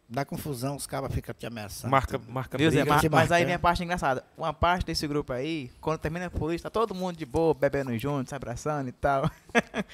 [0.08, 1.92] dá confusão, os cabas ficam te ameaçando.
[1.92, 2.80] Marca, marca Viu, Zé?
[2.80, 2.92] briga.
[2.94, 4.24] Mas, te mas aí vem a parte engraçada.
[4.36, 7.96] Uma parte desse grupo aí, quando termina a polícia, tá todo mundo de boa, bebendo
[7.96, 9.30] junto, se abraçando e tal.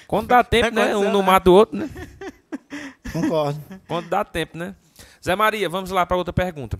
[0.06, 0.86] Quando dá tempo, né?
[0.86, 1.26] Um Aconteceu, não né?
[1.26, 1.90] mata o outro, né?
[3.12, 3.60] Concordo.
[3.86, 4.74] Quando dá tempo, né?
[5.24, 6.78] Zé Maria, vamos lá para outra pergunta.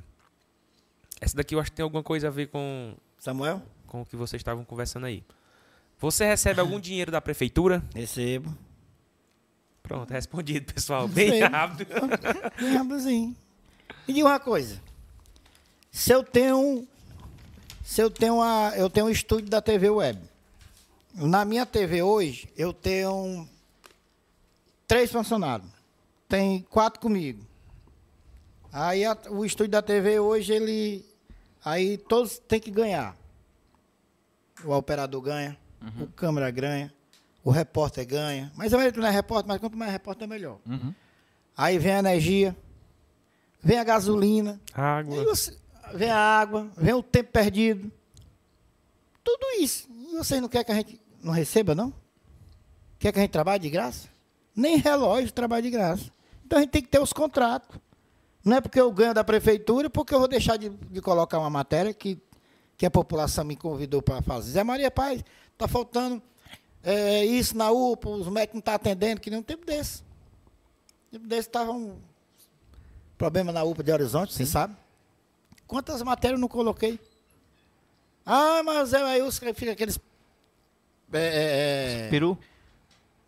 [1.20, 3.62] Essa daqui eu acho que tem alguma coisa a ver com, Samuel?
[3.86, 5.24] com o que vocês estavam conversando aí.
[5.98, 7.82] Você recebe algum dinheiro da prefeitura?
[7.94, 8.56] Recebo.
[9.82, 11.08] Pronto, respondido, pessoal.
[11.08, 11.88] Bem rápido.
[12.60, 13.36] Bem rápidozinho.
[14.06, 14.80] Me diga uma coisa.
[15.90, 16.86] Se eu tenho.
[17.82, 20.20] Se eu tenho uma, eu tenho um estúdio da TV Web.
[21.14, 23.48] Na minha TV hoje, eu tenho
[24.86, 25.77] três funcionários.
[26.28, 27.44] Tem quatro comigo.
[28.72, 31.04] Aí a- o estúdio da TV hoje, ele.
[31.64, 33.16] Aí todos têm que ganhar.
[34.64, 35.56] O operador ganha,
[36.00, 36.92] o câmera ganha,
[37.44, 38.52] o repórter ganha.
[38.56, 40.58] Mas a maioria não é repórter, mas quanto mais repórter, melhor.
[40.66, 40.92] Uhum.
[41.56, 42.56] Aí vem a energia,
[43.62, 45.24] vem a gasolina, Água.
[45.24, 45.56] você-
[45.94, 47.90] vem a água, vem o tempo perdido.
[49.24, 49.88] Tudo isso.
[49.90, 51.92] E vocês não querem que a gente não receba, não?
[52.98, 54.08] Quer que a gente trabalhe de graça?
[54.54, 56.10] Nem relógio trabalha de graça.
[56.48, 57.78] Então a gente tem que ter os contratos.
[58.42, 61.50] Não é porque eu ganho da prefeitura, porque eu vou deixar de, de colocar uma
[61.50, 62.18] matéria que,
[62.74, 64.52] que a população me convidou para fazer.
[64.52, 65.22] Zé Maria Paz,
[65.52, 66.22] está faltando
[66.82, 70.02] é, isso na UPA, os médicos não estão atendendo, que nem um tempo desse.
[71.10, 71.98] Tempo desse estava um
[73.18, 74.74] problema na UPA de Horizonte, você sabe?
[75.66, 76.98] Quantas matérias eu não coloquei?
[78.24, 80.00] Ah, mas é, aí os fica aqueles.
[81.12, 82.38] É, é, é, Peru?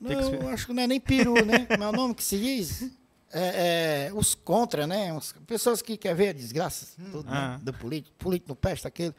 [0.01, 1.67] não, acho que não é nem peru, né?
[1.67, 2.99] Como é o nome que se diz?
[3.33, 5.13] É, é, os contra, né?
[5.13, 7.37] Os- pessoas que querem ver a desgraça tudo, né?
[7.37, 7.59] Ah.
[7.63, 8.15] do político.
[8.19, 9.15] Político não presta aquele.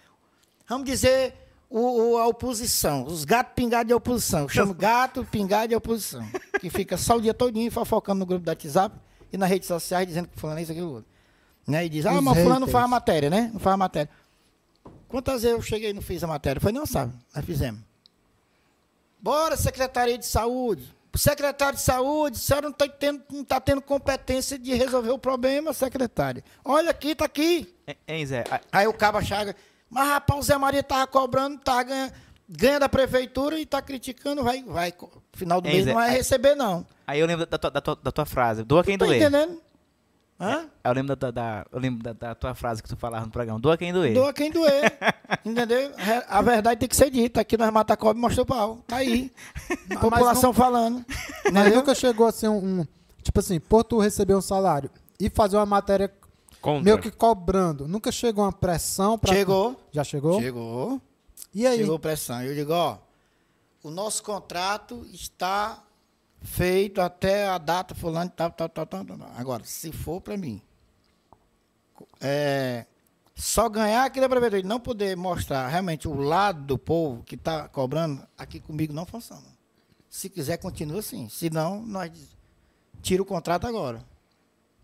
[0.67, 1.33] Vamos dizer
[1.69, 1.79] o,
[2.13, 4.41] o- a oposição, os gatos pingados de oposição.
[4.41, 6.27] Eu chamo gato pingado de oposição.
[6.59, 8.93] Que fica só o dia todinho fofocando no grupo da WhatsApp
[9.31, 11.09] e nas redes sociais dizendo que fulano é isso, aquilo, outro.
[11.65, 11.85] Né?
[11.85, 13.49] E diz, ah, mas fulano não faz a matéria, né?
[13.53, 14.09] Não faz a matéria.
[15.07, 16.59] Quantas vezes eu cheguei e não fiz a matéria?
[16.59, 17.13] Foi, não, sabe?
[17.33, 17.79] Nós fizemos.
[19.21, 20.93] Bora, Secretaria de Saúde.
[21.17, 25.19] Secretário de Saúde, a senhora não está tendo, não tá tendo competência de resolver o
[25.19, 26.43] problema, secretária.
[26.63, 27.73] Olha aqui, tá aqui.
[27.87, 28.43] Hein, Hein, Zé?
[28.49, 29.55] A- Aí o Caba Chaga,
[29.89, 32.13] mas rapaz, o Zé Maria tava cobrando, tá ganha,
[32.47, 34.93] ganha da prefeitura e tá criticando, vai, vai,
[35.33, 36.85] final do mês não vai receber, não.
[37.05, 38.63] Aí eu lembro da tua, da tua, da tua frase.
[38.63, 39.21] Doa quem Tá doer.
[39.21, 39.61] entendendo?
[40.41, 40.67] Hã?
[40.83, 43.59] Eu lembro da, da- eu lembro da, da tua frase que tu falava no programa.
[43.59, 44.13] Doa quem doer.
[44.13, 44.91] Doa quem doer.
[45.45, 45.91] entendeu?
[46.27, 47.41] A verdade tem que ser dita.
[47.41, 48.79] Aqui nós mata a cobra e mostra o pau.
[48.87, 49.31] Tá aí.
[50.01, 51.05] População falando.
[51.53, 52.87] Mas nunca chegou assim um, um-
[53.21, 54.89] Tipo assim, por tu receber um salário
[55.19, 56.11] e fazer uma matéria
[56.59, 56.83] Contra.
[56.83, 57.87] meio que cobrando.
[57.87, 59.31] Nunca chegou uma pressão pra.
[59.31, 59.79] Chegou.
[59.91, 60.41] Já chegou?
[60.41, 60.99] Chegou.
[61.53, 61.77] E aí?
[61.77, 62.41] Chegou pressão.
[62.41, 62.97] Eu digo, ó,
[63.83, 65.83] o nosso contrato está
[66.41, 69.05] feito até a data fulano, tal, tal, tal, tal.
[69.35, 70.61] Agora, se for para mim,
[72.19, 72.85] é,
[73.35, 77.35] só ganhar aqui da prefeitura e não poder mostrar realmente o lado do povo que
[77.35, 79.45] está cobrando, aqui comigo não funciona.
[80.09, 81.29] Se quiser, continua assim.
[81.29, 82.11] Se não, nós
[83.01, 84.03] tira o contrato agora.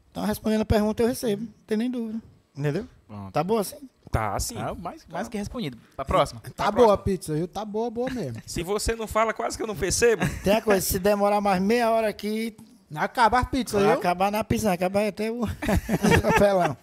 [0.09, 1.43] Então, respondendo a pergunta, eu recebo.
[1.43, 2.21] Não tem nem dúvida.
[2.55, 2.88] Entendeu?
[3.05, 3.31] Pronto.
[3.31, 3.89] Tá bom assim?
[4.11, 4.55] Tá assim.
[4.57, 5.77] Ah, mais, mais que respondido.
[5.97, 6.41] A próxima.
[6.55, 7.47] Tá boa a pizza, viu?
[7.47, 8.41] Tá boa, boa mesmo.
[8.45, 10.23] Se você não fala, quase que eu não percebo.
[10.43, 12.55] Tem a coisa, se demorar mais meia hora aqui,
[12.95, 13.91] Acaba a pizza, viu?
[13.91, 15.41] acabar na piscina, acabar até o
[16.23, 16.77] papelão.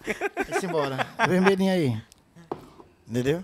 [0.47, 1.07] Vai-se embora.
[1.27, 2.01] Vermelhinho aí.
[3.07, 3.43] Entendeu?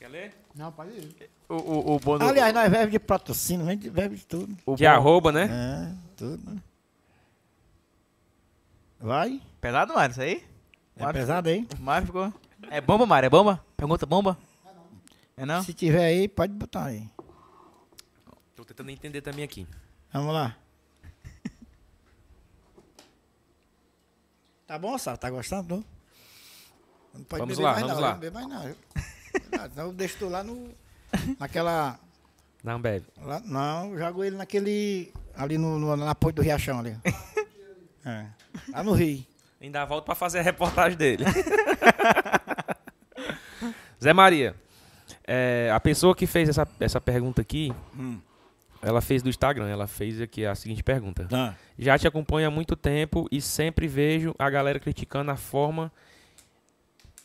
[0.00, 0.34] Quer ler?
[0.56, 1.30] Não, pode ir.
[1.48, 4.56] O, o, o bom do- Aliás, nós verbo de patrocínio, verbo de tudo.
[4.66, 5.48] o De bom- arroba, né?
[5.48, 6.60] É, tudo.
[9.00, 9.40] Vai?
[9.60, 10.42] Pesado, Mário, isso aí?
[10.96, 11.66] É pesado aí?
[11.78, 12.32] Mário ficou...
[12.70, 13.26] É bomba, Mário?
[13.26, 13.64] É bomba?
[13.76, 14.36] Pergunta bomba?
[15.36, 15.62] É não?
[15.62, 17.08] Se tiver aí, pode botar aí.
[18.56, 19.66] Tô tentando entender também aqui.
[20.12, 20.56] Vamos lá.
[24.66, 25.16] Tá bom, Sá?
[25.16, 25.76] Tá gostando?
[25.76, 25.84] Não,
[27.14, 28.02] não pode Vamos beber lá, mais vamos não.
[28.02, 28.12] lá.
[28.12, 29.68] Não beber mais não.
[29.70, 30.74] Senão eu deixo tu lá no...
[31.38, 31.98] Naquela...
[32.62, 33.06] Não bebe.
[33.22, 35.12] Lá, não, eu jogo ele naquele.
[35.36, 36.98] Ali no, no- na ponte do Riachão ali.
[38.04, 38.26] É.
[38.70, 39.24] Lá no Rio.
[39.60, 41.24] Ainda volto pra fazer a reportagem dele.
[44.02, 44.54] Zé Maria,
[45.26, 47.72] é, a pessoa que fez essa, essa pergunta aqui,
[48.80, 49.68] ela fez do Instagram.
[49.68, 51.26] Ela fez aqui a seguinte pergunta.
[51.78, 55.90] Já te acompanho há muito tempo e sempre vejo a galera criticando a forma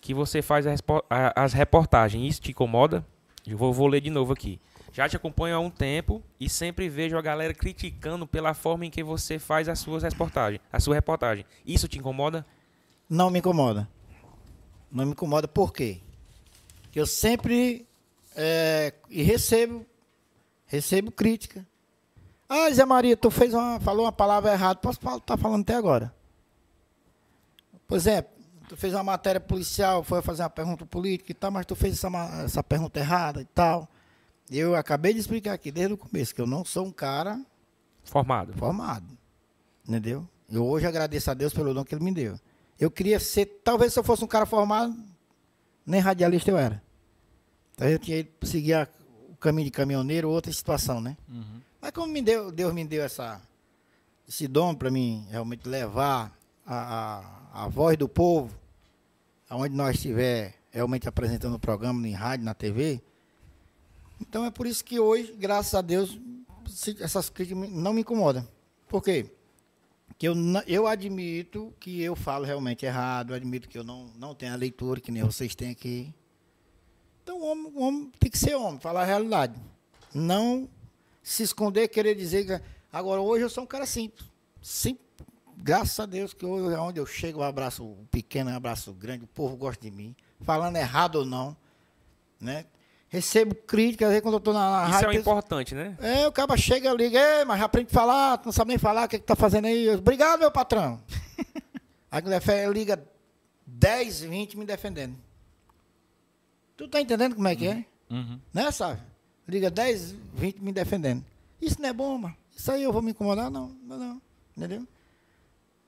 [0.01, 0.73] que você faz a
[1.09, 2.27] a- as reportagens.
[2.31, 3.05] Isso te incomoda?
[3.45, 4.59] Eu vou, vou ler de novo aqui.
[4.93, 8.91] Já te acompanho há um tempo e sempre vejo a galera criticando pela forma em
[8.91, 11.43] que você faz as suas reportagens, a sua reportagem.
[11.65, 12.45] Isso te incomoda?
[13.09, 13.89] Não me incomoda.
[14.91, 15.99] Não me incomoda por quê?
[16.93, 17.87] Eu sempre
[18.35, 19.83] é, e recebo,
[20.67, 21.65] recebo crítica.
[22.47, 24.79] Ah, Zé Maria, tu fez uma, falou uma palavra errada.
[24.79, 26.13] Posso estar falando até agora.
[27.87, 28.31] Por exemplo,
[28.69, 31.95] tu fez uma matéria policial, foi fazer uma pergunta política e tal, mas tu fez
[31.95, 32.09] essa,
[32.43, 33.89] essa pergunta errada e tal.
[34.51, 37.39] Eu acabei de explicar aqui desde o começo que eu não sou um cara
[38.03, 38.53] Formado.
[38.53, 39.05] formado.
[39.87, 40.27] Entendeu?
[40.51, 42.39] Eu hoje agradeço a Deus pelo dom que ele me deu.
[42.79, 44.95] Eu queria ser, talvez se eu fosse um cara formado,
[45.85, 46.81] nem radialista eu era.
[47.73, 48.87] Então eu tinha ido seguir a-
[49.29, 51.17] o caminho de caminhoneiro, outra situação, né?
[51.81, 53.41] Mas como me deu, Deus me deu essa,
[54.27, 56.75] esse dom para mim realmente levar a,
[57.53, 58.53] a, a voz do povo,
[59.49, 63.01] aonde nós estiver realmente apresentando o programa em rádio, na TV.
[64.19, 66.17] Então é por isso que hoje, graças a Deus,
[66.99, 68.47] essas críticas não me incomodam.
[68.87, 69.29] Por quê?
[70.17, 70.35] Que eu,
[70.67, 74.57] eu admito que eu falo realmente errado, eu admito que eu não, não tenho a
[74.57, 76.13] leitura que nem vocês têm aqui.
[77.23, 79.59] Então o homem, o homem tem que ser homem, falar a realidade.
[80.13, 80.69] Não
[81.21, 82.63] se esconder, querer dizer que.
[82.91, 84.29] Agora, hoje eu sou um cara simples.
[84.61, 85.03] Simples.
[85.57, 89.27] Graças a Deus que hoje, onde eu chego, um abraço pequeno, um abraço grande, o
[89.27, 90.15] povo gosta de mim.
[90.41, 91.55] Falando errado ou não.
[92.39, 92.65] Né?
[93.13, 95.07] Recebo críticas, às vezes quando eu estou na, na Isso rádio.
[95.07, 95.95] é o importante, né?
[96.01, 98.79] é, o cara chega, liga, "Ei, mas já aprende a falar, tu não sabe nem
[98.79, 99.85] falar, o que, que tá fazendo aí?
[99.85, 100.99] Eu, Obrigado, meu patrão.
[102.09, 103.07] aí quando é liga
[103.67, 105.15] 10, 20 me defendendo.
[106.75, 107.85] Tu tá entendendo como é que é?
[108.09, 108.39] Uhum.
[108.51, 108.99] Né, sabe?
[109.47, 111.23] Liga 10, 20 me defendendo.
[111.61, 112.35] Isso não é bom, mano.
[112.57, 113.51] Isso aí eu vou me incomodar?
[113.51, 114.21] Não, não, não.
[114.57, 114.87] Entendeu?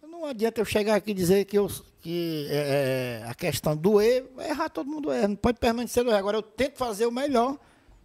[0.03, 1.71] Não adianta eu chegar aqui e dizer que, eu,
[2.05, 5.27] que é, é, a questão do erro, errar, todo mundo erra.
[5.27, 6.19] Não pode permanecer no erro.
[6.19, 7.57] Agora eu tento fazer o melhor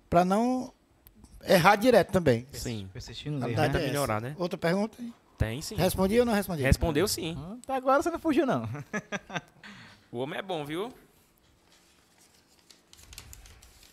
[0.09, 0.73] para não
[1.47, 2.47] errar direto também.
[2.51, 2.89] Sim.
[2.95, 4.35] Persistindo no erro, é melhorar, né?
[4.39, 4.97] Outra pergunta?
[5.37, 5.75] Tem sim.
[5.75, 6.63] Respondi ou não respondi?
[6.63, 7.37] Respondeu sim.
[7.63, 8.67] Até agora você não fugiu, não.
[10.13, 10.93] O homem é bom, viu?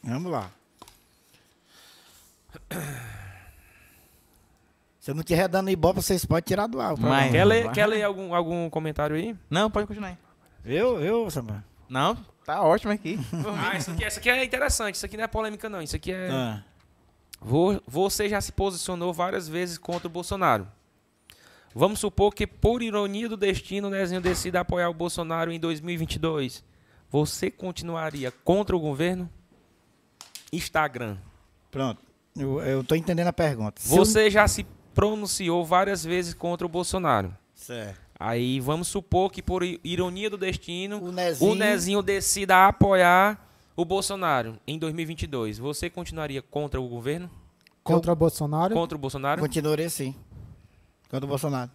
[0.02, 0.50] Vamos lá.
[5.08, 6.98] Se eu não estiver dando ibope, vocês podem tirar do ar.
[6.98, 9.34] Mas- Quer ler, quer ler algum, algum comentário aí?
[9.50, 10.18] Não, pode continuar aí.
[10.66, 11.64] Eu, eu, Samuel.
[11.88, 12.14] Não?
[12.46, 13.18] Tá ótimo aqui.
[13.58, 14.96] Ah, isso aqui, essa aqui é interessante.
[14.96, 15.82] Isso aqui não é polêmica, não.
[15.82, 16.28] Isso aqui é.
[16.30, 16.62] Ah.
[17.40, 20.68] Vo- Você já se posicionou várias vezes contra o Bolsonaro.
[21.74, 26.66] Vamos supor que, por ironia do destino, o Nezinho decida apoiar o Bolsonaro em 2022.
[27.10, 29.30] Você continuaria contra o governo?
[30.52, 31.16] Instagram.
[31.72, 32.02] Pronto.
[32.38, 33.82] Eu, eu tô entendendo a pergunta.
[33.82, 34.66] Se eu- Você já se
[34.98, 37.32] pronunciou várias vezes contra o Bolsonaro.
[37.54, 38.00] Certo.
[38.20, 43.86] Aí vamos supor que, por ironia do destino, O Nezinho- o Nezinho decida apoiar o
[43.86, 45.60] Bolsonaro em 2022.
[45.60, 47.30] Você continuaria contra o governo?
[47.84, 48.74] Contra o Bolsonaro.
[48.74, 49.40] Contra o Bolsonaro?
[49.40, 50.16] Continuarei assim.
[51.12, 51.70] Contra o Bolsonaro.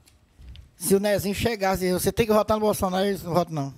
[0.77, 3.73] Se o Nezinho chegasse e você tem que votar no Bolsonaro, eu não voto não.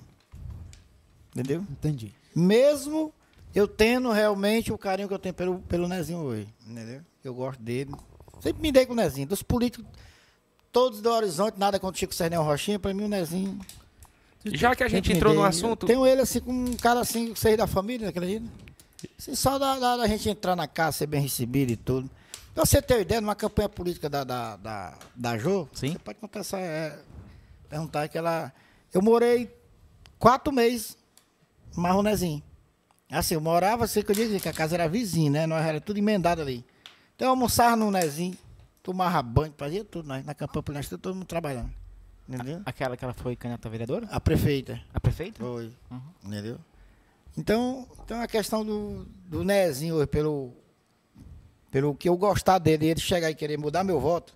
[1.36, 1.60] Entendeu?
[1.70, 2.14] Entendi.
[2.34, 3.12] Mesmo
[3.54, 6.48] eu tendo realmente o carinho que eu tenho pelo, pelo Nezinho hoje.
[6.66, 7.02] Entendeu?
[7.22, 7.92] Eu gosto dele.
[8.44, 9.26] Sempre me dei com o Nezinho.
[9.26, 9.86] Dos políticos,
[10.70, 13.58] todos do horizonte, nada contra o Chico Sernel Rochinha, pra mim o Nezinho.
[14.44, 17.40] Já que a gente entrou no assunto, tenho ele assim, como um cara assim, que
[17.40, 18.44] seja da família, acredita?
[19.18, 22.10] Assim, só da, da, da gente entrar na casa, ser bem recebido e tudo.
[22.54, 25.92] Pra você ter uma ideia, numa campanha política da, da, da, da Jô, Sim.
[25.92, 26.98] você pode contar é,
[27.70, 28.52] perguntar que ela.
[28.92, 29.50] Eu morei
[30.18, 30.98] quatro meses
[31.74, 32.42] no Marronezinho.
[33.10, 35.46] Assim, eu morava, sei que eu dizia que a casa era vizinha, né?
[35.46, 36.62] Nós era tudo emendado ali.
[37.16, 38.36] Então eu almoçava no Nezinho,
[38.82, 41.70] tomava banho, fazia tudo, nós, na campanha política, todo mundo trabalhando.
[42.28, 42.62] Entendeu?
[42.64, 44.08] Aquela que ela foi candidata a vereadora?
[44.10, 44.80] A prefeita.
[44.92, 45.38] A prefeita?
[45.42, 45.70] Foi.
[45.90, 46.00] Uhum.
[46.24, 46.58] Entendeu?
[47.36, 50.52] Então, então a questão do, do Nezinho hoje, pelo,
[51.70, 54.34] pelo que eu gostar dele, ele chegar e querer mudar meu voto,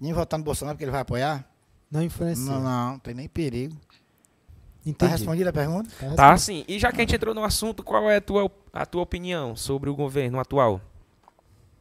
[0.00, 1.48] nem votar no Bolsonaro porque ele vai apoiar,
[1.90, 2.44] Não influencia.
[2.44, 3.74] não, não, não tem nem perigo.
[3.74, 5.12] Tá Entendi.
[5.12, 5.88] respondida a pergunta?
[5.98, 6.62] Tá tá assim.
[6.68, 9.56] E já que a gente entrou no assunto, qual é a tua, a tua opinião
[9.56, 10.78] sobre o governo atual?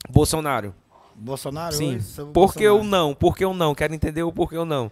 [0.09, 0.73] Bolsonaro.
[1.15, 1.99] Bolsonaro Sim.
[2.33, 2.83] Por que Bolsonaro.
[2.83, 3.15] não?
[3.15, 3.75] Por que o não?
[3.75, 4.91] Quero entender o porquê o não.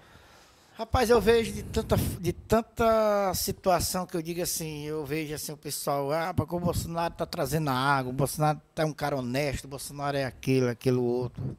[0.78, 5.52] Rapaz, eu vejo de tanta, de tanta situação que eu digo assim, eu vejo assim
[5.52, 9.16] o pessoal, ah, porque o Bolsonaro tá trazendo a água, o Bolsonaro tá um cara
[9.16, 11.56] honesto, o Bolsonaro é aquilo, aquilo outro.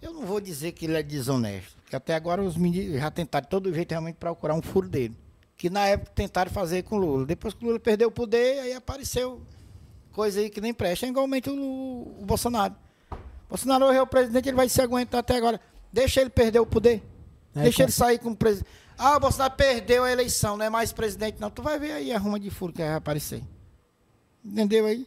[0.00, 3.44] Eu não vou dizer que ele é desonesto, porque até agora os meninos já tentaram
[3.44, 5.16] de todo jeito realmente procurar um furo dele.
[5.56, 7.26] Que na época tentaram fazer com o Lula.
[7.26, 9.40] Depois que o Lula perdeu o poder, aí apareceu
[10.16, 11.04] coisa aí que nem presta.
[11.06, 11.54] É igualmente o,
[12.20, 12.74] o Bolsonaro.
[13.12, 15.60] O Bolsonaro hoje é o presidente, ele vai se aguentar até agora.
[15.92, 17.02] Deixa ele perder o poder.
[17.54, 18.68] É, Deixa ele sair como presidente.
[18.98, 21.50] Ah, o Bolsonaro perdeu a eleição, não é mais presidente, não.
[21.50, 23.42] Tu vai ver aí a ruma de furo que vai aparecer.
[24.44, 25.06] Entendeu aí?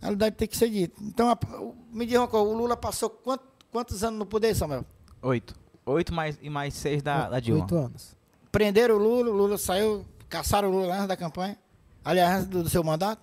[0.00, 0.96] A realidade tem que ser dita.
[1.02, 3.40] Então, a- o- me diga uma coisa, o Lula passou quant-
[3.70, 4.84] quantos anos no poder, Samuel?
[5.22, 5.54] Oito.
[5.84, 7.62] Oito mais, e mais seis da, da Dilma.
[7.62, 8.16] Oito anos.
[8.50, 11.56] Prenderam o Lula, o Lula saiu, caçaram o Lula antes da campanha.
[12.04, 13.20] Aliás, antes do, do seu mandato.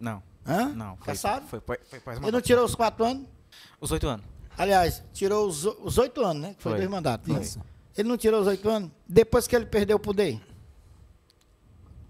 [0.00, 0.68] Não, Hã?
[0.70, 0.96] não.
[0.96, 1.46] Foi, Caçaram?
[1.46, 3.26] Foi, foi, foi, foi, Ele não tirou os quatro anos?
[3.80, 4.24] Os oito anos.
[4.56, 6.54] Aliás, tirou os, os oito anos, né?
[6.54, 6.78] Que foi, Foi.
[6.80, 7.32] dois mandatos.
[7.32, 7.42] Foi.
[7.42, 7.60] Isso.
[7.96, 8.90] Ele não tirou os oito anos?
[9.08, 10.40] Depois que ele perdeu o poder?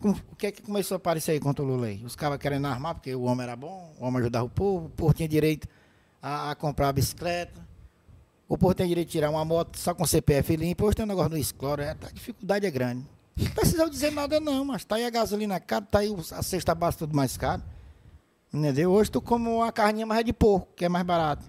[0.01, 2.03] Com- O que é que começou a aparecer aí contra o Lula aí?
[2.05, 4.91] Os caras querendo armar, porque o homem era bom, o homem ajudava o povo, o
[4.91, 5.67] povo tinha direito
[6.23, 7.61] a, a comprar a bicicleta,
[8.49, 10.85] o povo tem direito de tirar uma moto só com CPF limpo.
[10.87, 13.05] Hoje tem um negócio do Esclora, é, a dificuldade é grande.
[13.37, 16.75] Não precisa dizer nada não, mas tá aí a gasolina cara, tá aí a cesta
[16.75, 17.63] básica tudo mais caro.
[18.53, 18.91] Entendeu?
[18.91, 21.45] Hoje tu come uma carninha mais de porco, que é mais barato.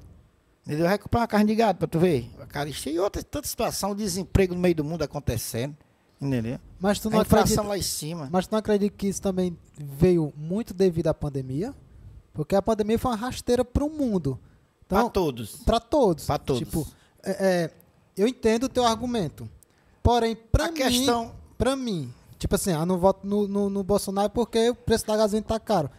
[0.66, 0.86] Entendeu?
[0.86, 2.30] Vai comprar uma carne de gado pra tu ver.
[2.40, 5.76] A cara e outra tanta situação, desemprego no meio do mundo acontecendo.
[6.22, 6.60] Entendeu?
[6.80, 8.30] Mas tu A não inflação acredita, lá em cima.
[8.32, 11.74] mas tu não acredita que isso também veio muito devido à pandemia?
[12.34, 14.38] Porque a pandemia foi uma rasteira para o mundo.
[14.86, 15.56] Então, todos.
[15.58, 16.26] para todos.
[16.26, 16.60] Pra todos.
[16.60, 16.88] Tipo,
[17.24, 17.72] é, é,
[18.18, 19.50] eu entendo o teu argumento.
[20.04, 21.34] Porém, para a mim, questão.
[21.58, 25.16] Pra mim, tipo assim, eu não voto no, no, no Bolsonaro porque o preço da
[25.18, 25.90] gasolina tá caro.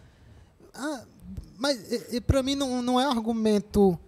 [0.74, 1.04] Ah,
[1.58, 3.98] mas e, e pra mim não, não é argumento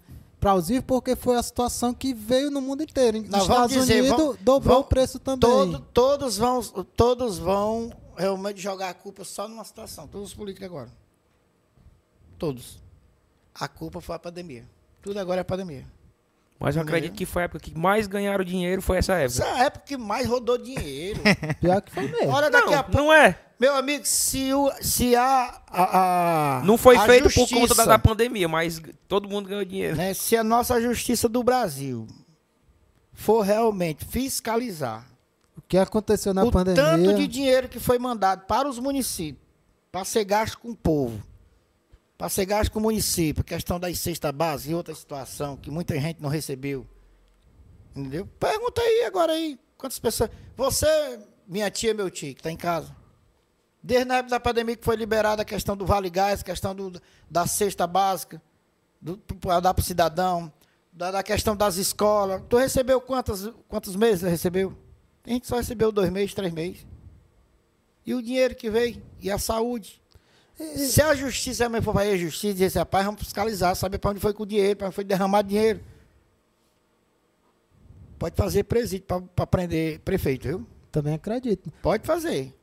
[0.41, 3.19] plausível porque foi a situação que veio no mundo inteiro.
[3.21, 5.41] Nos vamos Estados dizer, Unidos vamos- dobrou vamos- o preço também.
[5.41, 6.63] Todo, todos, vão,
[6.97, 10.07] todos vão realmente jogar a culpa só numa situação.
[10.09, 10.91] Todos os políticos agora.
[12.39, 12.81] Todos.
[13.55, 14.69] A culpa foi a pandemia.
[15.01, 15.87] Tudo agora é a pandemia.
[16.63, 19.59] Mas eu acredito que foi a época que mais ganharam dinheiro foi essa Essa época.
[19.59, 21.21] é a época que mais rodou dinheiro.
[21.61, 22.31] Pior que foi mesmo.
[22.31, 22.97] Olha daqui a Não, pouco.
[22.99, 23.39] não é.
[23.59, 27.59] Meu amigo, se, o, se a, a, a- Não foi a feito por conta da,
[27.61, 29.97] justiça, da pandemia, mas todo mundo ganhou dinheiro.
[29.97, 32.07] né, se a nossa justiça do Brasil
[33.13, 35.07] for realmente fiscalizar
[35.57, 36.83] O que aconteceu na o pandemia.
[36.83, 39.43] tanto de dinheiro que foi mandado para os municípios,
[39.93, 41.23] para ser gasto com o povo,
[42.23, 45.99] para ser gasto com o município, questão das cesta base e outra situação que muita
[45.99, 46.87] gente não recebeu.
[47.97, 48.29] Entendeu?
[48.39, 50.31] Pergunta aí agora aí, quantas pessoas.
[50.57, 51.19] Você,
[51.49, 52.95] minha tia, meu tio, que está em casa.
[53.83, 56.73] Desde a época da pandemia que foi liberada a questão do Vale Gás, a questão
[56.77, 58.41] do, da cesta básica,
[59.41, 60.53] para dar para o cidadão,
[60.93, 62.41] da, da questão das escolas.
[62.49, 64.79] Tu recebeu quantos, quantos meses recebeu?
[65.25, 66.87] Tem gente só recebeu dois meses, três meses.
[68.07, 69.03] E o dinheiro que veio?
[69.19, 70.01] E a saúde?
[70.77, 74.11] Se a justiça também for fazer a justiça dizer assim, rapaz, vamos fiscalizar, saber para
[74.11, 75.81] onde foi com o dinheiro, para onde foi derramado dinheiro.
[78.19, 80.67] Pode fazer presídio para prender prefeito, viu?
[80.93, 81.73] Também acredito.
[81.83, 82.55] Pode fazer.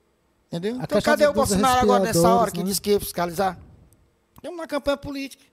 [0.47, 0.79] Entendeu?
[0.79, 2.65] A então cadê o Bolsonaro agora nessa hora que né?
[2.65, 3.59] disse que ia fiscalizar?
[4.33, 5.43] Estamos na campanha política.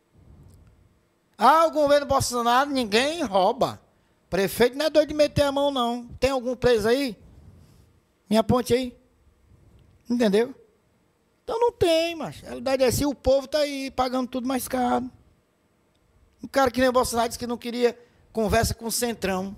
[1.36, 3.80] Ah, o governo Bolsonaro, ninguém rouba.
[4.30, 6.06] Prefeito não é doido de meter a mão, não.
[6.20, 7.16] Tem algum preso aí?
[8.30, 8.96] Me aponte aí.
[10.08, 10.54] Entendeu?
[11.46, 14.66] Então não tem, mas a realidade é assim, o povo tá aí pagando tudo mais
[14.66, 15.08] caro.
[16.42, 17.96] O cara que nem o Bolsonaro disse que não queria
[18.32, 19.56] conversa com o Centrão.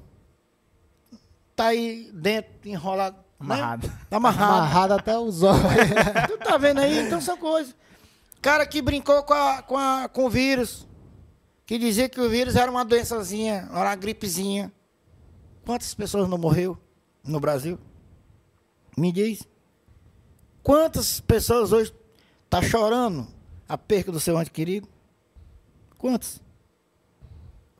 [1.56, 3.16] Tá aí dentro, enrolado.
[3.16, 3.22] né?
[3.40, 3.92] Amarrado.
[4.10, 4.52] Tá amarrado.
[4.52, 5.62] Amarrado até os olhos.
[6.28, 7.06] Tu tá vendo aí?
[7.06, 7.74] Então são coisas.
[8.42, 10.86] Cara que brincou com, a, com, a, com o vírus.
[11.64, 14.70] Que dizia que o vírus era uma doençazinha, era uma gripezinha.
[15.64, 16.76] Quantas pessoas não morreu
[17.24, 17.78] no Brasil?
[18.94, 19.48] Me diz.
[20.62, 21.94] Quantas pessoas hoje
[22.48, 23.26] tá chorando
[23.68, 24.88] a perca do seu ente querido?
[25.96, 26.40] Quantas?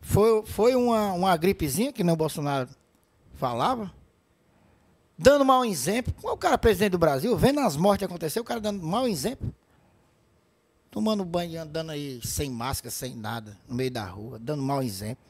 [0.01, 2.69] Foi, foi uma, uma gripezinha que nem o Bolsonaro
[3.35, 3.93] falava?
[5.19, 6.15] Dando mau exemplo.
[6.23, 9.53] O cara presidente do Brasil, vendo as mortes acontecer, o cara dando mau exemplo.
[10.91, 14.83] Tomando banho e andando aí sem máscara, sem nada, no meio da rua, dando mau
[14.83, 15.23] exemplo.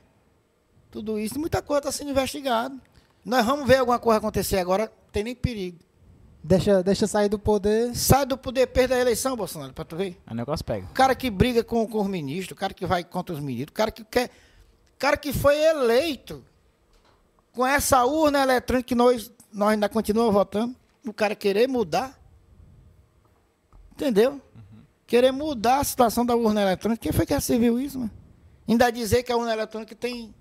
[0.90, 2.74] Tudo isso, muita coisa está sendo investigada.
[3.24, 5.78] Nós vamos ver alguma coisa acontecer agora, tem nem perigo.
[6.42, 7.94] Deixa, deixa sair do poder.
[7.94, 10.20] Sai do poder, perde a eleição, Bolsonaro, pra tu ver.
[10.30, 10.86] O negócio pega.
[10.86, 13.70] O cara que briga com, com os ministros, o cara que vai contra os ministros,
[13.70, 14.30] o cara que quer.
[14.94, 16.44] O cara que foi eleito
[17.52, 20.74] com essa urna eletrônica que nós, nós ainda continuamos votando,
[21.06, 22.18] o cara querer mudar.
[23.92, 24.40] Entendeu?
[25.06, 27.02] Querer mudar a situação da urna eletrônica.
[27.02, 28.10] Quem foi que serviu isso, mano?
[28.68, 30.34] Ainda dizer que a urna eletrônica tem.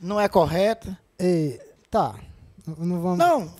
[0.00, 0.98] não é correta.
[1.18, 1.60] E,
[1.90, 2.16] tá.
[2.66, 3.18] Não vamos.
[3.18, 3.54] Não,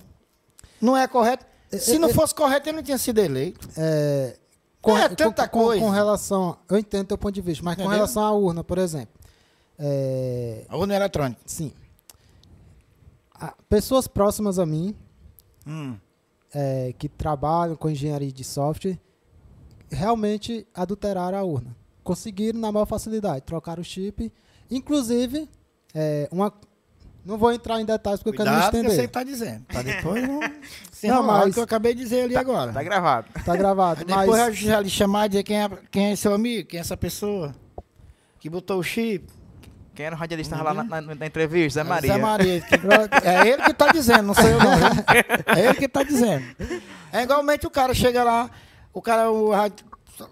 [0.81, 1.45] não é correta.
[1.71, 3.67] Se É, não é, fosse correto, ele não tinha sido eleito.
[3.77, 4.35] É,
[4.87, 5.83] É tanta com, coisa.
[5.83, 6.57] Com relação.
[6.69, 7.95] Eu entendo teu ponto de vista, mas com Entendeu?
[7.97, 9.13] relação à urna, por exemplo.
[9.77, 11.39] É, A urna eletrônica.
[11.45, 11.73] sim.
[13.33, 14.95] Ah, pessoas próximas a mim,
[15.65, 15.95] Hum.
[16.53, 18.99] é, que trabalham com engenharia de software,
[19.91, 21.75] realmente adulteraram a urna.
[22.03, 24.31] Conseguiram na maior facilidade, trocaram o chip.
[24.69, 25.49] Inclusive,
[25.93, 26.51] é, uma.
[27.29, 29.07] Não vou entrar em detalhes porque eu quero me Cuidado que eu sei o estender.
[29.07, 29.65] que tá dizendo.
[29.67, 30.39] Pra depois não
[31.03, 32.73] Não, mas- o que eu acabei de dizer ali agora.
[32.73, 33.27] Tá gravado.
[33.45, 33.99] Tá gravado.
[34.01, 36.67] Aí depois mas, eu já lhe chamar e dizer quem é, quem é seu amigo,
[36.67, 37.53] quem é essa pessoa
[38.39, 39.27] que botou o chip.
[39.93, 41.83] Quem era o radialista lá na, na- na entrevista?
[41.83, 42.13] Zé Maria.
[42.13, 42.61] Zé Maria.
[42.61, 42.75] que-
[43.27, 44.71] é ele que tá dizendo, não sou eu não.
[45.55, 46.45] É ele que tá dizendo.
[47.11, 48.49] É igualmente o cara chega lá,
[48.93, 49.85] o cara, o rádio,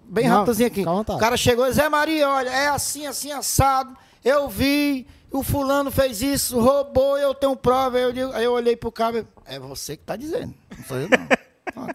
[0.06, 0.76] bem Não, rapidinho aqui.
[0.78, 1.18] fica à vontade.
[1.18, 3.96] O cara chegou, Zé Maria, olha, é assim, assim, assado.
[4.24, 7.98] Eu vi, o fulano fez isso, roubou, eu tenho prova.
[8.00, 11.08] Eu, digo- aí eu olhei pro cara, é você que tá dizendo, não sou eu
[11.10, 11.88] não.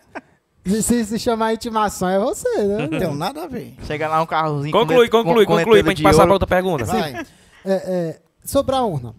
[0.83, 2.87] se, se chamar intimação, é você, né?
[2.89, 3.75] Não tem nada a ver.
[3.87, 4.73] Chega lá um carrozinho.
[4.73, 6.33] Conclui, com conclui, com- conclui, pra gente passar pra ouro.
[6.35, 6.85] outra pergunta.
[6.85, 7.15] Vai.
[7.65, 9.15] É, é, sobre a urna.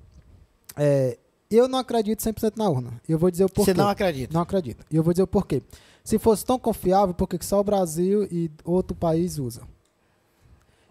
[0.78, 1.18] É,
[1.52, 2.94] eu não acredito 100% na urna.
[3.08, 3.72] Eu vou dizer o porquê.
[3.74, 4.34] Você não acredita.
[4.34, 4.86] Não acredito.
[4.90, 5.62] E eu vou dizer o porquê.
[6.04, 9.62] Se fosse tão confiável, por que que só o Brasil e outro país usa?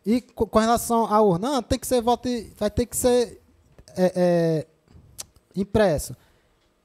[0.04, 3.40] E co- com relação à urna, não, tem que ser voto, vai ter que ser
[3.96, 4.66] é, é,
[5.54, 6.16] impresso.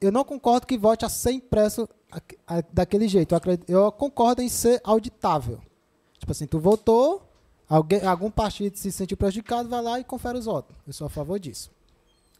[0.00, 2.20] Eu não concordo que vote a ser impresso a-
[2.58, 3.32] a- daquele jeito.
[3.34, 5.60] Eu, acredito- eu concordo em ser auditável.
[6.18, 7.22] Tipo assim, tu votou,
[7.68, 10.76] alguém, algum partido se sentiu prejudicado, vai lá e confere os votos.
[10.86, 11.70] Eu sou a favor disso.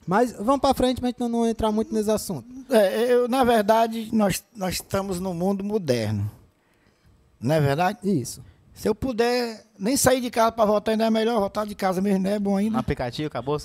[0.07, 2.47] Mas vamos para frente pra gente não, não entrar muito nesse assunto.
[2.71, 6.31] É, eu, na verdade, nós, nós estamos num mundo moderno.
[7.41, 7.99] Não é verdade?
[8.03, 8.43] Isso.
[8.79, 12.01] Se eu puder nem sair de casa para votar, ainda é melhor votar de casa
[12.01, 12.35] mesmo, né?
[12.35, 12.79] É bom ainda.
[12.79, 13.61] aplicativo, acabou?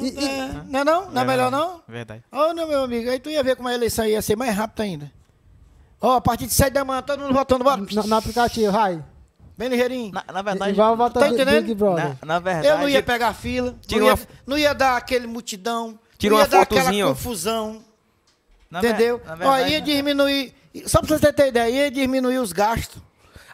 [0.00, 1.10] E- e- É, não é não?
[1.10, 1.82] Não é melhor não?
[1.88, 2.22] Verdade.
[2.30, 4.84] Ô, não, meu amigo, aí tu ia ver como a eleição ia ser mais rápida
[4.84, 5.12] ainda.
[6.00, 7.76] Ó, a partir de 7 da manhã, todo mundo votando, bora.
[7.80, 9.02] no, no aplicativo, Rai.
[9.58, 10.12] Bem ligeirinho.
[10.12, 11.62] Na, na verdade, Igual vota tá entendendo?
[11.62, 12.04] Big Brother.
[12.22, 15.26] na, na verdade, Eu não ia pegar fila, não ia, uma- não ia dar aquele
[15.26, 17.82] multidão, Tira não ia uma dar aquela confusão,
[18.70, 19.20] na ver- entendeu?
[19.44, 20.54] Ó, ia diminuir,
[20.86, 23.02] só pra você ter ideia, ia diminuir os gastos.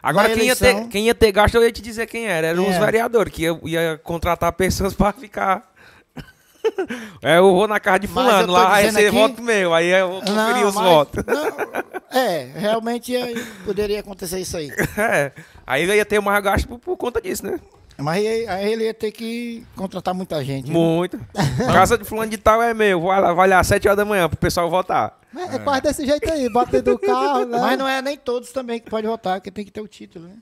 [0.01, 2.47] Agora, quem ia, ter, quem ia ter gasto, eu ia te dizer quem era.
[2.47, 5.67] Eram Quem os vereadores, que ia, ia contratar pessoas pra ficar.
[7.21, 9.73] é, eu vou na casa de fulano, lá dizendo ser aqui- voto meu.
[9.73, 11.23] Aí eu vou conferir os mas- votos.
[11.25, 13.33] não, é, realmente ia-
[13.65, 14.69] poderia acontecer isso aí.
[14.97, 15.31] É,
[15.65, 17.59] aí eu ia ter mais gasto por, por conta disso, né?
[18.01, 20.67] Mas aí, aí ele ia ter que contratar muita gente.
[20.67, 20.73] né?
[20.73, 21.19] Muito.
[21.71, 23.01] Casa de fulano de tal é meu.
[23.01, 25.19] Vai lá, vai lá às 7 horas da manhã pro pessoal votar.
[25.35, 26.49] É, é quase desse jeito aí.
[26.49, 27.59] Bota dentro do carro, né?
[27.59, 30.25] Mas não é nem todos também que podem votar, porque tem que ter o título,
[30.27, 30.35] né?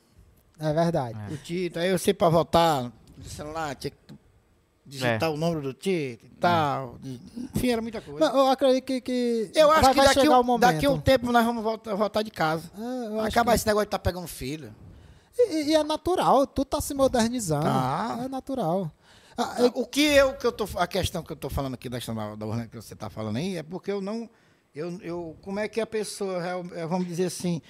[0.60, 1.18] É verdade.
[1.32, 1.84] O título.
[1.84, 3.98] Aí eu sei pra votar no celular, tinha que
[4.86, 6.96] digitar o número do título e tal.
[7.02, 7.20] de-
[7.56, 8.20] Enfim, era muita coisa.
[8.20, 10.62] Não, eu acredito que, que eu acho vai, que vai daqui, chegar um- o momento.
[10.74, 12.72] daqui a um tempo nós vamos voltar, voltar de casa.
[12.78, 14.74] É, eu acho Acabar que- esse negócio de estar pegando filho.
[15.38, 17.64] E, e é natural, tu tá se modernizando.
[17.66, 18.20] Tá.
[18.26, 18.92] É natural.
[19.38, 21.88] Ah, eu- O que eu, que eu tô, a questão que eu tô falando aqui
[21.90, 24.28] da questão da, que você tá falando aí é porque eu não,
[24.74, 27.62] eu, eu como é que a pessoa, real- é, vamos dizer assim,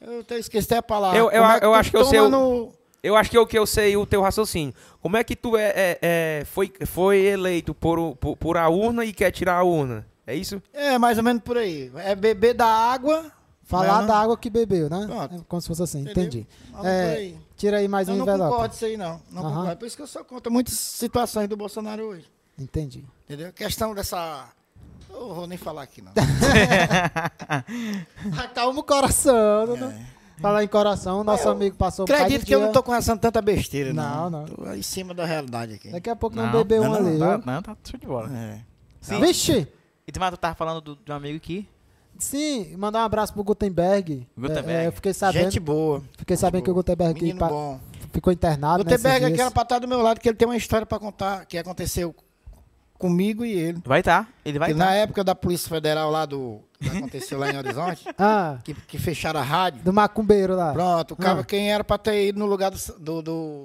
[0.00, 1.16] eu até esqueci a palavra.
[1.18, 3.46] Eu- eu é eu acho que eu sei o- no- Eu acho que é o
[3.46, 4.74] que eu sei o teu raciocínio.
[5.00, 9.04] Como é que tu é, é- é- foi, foi eleito por, por, por a urna
[9.04, 10.04] e quer tirar a urna?
[10.26, 10.60] É isso?
[10.72, 11.92] É, mais ou menos por aí.
[11.94, 13.30] É beber da água.
[13.68, 15.06] Falar da água que bebeu, né?
[15.06, 15.34] Pronto.
[15.34, 16.22] É como se fosse assim, Entendeu?
[16.24, 16.46] entendi.
[16.82, 17.38] É, por aí.
[17.56, 18.50] Tira aí mais Eu um não envelope.
[18.50, 19.20] concordo com isso aí, não.
[19.30, 19.54] Não Aham.
[19.54, 19.76] concordo.
[19.76, 22.24] Por isso que eu só conto muitas situações do Bolsonaro hoje.
[22.58, 23.04] Entendi.
[23.24, 23.52] Entendeu?
[23.52, 24.48] Questão dessa.
[25.10, 26.12] Eu vou nem falar aqui, não.
[28.38, 29.76] Acalma o coração.
[29.76, 30.06] né?
[30.40, 32.66] Falar em coração, nosso amigo passou bocado Acredito que eu dia.
[32.66, 34.30] não tô conversando tanta besteira, não.
[34.30, 34.44] Não, não.
[34.46, 35.90] Tô em cima da realidade aqui.
[35.90, 37.18] Daqui a pouco não, Não, bebeu não, um não, ali.
[37.18, 38.30] Tá, não, tá show de bola.
[38.32, 38.60] É.
[39.00, 39.20] Sim.
[39.20, 39.66] Vixe!
[40.06, 41.68] E tu, mas tu tava falando do, de um amigo aqui?
[42.18, 44.26] Sim, mandar um abraço pro Gutenberg.
[44.36, 44.70] Gutenberg.
[44.72, 46.02] É, é, eu fiquei sabendo, Gente boa.
[46.18, 47.78] fiquei sabendo que o Gutenberg pa-
[48.12, 48.82] ficou internado.
[48.82, 50.84] O nesses Gutenberg aqui era pra estar do meu lado, que ele tem uma história
[50.84, 52.14] pra contar que aconteceu
[52.98, 53.80] comigo e ele.
[53.84, 54.26] Vai tá.
[54.44, 54.84] Ele vai que tá.
[54.86, 56.60] na época da Polícia Federal lá do.
[56.80, 59.82] que aconteceu lá em Horizonte, Ah, que, que fecharam a rádio.
[59.84, 60.72] do macumbeiro lá.
[60.72, 61.44] Pronto, o cara, Ah.
[61.44, 63.64] quem era pra ter ido no lugar do, do, do, do-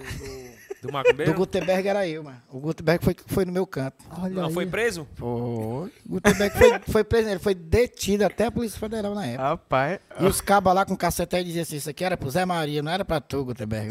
[0.88, 1.34] Do do?
[1.34, 2.38] Gutenberg era eu, mano.
[2.52, 3.96] O Gutenberg foi, foi no meu canto.
[4.22, 4.54] Olha Não aí.
[4.54, 5.08] foi preso?
[5.16, 5.28] Foi.
[5.28, 9.44] O Gutenberg foi, foi preso, ele foi detido até a Polícia Federal na época.
[9.44, 10.00] Rapaz.
[10.20, 12.92] E os cabas lá com cacete diziam assim: Isso aqui era pro Zé Maria, não
[12.92, 13.90] era pra tu, Gutenberg.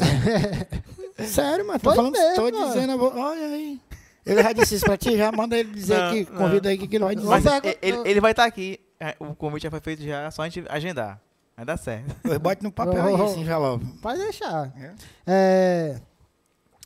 [1.25, 2.67] Sério, mano, tô Foi falando, mesmo, tô mano.
[2.73, 3.79] dizendo, olha aí.
[4.25, 6.37] Ele já disse isso pra ti, já manda ele dizer Não, aqui, não.
[6.37, 7.27] convida aí que que ele vai dizer.
[7.27, 7.43] Mas
[7.81, 8.79] ele, ele, vai estar aqui.
[8.99, 11.19] É, O convite já foi feito já, só a gente agendar.
[11.55, 12.15] Vai dar certo.
[12.39, 13.85] Bote no papel aí, assim, já logo.
[14.01, 14.71] Pode deixar.
[14.79, 14.91] É.
[15.27, 16.01] É,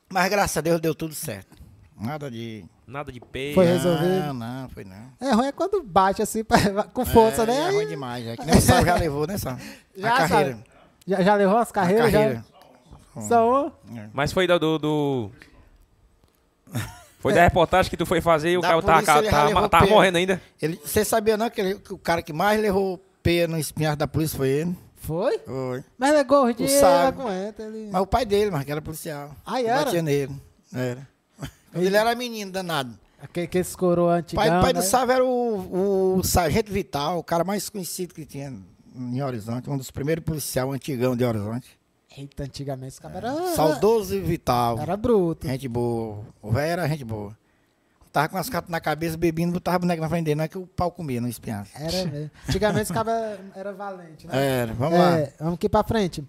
[0.09, 1.55] Mas graças a Deus deu tudo certo.
[1.99, 2.63] Nada de.
[2.85, 3.55] Nada de peito.
[3.55, 4.33] Foi não, resolvido.
[4.33, 5.11] Não, foi não.
[5.19, 7.57] é ruim é quando bate assim pra- com força, é, né?
[7.67, 8.37] É ruim demais, já.
[8.37, 9.35] Que nem Sal já levou, né?
[9.37, 10.59] Já, a carreira.
[11.05, 12.11] já, já levou as A carreiras?
[12.11, 12.45] carreira.
[13.15, 13.21] Já?
[13.23, 13.71] Só um?
[14.13, 14.57] Mas foi do.
[14.59, 15.31] do, do-
[17.19, 19.87] Foi da reportagem que tu foi fazer e o Da cara tava, tava, tava pena.
[19.87, 20.39] morrendo ainda.
[20.61, 23.95] Ele, você sabia não que, ele- que o cara que mais levou peia no espinhar
[23.97, 24.77] da polícia foi ele?
[25.07, 25.39] Foi?
[25.39, 25.83] Foi.
[25.97, 27.21] Mas ele é gordinho, O ele sábio.
[27.21, 27.63] aguenta.
[27.63, 27.89] Ele...
[27.89, 29.31] Mas o pai dele, mas que era policial.
[29.45, 29.85] Ah, Que era?
[29.85, 30.35] Batia nele.
[30.73, 31.07] Era.
[31.71, 32.93] Quando ele era menino, danado.
[33.21, 34.79] Aquele, aqueles coroa O antigão, pai, pai né?
[34.81, 38.53] do Sávio era o, o Sargento Vital, o cara mais conhecido que tinha
[38.95, 41.69] em Horizonte, um dos primeiros policiais antigão de Horizonte.
[42.15, 43.55] Eita, antigamente esse cara era...
[43.55, 44.77] Saudoso e Vital.
[44.79, 45.47] Era bruto.
[45.47, 46.19] Gente boa.
[46.41, 47.35] O velho era gente boa.
[48.17, 50.33] Tava com as cartas na cabeça, bebendo, botava boneco na frente dele.
[50.37, 51.69] Não é que o pau comia, não espinhasse.
[51.75, 52.31] Era mesmo.
[52.49, 54.61] Antigamente esse cara era valente, né?
[54.61, 55.19] Era, vamos lá.
[55.19, 56.23] É, vamos aqui pra frente.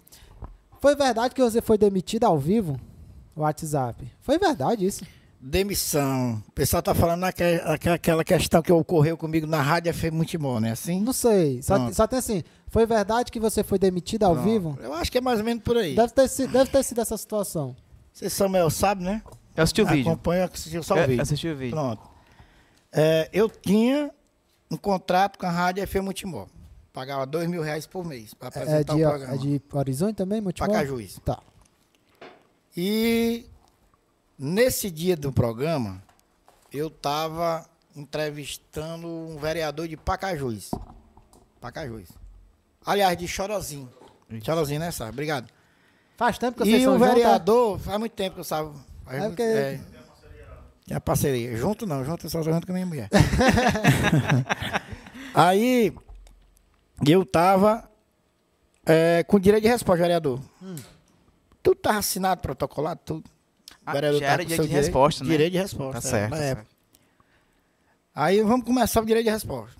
[0.79, 2.79] Foi verdade que você foi demitido ao vivo?
[3.35, 4.07] O WhatsApp.
[4.21, 5.03] Foi verdade isso?
[5.41, 6.43] Demissão.
[6.47, 10.73] O pessoal tá falando aquela questão que ocorreu comigo na Rádio FM Multimor, né?
[10.73, 11.01] Assim?
[11.01, 11.59] Não sei.
[11.63, 12.43] Só, só tem assim.
[12.67, 14.47] Foi verdade que você foi demitido ao Pronto.
[14.47, 14.77] vivo?
[14.79, 15.95] Eu acho que é mais ou menos por aí.
[15.95, 17.75] Deve ter, sido, deve ter sido essa situação.
[18.13, 19.23] Você, Samuel, sabe, né?
[19.55, 20.11] Eu assisti o vídeo.
[20.11, 21.21] Acompanha, assistiu só o Eu vídeo.
[21.21, 21.71] assisti o vídeo.
[21.75, 22.01] Pronto.
[22.91, 24.11] É, eu tinha
[24.71, 26.47] um contrato com a Rádio FM Multimor.
[26.93, 29.33] Pagava dois mil reais por mês para É apresentar de, o programa.
[29.33, 30.69] é de Horizonte também, Multimor?
[30.69, 31.19] Pacajuís.
[31.23, 31.39] Tá.
[32.75, 33.45] E
[34.37, 36.01] nesse dia do programa,
[36.71, 37.65] eu estava
[37.95, 40.71] entrevistando um vereador de Pacajus.
[41.59, 42.09] Pacajus.
[42.85, 43.91] Aliás, de Chorozinho.
[44.43, 45.11] Chorozinho, né, sabe?
[45.11, 45.47] Obrigado.
[46.15, 47.15] Faz tempo que vocês E são o juntos, é?
[47.15, 48.71] vereador, faz muito tempo que eu sabe.
[49.09, 49.79] Faz É porque- é.
[50.85, 51.55] Tem a parceria.
[51.57, 53.09] Junto não, junto eu só junto com a minha mulher.
[55.33, 55.93] Aí,
[57.07, 57.89] eu tava
[58.85, 60.39] é, com direito de resposta, vereador.
[60.61, 60.75] Hum.
[61.61, 63.29] Tudo tava assinado, protocolado, tudo.
[63.85, 65.29] Ah, Vereador já era direito de resposta, né?
[65.29, 66.01] Direito de resposta.
[66.01, 66.65] Tá é, certo, na tá.
[68.15, 69.75] Aí vamos começar o direito de resposta.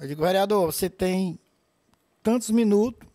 [0.00, 1.38] Eu digo, vereador, você tem
[2.22, 3.08] tantos minutos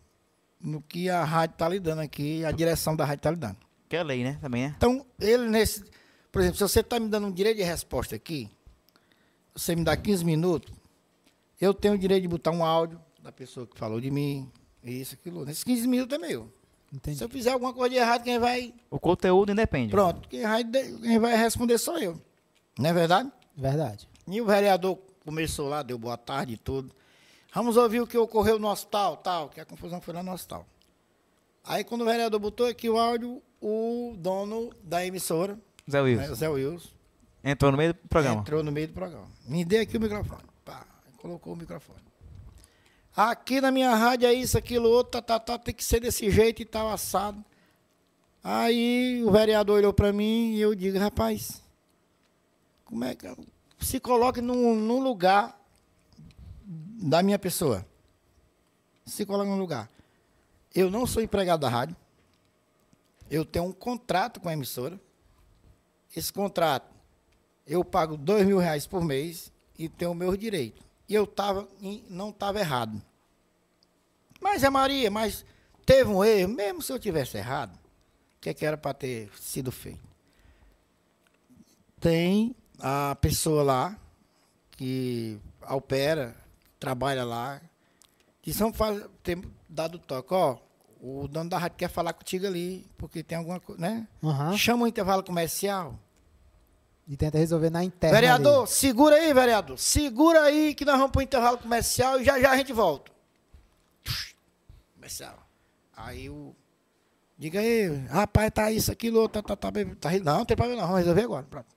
[0.59, 3.57] no que a rádio está lhe dando aqui, a direção da rádio está lhe dando.
[3.89, 4.37] Que é lei, né?
[4.41, 4.73] Também, né?
[4.77, 5.83] Então, ele nesse.
[6.31, 8.49] Por exemplo, se você está me dando um direito de resposta aqui,
[9.53, 10.73] você me dá 15 minutos,
[11.59, 14.51] eu tenho o direito de botar um áudio da pessoa que falou de mim,
[14.83, 15.45] isso, aquilo.
[15.45, 16.51] Nesses 15 minutos é meu.
[16.93, 17.17] Entendi.
[17.17, 18.73] Se eu fizer alguma coisa de errado, quem vai.
[18.89, 19.91] O conteúdo independe.
[19.91, 22.21] Pronto, quem vai, quem vai responder sou eu.
[22.77, 23.31] Não é verdade?
[23.55, 24.07] Verdade.
[24.27, 26.93] E o vereador começou lá, deu boa tarde e tudo.
[27.53, 30.65] Vamos ouvir o que ocorreu no hospital, tal, que a confusão foi lá no hospital.
[31.63, 35.57] Aí quando o vereador botou aqui o áudio, o dono da emissora,
[35.89, 36.31] Zé né, Wilson.
[36.31, 36.89] o Zé Wilson,
[37.43, 38.41] Entrou no meio do programa.
[38.41, 39.27] entrou no meio do programa.
[39.47, 40.43] Me dê aqui o microfone.
[40.63, 40.85] Pá,
[41.17, 41.99] colocou o microfone.
[43.15, 46.29] Aqui na minha rádio é isso, aquilo, outro, tá, tá, tá, tem que ser desse
[46.29, 47.43] jeito e tal, assado.
[48.43, 51.59] Aí o vereador olhou para mim e eu digo, rapaz,
[52.83, 53.27] como é que.
[53.79, 55.59] Se coloque num, num lugar
[56.63, 57.83] da minha pessoa.
[59.05, 59.89] Se coloque num lugar.
[60.73, 61.95] Eu não sou empregado da rádio.
[63.30, 64.99] Eu tenho um contrato com a emissora.
[66.15, 66.93] Esse contrato,
[67.65, 70.84] eu pago dois mil reais por mês e tenho o meu direito.
[71.07, 71.68] E eu tava,
[72.10, 73.02] não estava errado.
[74.39, 75.45] Mas é Maria, mas
[75.85, 77.76] teve um erro, mesmo se eu tivesse errado,
[78.38, 80.03] o que, é que era para ter sido feito?
[81.99, 83.99] Tem a pessoa lá
[84.72, 85.39] que
[85.69, 86.35] opera,
[86.80, 87.61] trabalha lá,
[88.41, 90.57] que são faz, ter dado toque, ó,
[91.06, 94.07] o dono da rádio quer falar contigo ali, porque tem alguma coisa, né?
[94.23, 94.57] Aham.
[94.57, 95.99] Chama o intervalo comercial.
[97.07, 98.15] E tenta resolver na interna.
[98.15, 98.72] Vereador, ali.
[98.72, 99.77] segura aí, vereador.
[99.77, 103.11] Segura aí que nós vamos para o intervalo comercial e já já a gente volta.
[104.95, 105.38] Comercial.
[105.95, 106.56] Aí o.
[107.38, 110.82] Diga aí, rapaz, tá isso, aquilo, outro, tá, tá, tá, tá, Não, não tem problema
[110.82, 111.45] não, vamos resolver agora.
[111.48, 111.68] Pronto.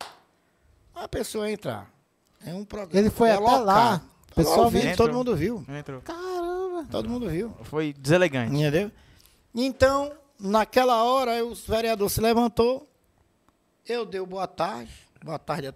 [0.94, 1.92] A pessoa entrar.
[2.46, 2.98] É um programa.
[2.98, 3.64] Ele foi até local.
[3.64, 4.02] lá,
[4.34, 4.86] pessoalmente.
[4.86, 5.64] Ouvi, todo mundo viu.
[5.68, 6.00] Não entrou.
[6.00, 6.86] Caramba.
[6.90, 7.54] Todo mundo viu.
[7.64, 8.54] Foi deselegante.
[8.54, 8.90] Entendeu?
[9.54, 12.88] Então, naquela hora, o vereador se levantou,
[13.86, 14.92] eu dei boa tarde,
[15.24, 15.72] boa tarde,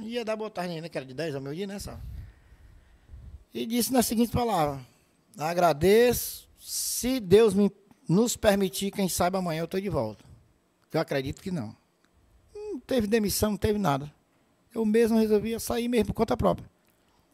[0.00, 1.76] ia dar boa tarde ainda, que era de 10 ao meu dia, né?
[3.52, 4.80] E disse nas seguintes palavras,
[5.36, 7.70] agradeço, se Deus me,
[8.08, 10.24] nos permitir, quem sabe amanhã eu estou de volta.
[10.92, 11.76] Eu acredito que não.
[12.54, 14.12] Não teve demissão, não teve nada.
[14.74, 16.68] Eu mesmo resolvi sair mesmo por conta própria.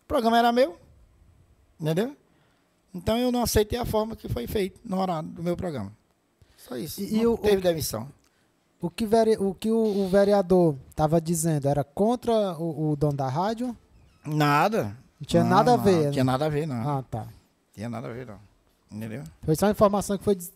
[0.03, 0.79] O programa era meu,
[1.81, 2.17] entendeu?
[2.97, 5.93] Então eu não aceitei a forma que foi feito no horário do meu programa.
[6.57, 7.01] Só isso.
[7.03, 8.09] E- não o- teve demissão.
[8.81, 13.15] O que, vere- o, que o, o vereador estava dizendo era contra o, o dono
[13.15, 13.77] da rádio?
[14.25, 14.97] Nada.
[15.21, 16.05] Não tinha Não, nada a não, ver.
[16.07, 16.31] Não tinha né?
[16.33, 16.89] nada a ver, não.
[16.99, 17.27] Ah, tá.
[17.75, 18.39] Tinha nada a ver, não.
[18.91, 19.25] Entendeu?
[19.43, 20.53] Foi só uma informação que foi des-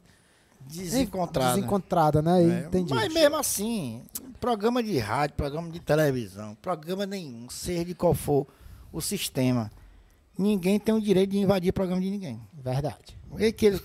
[0.66, 1.54] Desencontrado.
[1.56, 2.42] desencontrada, né?
[2.42, 2.92] É, Entendi.
[2.94, 4.02] Mas mesmo assim,
[4.40, 8.46] programa de rádio, programa de televisão, programa nenhum, seja de qual for
[8.92, 9.70] o sistema,
[10.40, 12.40] ninguém tem o direito de invadir programa de ninguém.
[12.52, 13.16] Verdade.
[13.38, 13.82] É que ele-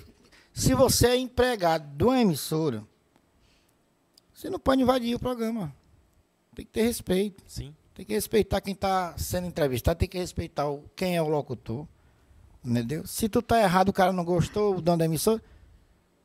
[0.53, 2.83] se você é empregado de uma emissora,
[4.33, 5.73] você não pode invadir o programa.
[6.55, 7.43] Tem que ter respeito.
[7.47, 7.73] Sim.
[7.93, 11.87] Tem que respeitar quem está sendo entrevistado, tem que respeitar o, quem é o locutor.
[12.63, 13.05] Entendeu?
[13.05, 15.41] Se tu tá errado, o cara não gostou, o dono da emissora,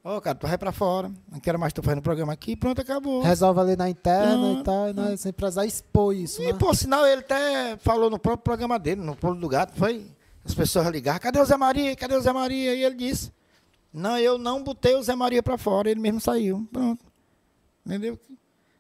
[0.02, 1.12] ó, cara, tu vai pra fora.
[1.31, 3.23] Não quero mais tu fazendo programa aqui, pronto, acabou.
[3.23, 6.59] Resolve ali na interna Ah, e tal, e nós sem precisar expor isso, E né?
[6.59, 10.07] por sinal, ele até falou no próprio programa dele, no Pulo do Gato, foi.
[10.45, 11.95] As pessoas ligaram, cadê o Zé Maria?
[11.95, 12.75] Cadê o Zé Maria?
[12.75, 13.33] E ele disse,
[13.93, 16.67] não, eu não botei o Zé Maria pra fora, ele mesmo saiu.
[16.73, 17.05] Pronto.
[17.85, 18.19] Entendeu?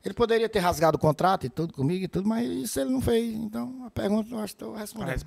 [0.02, 3.02] Ele poderia ter rasgado o contrato e tudo comigo e tudo, mas isso ele não
[3.02, 3.34] fez.
[3.34, 5.26] Então, a pergunta eu acho que estou respondendo.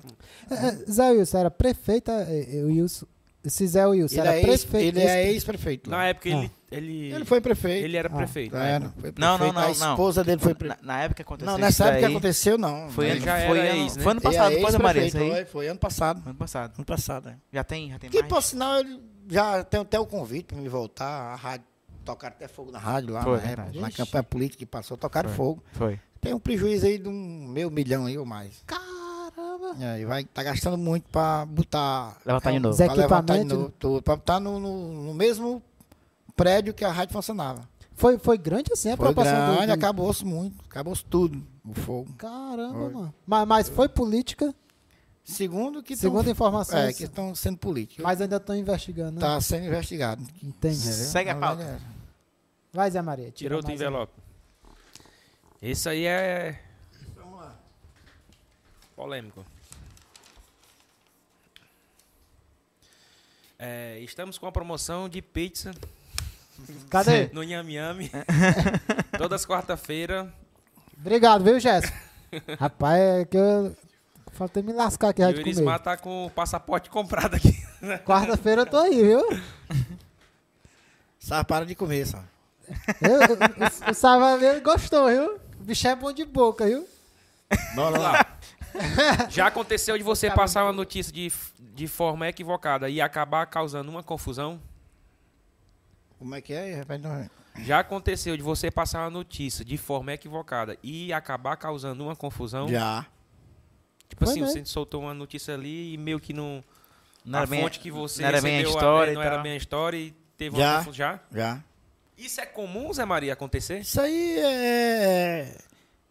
[0.50, 3.06] É, é, Zé Wilson era prefeita, é, é, o Wilson,
[3.44, 4.76] esse Zé Wilson Ele era é, prefeito.
[4.98, 5.90] ele é ex-prefeito.
[5.90, 6.50] Na época ele, Ah.
[6.76, 7.84] ele, Ele foi prefeito.
[7.84, 8.54] ele era Ah, prefeito.
[8.54, 8.92] na Era, época.
[8.92, 9.20] foi prefeito.
[9.20, 9.70] Não, não, não, A não.
[9.70, 10.84] esposa dele foi Na, prefeito.
[10.86, 12.90] na época que aconteceu Não, isso nessa época daí, aconteceu, não.
[12.90, 14.02] Foi, Ele ano, já foi, era ex, né?
[14.02, 15.10] foi ano passado, depois da Maria?
[15.10, 16.22] Foi, foi ano passado.
[16.26, 16.72] Ano passado.
[16.76, 17.36] Ano passado, é.
[17.52, 18.28] Já tem, já tem Que, mais?
[18.32, 21.06] por sinal, ele já tem até o convite para me voltar.
[21.06, 21.66] A rádio,
[22.04, 25.28] tocaram até fogo na rádio lá, Foi, na, época, na campanha política que passou, tocaram
[25.30, 25.36] Foi.
[25.36, 25.64] fogo.
[25.72, 26.00] Foi.
[26.20, 28.62] Tem um prejuízo aí de um meio milhão aí ou mais.
[28.66, 28.93] Caramba!
[29.80, 32.16] É, e vai tá gastando muito para botar.
[32.24, 32.76] Levantar de é, novo.
[32.76, 35.62] Pra levantar de equipamento, novo, tudo, pra botar no, no- no mesmo
[36.36, 37.68] prédio que a rádio funcionava.
[37.96, 40.56] Foi, foi grande assim a Foi proporção grande, do- acabou-se muito.
[40.68, 42.12] Acabou-se tudo, o fogo.
[42.18, 42.92] Caramba, Foi.
[42.92, 43.14] mano.
[43.26, 44.52] Mas, mas foi política,
[45.22, 46.90] Segundo que segundo tão, informações.
[46.90, 48.02] é, que estão sendo políticos.
[48.04, 49.20] Mas ainda estão investigando, né?
[49.20, 50.20] Tá sendo investigado.
[50.42, 50.76] Entendi.
[50.76, 50.92] entendeu?
[51.06, 51.62] Segue a pauta.
[51.64, 51.84] verdade,
[52.72, 53.30] Vai, Zé Maria.
[53.30, 53.70] Tirou do um.
[53.70, 54.12] envelope.
[55.62, 56.60] Esse aí é
[57.16, 57.54] Vamos lá.
[58.96, 59.44] polêmico.
[63.58, 65.72] É, estamos com a promoção de pizza
[66.90, 67.30] Cadê?
[67.32, 68.10] no Nhami Nhami.
[69.16, 70.32] Todas quarta-feira.
[70.98, 71.94] Obrigado, viu, Jéssica?
[72.58, 73.76] Rapaz, é que eu
[74.32, 77.54] faltei me lascar aqui já o Irismar tá com o passaporte comprado aqui.
[78.04, 79.22] Quarta-feira eu tô aí, viu?
[81.18, 82.22] Só para de comer, só.
[83.00, 85.36] Eu, o, o Salvador gostou, viu?
[85.60, 86.86] O bicho é bom de boca, viu?
[87.74, 88.33] Bora lá.
[89.30, 94.02] Já aconteceu de você passar uma notícia de, de forma equivocada e acabar causando uma
[94.02, 94.60] confusão?
[96.18, 96.84] Como é que é?
[96.98, 97.30] Novo.
[97.60, 102.68] Já aconteceu de você passar uma notícia de forma equivocada e acabar causando uma confusão?
[102.68, 103.06] Já.
[104.08, 104.54] Tipo Foi assim, mesmo.
[104.58, 106.64] você soltou uma notícia ali e meio que não.
[107.24, 109.42] Não a era fonte que você não era bem a recebeu história não era tal.
[109.42, 110.70] bem a história e teve Já.
[110.70, 110.94] uma confusão.
[110.94, 111.20] Já?
[111.32, 111.64] Já.
[112.16, 113.78] Isso é comum, Zé Maria, acontecer?
[113.80, 115.56] Isso aí é.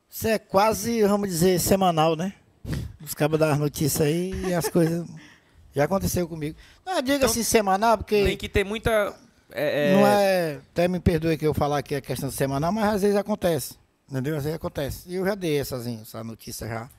[0.10, 2.34] Isso é quase, vamos dizer, semanal, né?
[3.04, 5.08] Os cabos das notícias aí e as coisas.
[5.76, 6.56] Já aconteceu comigo.
[6.86, 8.24] Não, diga Então, assim semanal, porque.
[8.24, 9.14] Tem que ter muita.
[9.52, 10.60] é, é, Não é.
[10.72, 13.76] Até me perdoe que eu falar que é questão de semanal, mas às vezes acontece.
[14.10, 14.38] Entendeu?
[14.38, 15.10] Assim acontece.
[15.10, 16.90] E eu já dei essas, essa notícia já.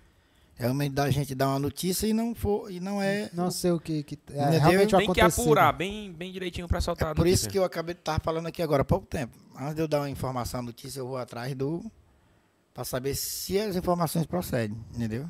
[0.56, 3.28] Realmente da gente dar uma notícia e não for, e não é.
[3.32, 4.60] Não sei o que, que é Entendeu?
[4.60, 5.42] realmente Tem que acontecido.
[5.42, 8.46] apurar bem, bem direitinho pra soltar a Por isso que eu acabei de estar falando
[8.46, 9.36] aqui agora há pouco tempo.
[9.58, 11.84] Antes de eu dar uma informação, notícia, eu vou atrás do.
[12.72, 15.28] para saber se as informações procedem, entendeu?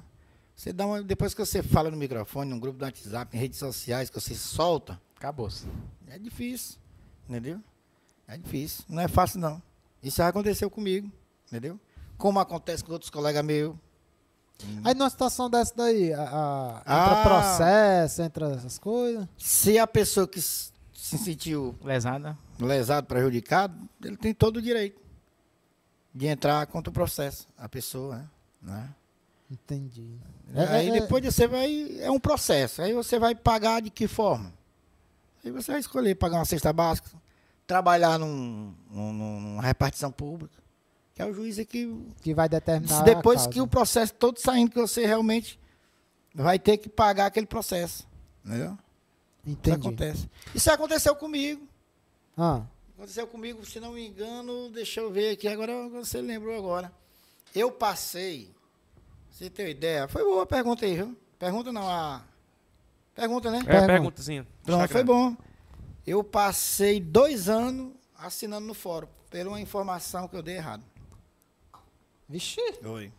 [0.56, 3.58] Você dá uma, depois que você fala no microfone, num grupo do WhatsApp, em redes
[3.58, 5.66] sociais, que você solta, Acabou-se.
[6.08, 6.78] é difícil,
[7.28, 7.60] entendeu?
[8.28, 8.84] É difícil.
[8.88, 9.60] Não é fácil, não.
[10.02, 11.10] Isso já aconteceu comigo,
[11.48, 11.78] entendeu?
[12.16, 13.74] Como acontece com outros colegas meus.
[14.84, 17.08] Aí numa situação dessa daí, a, a- Ah.
[17.10, 19.26] entra processo, entra essas coisas.
[19.36, 22.38] Se a pessoa que se sentiu Lesada.
[22.60, 25.00] lesado, prejudicado, ele tem todo o direito
[26.14, 28.30] de entrar contra o processo, a pessoa,
[28.62, 28.88] né?
[29.54, 30.18] Entendi.
[30.54, 31.96] aí É, é, depois você vai.
[32.00, 32.82] É um processo.
[32.82, 34.52] Aí você vai pagar de que forma?
[35.44, 37.10] Aí você vai escolher pagar uma cesta básica,
[37.66, 40.56] trabalhar num, num- numa repartição pública,
[41.14, 41.94] que é o juiz é que.
[42.22, 43.02] que vai determinar.
[43.02, 45.58] Depois que o processo todo saindo, que você realmente
[46.34, 48.06] vai ter que pagar aquele processo.
[48.44, 48.76] Entendeu?
[49.46, 49.76] Isso Entendi.
[49.88, 50.30] acontece.
[50.54, 51.66] Isso aconteceu comigo.
[52.36, 52.62] Ah,
[52.96, 56.92] Aconteceu comigo, se não me engano, deixa eu ver aqui, agora você lembrou agora.
[57.54, 58.50] Eu passei,
[59.34, 61.16] você tem uma ideia, foi boa a pergunta aí, viu?
[61.40, 62.22] Pergunta não, a...
[63.16, 63.58] Pergunta, né?
[63.58, 63.86] É, Pergunta.
[63.86, 64.46] perguntazinha.
[64.62, 65.36] Pronto, foi bom.
[66.06, 70.84] Eu passei dois anos assinando no fórum, por uma informação que eu dei errado.
[72.28, 72.60] vixe.
[72.84, 73.12] Oi.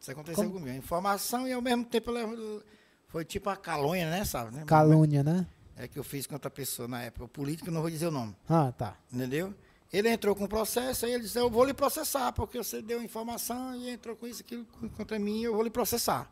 [0.00, 0.58] Isso aconteceu Como?
[0.58, 0.76] comigo.
[0.76, 2.64] Informação e ao mesmo tempo eu
[3.06, 4.52] foi tipo a calúnia, né, sabe?
[4.52, 4.64] né?
[4.66, 5.46] Calúnia, né?
[5.76, 7.26] É que eu fiz contra a pessoa na época.
[7.26, 8.34] O político, não vou dizer o nome.
[8.48, 8.96] Ah, tá.
[9.12, 9.54] Entendeu?
[9.92, 13.02] Ele entrou com o processo, aí ele disse, eu vou lhe processar, porque você deu
[13.02, 14.64] informação e entrou com isso, aquilo
[14.96, 16.30] contra mim, eu vou lhe processar.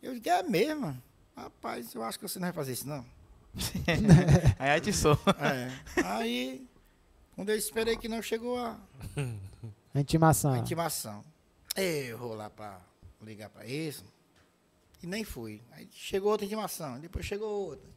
[0.00, 1.00] Eu disse, é mesmo?
[1.36, 3.04] Rapaz, eu acho que você não vai fazer isso, não.
[4.58, 5.18] Aí atiçou.
[5.40, 6.02] É.
[6.04, 6.66] Aí,
[7.34, 8.78] quando eu esperei que não chegou a,
[9.94, 10.52] A intimação.
[10.52, 11.24] a intimação,
[11.76, 12.78] eu vou lá para
[13.20, 14.04] ligar para isso,
[15.02, 15.60] e nem fui.
[15.72, 17.90] Aí chegou outra intimação, depois chegou outra.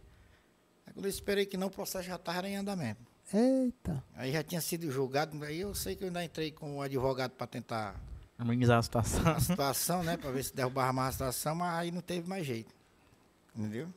[0.88, 3.02] Aí quando eu esperei que não, o processo já estava em andamento.
[3.34, 4.04] Eita.
[4.16, 7.32] Aí já tinha sido julgado, aí eu sei que eu ainda entrei com o advogado
[7.32, 7.96] para tentar
[8.38, 9.28] Amenizar a situação.
[9.28, 10.18] a situação, né?
[10.18, 12.74] Para ver se derrubava mais a situação, mas aí não teve mais jeito.
[13.56, 13.88] Entendeu?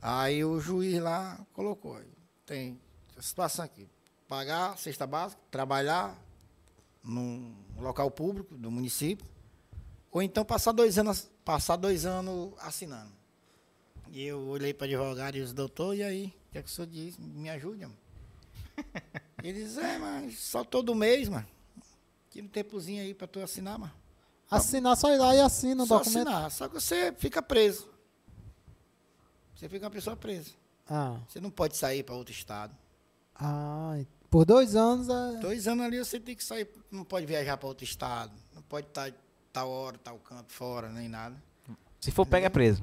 [0.00, 2.00] Aí o juiz lá colocou.
[2.44, 2.78] Tem
[3.16, 3.88] a situação aqui.
[4.26, 6.16] Pagar a cesta básica, trabalhar
[7.04, 9.26] num local público do município,
[10.10, 13.12] ou então passar dois anos, passar dois anos assinando.
[14.10, 16.26] E eu olhei para o advogado e disse, doutor, e aí?
[16.48, 17.16] O que é que o senhor diz?
[17.18, 18.05] Me ajude, mano.
[19.42, 21.46] Ele disse, é, mas só todo mês, mano.
[22.30, 23.92] Tira um tempozinho aí para tu assinar, mano.
[24.50, 26.28] Assinar só ir lá e assina o Só documento.
[26.28, 27.88] assinar, só que você fica preso.
[29.54, 30.50] Você fica uma pessoa presa.
[30.88, 31.18] Ah.
[31.28, 32.76] Você não pode sair para outro estado.
[33.34, 33.98] Ah,
[34.30, 35.40] por dois anos é.
[35.40, 38.86] Dois anos ali você tem que sair, não pode viajar para outro estado, não pode
[38.86, 39.12] estar
[39.52, 41.36] tal hora, tal canto fora, nem nada.
[42.00, 42.82] Se for pega, é preso.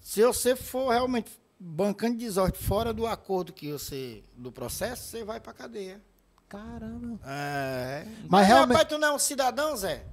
[0.00, 5.40] Se você for realmente bancando desordem fora do acordo que você do processo, você vai
[5.40, 6.00] para cadeia.
[6.48, 7.18] Caramba.
[7.26, 8.04] É.
[8.20, 10.04] Mas Mas realmente- rapaz, tu não é um cidadão, Zé?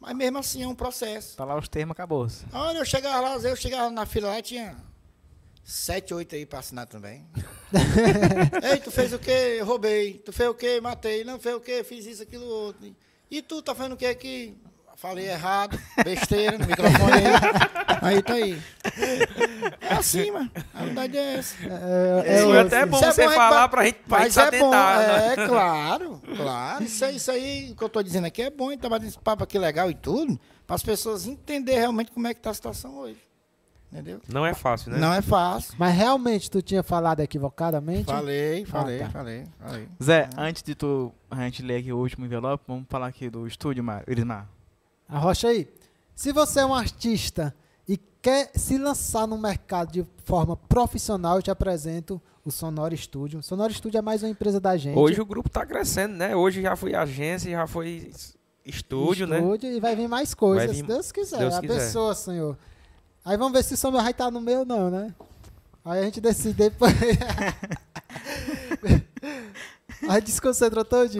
[0.00, 1.36] Mas mesmo assim é um processo.
[1.36, 2.44] Tá lá os termos, acabou-se.
[2.52, 4.76] Olha, eu chegava lá, eu chegava na fila lá e tinha
[5.62, 7.26] sete, oito aí pra assinar também.
[8.72, 9.56] Ei, tu fez o quê?
[9.60, 10.14] Eu roubei.
[10.14, 10.80] Tu fez o quê?
[10.80, 11.22] Matei.
[11.22, 11.84] Não fez o quê?
[11.84, 12.94] Fiz isso, aquilo, outro.
[13.30, 14.56] E tu tá fazendo o quê aqui?
[15.00, 17.24] Falei errado, besteira no microfone aí.
[18.02, 18.62] Aí tá aí.
[19.80, 20.50] É assim, mano.
[20.74, 21.56] A verdade é essa.
[22.24, 23.98] É, Isso é, é até bom Isso é você bom, é falar ba- pra gente,
[24.06, 25.32] pra Mas é bom, né?
[25.32, 26.84] é claro, claro.
[26.84, 29.42] Isso, aí- isso aí que eu tô dizendo aqui é bom, tá batendo esse papo
[29.42, 32.98] aqui legal e tudo, para as pessoas entenderem realmente como é que tá a situação
[32.98, 33.16] hoje.
[33.90, 34.20] Entendeu?
[34.28, 34.98] Não é fácil, né?
[34.98, 35.74] Não é fácil.
[35.78, 38.04] Mas realmente tu tinha falado equivocadamente?
[38.04, 39.10] Falei, falei, Ah, tá.
[39.10, 39.88] falei, falei.
[40.00, 43.46] Zé, antes de tu a gente ler aqui o último envelope, vamos falar aqui do
[43.46, 44.46] estúdio, Mar- Irismar.
[45.10, 45.68] Arrocha aí.
[46.14, 47.54] Se você é um artista
[47.88, 53.40] e quer se lançar no mercado de forma profissional, eu te apresento o Sonora Studio.
[53.40, 54.96] O Sonora Studio é mais uma empresa da gente.
[54.98, 56.36] Hoje o grupo tá crescendo, né?
[56.36, 58.12] Hoje já foi agência, já foi
[58.64, 59.38] estúdio, né?
[59.40, 61.38] Estúdio, E vai vir mais coisas, Vai se vir- Deus quiser.
[61.38, 61.74] Deus a quiser.
[61.74, 62.56] pessoa, Senhor.
[63.24, 65.14] Aí vamos ver se o Samuel vai estar no meu ou não, né?
[65.84, 66.92] Aí a gente decide depois.
[70.08, 71.10] Aí desconcentra todo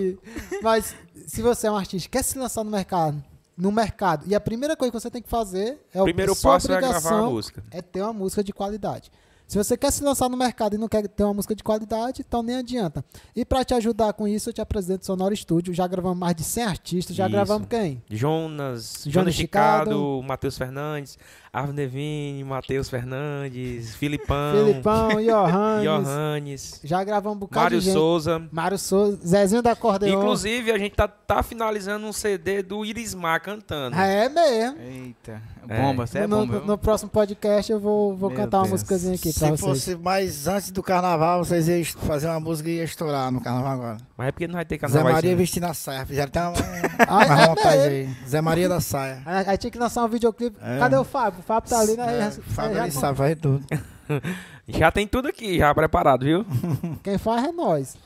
[0.62, 0.94] Mas
[1.26, 3.22] se você é um artista e quer se lançar no mercado,
[3.60, 6.72] no mercado, e a primeira coisa que você tem que fazer é O primeiro passo
[6.72, 7.62] é gravar a música.
[7.70, 9.10] é ter uma música de qualidade.
[9.50, 12.24] Se você quer se lançar no mercado e não quer ter uma música de qualidade,
[12.24, 13.04] então nem adianta.
[13.34, 15.74] E pra te ajudar com isso, eu te apresento o Sonora Studio.
[15.74, 17.16] Já gravamos mais de 100 artistas.
[17.16, 17.32] Já Isso.
[17.32, 18.00] gravamos quem?
[18.08, 19.90] Jonas, Jonas Jonas Chicado.
[19.90, 21.18] Chicado, Matheus Fernandes,
[21.52, 25.82] Arvo Devine, Matheus Fernandes, Filipão, Filipão, Johannes.
[25.82, 27.94] Johannes, Já gravamos um bocado Mário de gente.
[27.94, 28.48] Souza.
[28.52, 29.18] Mário Souza.
[29.26, 30.16] Zezinho da Acordeon.
[30.16, 33.96] Inclusive, a gente tá, tá finalizando um CD do Irismar cantando.
[33.96, 34.80] É mesmo.
[34.80, 35.42] Eita.
[35.66, 36.58] Bomba, você é no, bomba.
[36.60, 38.72] no- no próximo podcast eu vou, vou Meu cantar uma Deus.
[38.72, 39.60] musicazinha aqui pra Se vocês.
[39.60, 43.72] fosse mais antes do carnaval, vocês iam fazer uma música e ia estourar no carnaval
[43.72, 43.96] agora.
[44.16, 45.36] Mas é porque não vai ter Zé carnaval Maria esse ano.
[45.38, 46.06] vestindo a saia.
[46.06, 46.50] Fizeram até uma,
[47.26, 48.16] uma é montagem mesmo?
[48.22, 48.28] aí.
[48.28, 49.22] Zé Maria da saia.
[49.24, 50.56] Aí, aí tinha que lançar um videoclipe.
[50.62, 50.78] É.
[50.78, 51.40] Cadê o Fábio?
[51.40, 52.26] O Fábio tá ali, né?
[52.26, 53.64] É, Fábio já- ele sabe fazer tudo.
[54.68, 56.44] Já tem tudo aqui, já preparado, viu?
[57.02, 57.96] Quem faz é nós.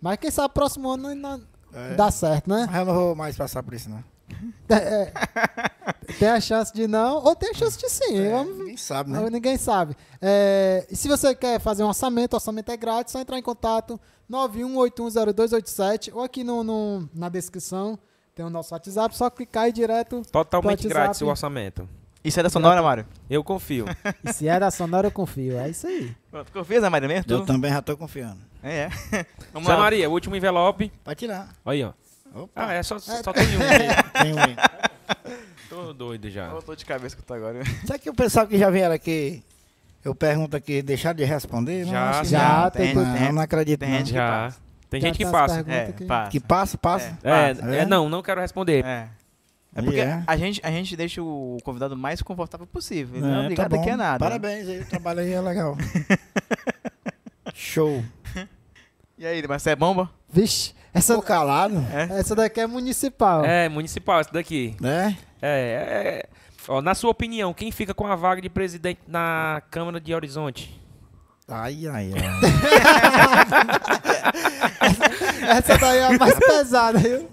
[0.00, 1.40] Mas quem sabe próximo ano não
[1.72, 1.94] É.
[1.94, 2.66] dá certo, né?
[2.68, 4.02] Mas eu não vou mais passar por isso, não.
[4.68, 5.12] É,
[6.18, 8.18] tem a chance de não, ou tem a chance de sim.
[8.18, 9.30] É, Vamos- ninguém sabe, né?
[9.30, 9.96] Ninguém sabe.
[10.20, 13.42] É, e se você quer fazer um orçamento, o orçamento é grátis, só entrar em
[13.42, 13.98] contato
[14.30, 17.98] 91810287 ou aqui no, no- na descrição
[18.34, 20.22] tem o nosso WhatsApp, só clicar e ir direto.
[20.30, 21.88] Totalmente grátis o orçamento.
[22.22, 23.06] Isso é da Sonora, Mário?
[23.30, 23.84] Eu confio.
[24.24, 25.56] E se é da Sonora, eu confio.
[25.58, 26.14] É isso aí.
[26.30, 27.32] Tu confia, Zé Maria, mesmo?
[27.32, 28.38] Eu também já tô confiando.
[28.62, 29.26] É, é.
[29.52, 29.80] Vamos Zé lá.
[29.80, 30.92] Maria, o último envelope.
[31.02, 31.48] Pode tirar.
[31.64, 31.92] Aí, ó.
[32.34, 32.50] Opa.
[32.66, 33.58] Ah, é só, só tem um.
[34.22, 34.56] Tem um aí.
[35.68, 36.46] Tô doido já.
[36.46, 37.62] Eu tô de cabeça que eu tô agora.
[37.86, 39.42] Será que o pessoal que já vieram aqui,
[40.04, 41.84] eu pergunto aqui, deixaram de responder?
[41.84, 42.70] Não, Já, acho que já, não.
[42.70, 43.98] tem- não, tem- não acredito tem não.
[43.98, 44.30] gente que Já.
[44.30, 44.60] passa.
[44.90, 45.64] Tem Já gente que tá as passa.
[45.70, 46.04] É, aqui.
[46.04, 46.30] passa.
[46.30, 47.18] Que passa, passa.
[47.22, 48.84] É, Passa, é, não, não quero responder.
[48.84, 49.08] É.
[49.74, 50.22] É porque é.
[50.26, 53.16] a, gente, a gente deixa o convidado mais confortável possível.
[53.16, 53.82] Ele não é É, obrigado tá bom.
[53.82, 54.18] aqui a nada.
[54.18, 55.76] Parabéns aí, o trabalho aí é legal.
[57.54, 58.02] Show.
[59.18, 60.10] E aí, mas você é bomba?
[60.30, 63.44] Vixe, essa, calado, essa daqui é municipal.
[63.44, 64.76] É, municipal, esse daqui.
[64.80, 65.16] né?
[65.40, 66.28] É, é, é.
[66.68, 70.78] Ó, na sua opinião, quem fica com a vaga de presidente na Câmara de Horizonte?
[71.48, 72.20] Ai, ai, ai.
[75.56, 77.26] Essa daí é a mais pesada, viu?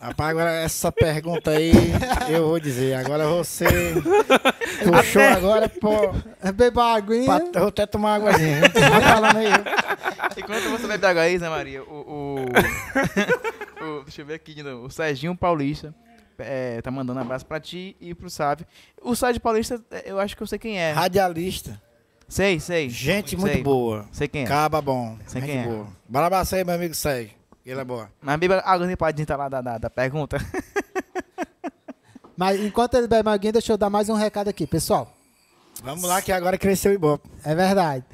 [0.00, 1.72] Rapaz, agora essa pergunta aí,
[2.28, 2.94] eu vou dizer.
[2.94, 3.64] Agora você
[4.84, 6.12] puxou agora, pô.
[6.54, 7.24] Beba uma aguinha.
[7.24, 8.60] pra- eu vou até tomar uma aguazinha.
[8.60, 9.48] Vai falando aí.
[10.36, 11.86] Enquanto você bebe água aí, Zé Maria, o.
[11.96, 12.44] o,
[13.84, 14.86] o- deixa eu ver aqui de novo.
[14.86, 15.92] O Serginho Paulista
[16.38, 18.64] é, tá mandando um abraço pra ti e pro Sávio.
[19.02, 20.92] O Sérgio Paulista, é, eu acho que eu sei quem é.
[20.92, 21.80] Radialista.
[22.28, 22.88] Sei, sei.
[22.90, 23.38] Gente Sei.
[23.38, 24.06] muito boa.
[24.12, 24.46] Sei quem é.
[24.46, 25.16] Caba bom.
[25.26, 25.64] Sei gente quem é.
[25.64, 25.86] boa.
[26.08, 27.32] Bora abraçar aí, meu amigo Sérgio.
[27.68, 28.10] Ele é boa.
[28.22, 30.38] Mas beba água entrar lá da, da, da pergunta.
[32.34, 35.12] Mas enquanto ele bebe aguinha, deixa eu dar mais um recado aqui, pessoal.
[35.82, 37.28] Vamos lá que agora cresceu o Ibope.
[37.44, 38.06] É verdade.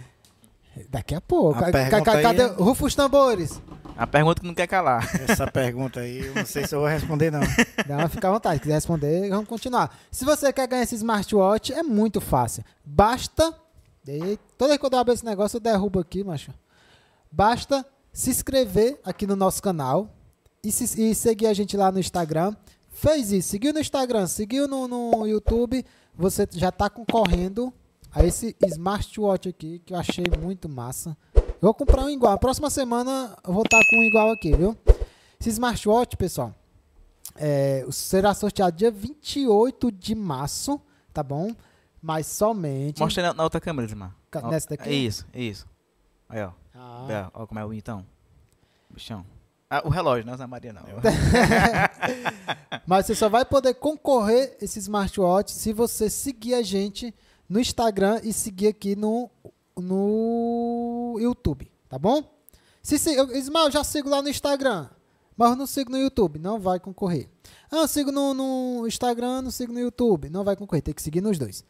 [0.91, 1.63] Daqui a pouco.
[1.65, 1.79] A Ca-
[2.13, 2.43] aí cadê?
[2.43, 3.63] é- Rufa os tambores.
[3.97, 5.09] A pergunta que não quer calar.
[5.29, 7.39] Essa pergunta aí, eu não sei se eu vou responder, não.
[7.89, 8.57] Uma ficar à vontade.
[8.57, 9.97] Se quiser responder, vamos continuar.
[10.11, 12.65] Se você quer ganhar esse smartwatch, é muito fácil.
[12.85, 13.55] Basta.
[14.09, 16.53] E toda vez que eu abro esse negócio, eu derrubo aqui, macho.
[17.31, 20.09] Basta se inscrever aqui no nosso canal
[20.63, 22.55] e, se- e seguir a gente lá no Instagram.
[22.93, 25.85] Fez isso, seguiu no Instagram, seguiu no, no YouTube,
[26.15, 27.75] você já está concorrendo
[28.13, 31.17] a esse smartwatch aqui que eu achei muito massa.
[31.35, 32.33] Eu vou comprar um igual.
[32.33, 34.79] A próxima semana eu vou estar com um igual aqui, viu?
[35.41, 36.55] Esse smartwatch, pessoal,
[37.35, 40.81] é, será sorteado dia 28 de março,
[41.13, 41.51] tá bom?
[42.01, 43.01] Mas somente.
[43.01, 44.15] Mostra na, na outra câmera, Zimar.
[44.51, 44.89] Nessa daqui?
[44.91, 45.67] Isso, isso.
[46.29, 46.51] Aí, ó.
[46.85, 47.31] Ah.
[47.33, 48.05] Ó como é o então.
[48.91, 49.25] Bichão.
[49.71, 50.83] Ah, o relógio, não é Zé Maria, não.
[52.87, 57.15] Mas você só vai poder concorrer esse smartwatch se você seguir a gente
[57.49, 59.31] no Instagram e seguir aqui no,
[59.77, 62.23] no YouTube, tá bom?
[62.83, 64.89] Se, se, eu, Ismael, já sigo lá no Instagram,
[65.37, 67.29] mas eu não sigo no YouTube, não vai concorrer.
[67.71, 71.03] Ah, eu sigo no, no Instagram, não sigo no YouTube, não vai concorrer, tem que
[71.03, 71.65] seguir nos dois.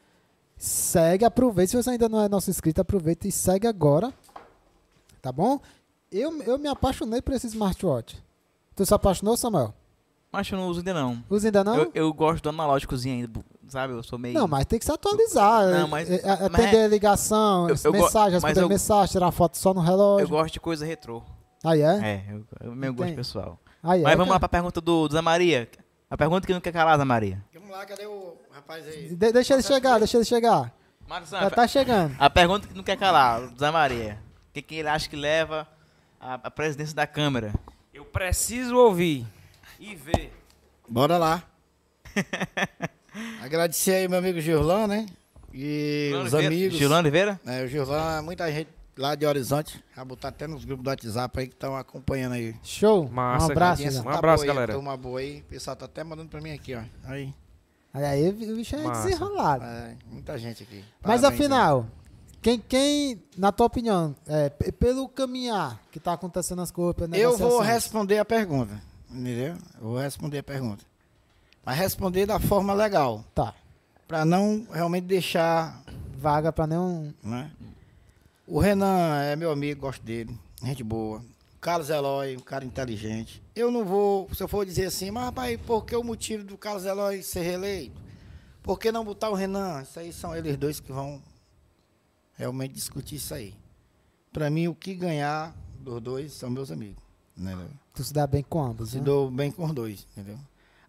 [0.56, 1.70] Segue, aproveita.
[1.70, 4.12] Se você ainda não é nosso inscrito, aproveita e segue agora,
[5.24, 5.59] tá bom?
[6.12, 8.22] Eu, eu me apaixonei por esse smartwatch.
[8.76, 9.72] Tu se apaixonou, Samuel?
[10.30, 11.24] Mas eu não uso ainda não.
[11.30, 11.76] Usa ainda não?
[11.76, 13.94] Eu, eu gosto do analógicozinho ainda, sabe?
[13.94, 14.34] Eu sou meio...
[14.34, 15.66] Não, mas tem que se atualizar.
[15.68, 19.12] Não, mas- é, é, mas atender é- ligação, Eu- eu mensagem, mas responder eu- mensagem,
[19.12, 20.28] tirar foto só no Eu relógio.
[20.28, 21.22] gosto de coisa retrô.
[21.64, 21.86] Aí é?
[21.86, 23.59] É, eu, eu meu gosto pessoal.
[23.82, 24.05] Aí é.
[24.05, 24.40] Mas vamos lá cara.
[24.40, 25.68] pra pergunta do, do Zé Maria.
[26.10, 27.42] A pergunta que não quer calar, Zé Maria.
[27.55, 29.14] Vamos lá, cadê o rapaz aí?
[29.14, 30.72] De- deixa ele chegar, deixa ele chegar.
[31.09, 32.14] Marcos Já tá chegando.
[32.18, 34.18] A pergunta que não quer calar, Zé Maria.
[34.55, 35.66] O que, que ele acha que leva
[36.20, 37.52] a, a presidência da Câmara?
[37.93, 39.26] Eu preciso ouvir
[39.81, 40.32] e ver.
[40.89, 41.43] Bora lá.
[43.43, 45.06] Agradecer aí meu amigo Gillan, né?
[45.52, 46.47] E os Oliveira?
[46.47, 46.78] amigos.
[46.78, 47.40] Gilano Oliveira?
[47.44, 49.82] É, o Gillan, muita gente lá de Horizonte.
[49.93, 52.55] Já botar até nos grupos do WhatsApp aí que estão acompanhando aí.
[52.62, 53.09] Show.
[53.09, 53.82] Massa, um abraço.
[53.82, 54.72] Um tá abraço, boa aí, galera.
[54.72, 55.40] Turma boa aí.
[55.40, 56.82] O pessoal tá até mandando pra mim aqui, ó.
[57.02, 57.35] Aí.
[57.93, 59.02] Aí, aí o bicho é Massa.
[59.02, 59.64] desenrolado.
[59.64, 60.85] É, muita gente aqui.
[61.02, 61.86] Mas Parabéns afinal,
[62.44, 67.58] Quem, quem, na tua opinião, é, pelo caminhar que tá acontecendo as coisas, Eu vou
[67.58, 68.82] responder a pergunta.
[69.10, 69.56] Entendeu?
[69.80, 70.84] Eu vou responder a pergunta.
[71.64, 73.24] Mas responder da forma legal.
[73.34, 73.54] Tá.
[74.06, 75.82] Pra não realmente deixar.
[76.18, 77.14] Vaga pra nenhum.
[77.22, 77.50] Né?
[78.46, 80.38] O Renan é meu amigo, gosto dele.
[80.62, 81.20] Gente boa.
[81.56, 83.42] O Carlos Eloy, um cara inteligente.
[83.56, 86.58] Eu não vou, se eu for dizer assim, mas rapaz, por que o motivo do
[86.58, 87.98] Carlos Eloy ser reeleito?
[88.62, 89.80] Por que não botar o Renan?
[89.80, 91.22] Isso aí são eles dois que vão
[92.36, 93.55] realmente discutir isso aí.
[94.32, 97.02] Pra mim, o que ganhar dos dois são meus amigos.
[97.36, 97.56] Né?
[97.94, 99.05] Tu se dá bem com ambos, Se né?
[99.05, 100.39] dou bem com os dois, entendeu?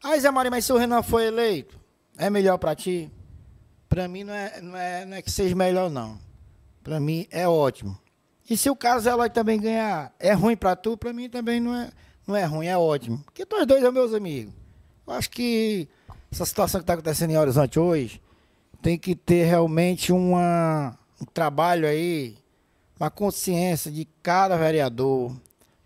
[0.03, 1.79] Ah, Zé Maria, mas se o Renan foi eleito,
[2.17, 3.11] é melhor pra ti?
[3.89, 6.19] Pra mim não é, não é, não é que seja melhor, não.
[6.83, 7.97] Pra mim é ótimo.
[8.47, 10.95] E se o Carlos Eloy também ganhar, é ruim pra tu?
[10.97, 11.91] Pra mim também não é,
[12.27, 13.19] não é ruim, é ótimo.
[13.25, 14.53] Porque nós dois são meus amigos.
[15.07, 15.87] Eu acho que
[16.31, 18.21] essa situação que está acontecendo em Horizonte hoje
[18.81, 22.37] tem que ter realmente uma, um trabalho aí,
[22.99, 25.35] uma consciência de cada vereador.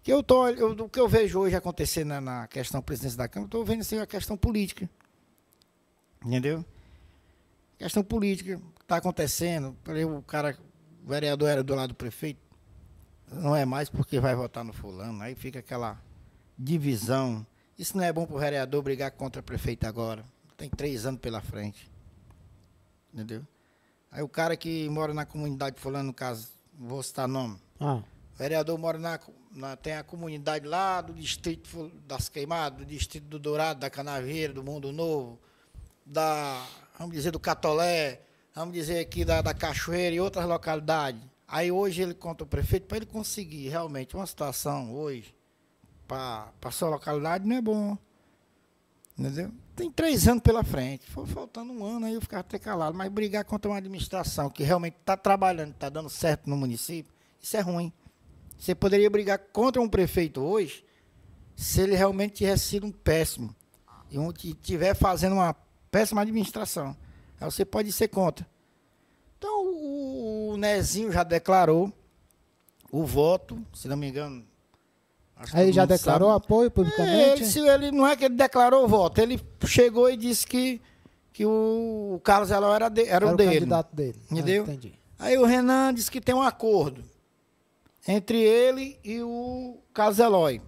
[0.02, 3.28] Que eu tô, eu, o que eu vejo hoje acontecer na, na questão presidência da
[3.28, 4.90] Câmara, estou vendo assim, a questão política.
[6.26, 6.66] Entendeu?
[7.78, 9.76] Questão política está acontecendo.
[10.18, 10.58] O cara,
[11.04, 12.40] o vereador era do lado do prefeito.
[13.32, 15.22] Não é mais porque vai votar no fulano.
[15.22, 16.02] Aí fica aquela
[16.58, 17.46] divisão.
[17.78, 20.26] Isso não é bom para o vereador brigar contra o prefeito agora.
[20.58, 21.90] Tem três anos pela frente.
[23.14, 23.46] Entendeu?
[24.12, 27.58] Aí o cara que mora na comunidade fulano, no caso, vou citar nome.
[27.80, 28.02] Ah,
[28.34, 29.20] O vereador mora na,
[29.52, 34.54] na- tem a comunidade lá do distrito das Queimadas, do distrito do Dourado, da Canaveira,
[34.54, 35.40] do Mundo Novo,
[36.06, 36.66] da,
[36.98, 38.22] vamos dizer, do Catolé,
[38.56, 41.22] vamos dizer aqui da, da Cachoeira e outras localidades.
[41.48, 45.36] Aí hoje ele conta o prefeito para ele conseguir realmente uma situação hoje
[46.08, 47.98] para a sua localidade não é bom.
[49.18, 49.52] Entendeu?
[49.80, 51.10] Tem três anos pela frente.
[51.10, 52.98] Foi faltando um ano aí eu ficava até calado.
[52.98, 57.56] Mas brigar contra uma administração que realmente está trabalhando, está dando certo no município, isso
[57.56, 57.94] é ruim.
[58.58, 60.84] Você poderia brigar contra um prefeito hoje
[61.56, 63.56] se ele realmente tivesse sido um péssimo.
[64.12, 64.18] E
[64.50, 65.56] estiver fazendo uma
[65.90, 66.94] péssima administração.
[67.40, 68.46] Aí você pode ser contra.
[69.38, 71.90] Então o, o Nezinho já declarou
[72.92, 74.46] o voto, se não me engano.
[75.40, 76.46] Acho aí já declarou sabe.
[76.46, 77.42] apoio É, publicamente?
[77.42, 80.80] ele, se ele, não é que ele declarou o voto, ele chegou e disse que,
[81.34, 83.54] que o Carlos Eloy era, de- era, Era o o dele.
[83.56, 84.16] candidato dele.
[84.30, 84.64] Ah, Entendeu?
[84.64, 84.94] entendi.
[85.18, 87.04] Aí o Renan disse que tem um acordo
[88.08, 90.62] entre ele e o Carlos Eloy.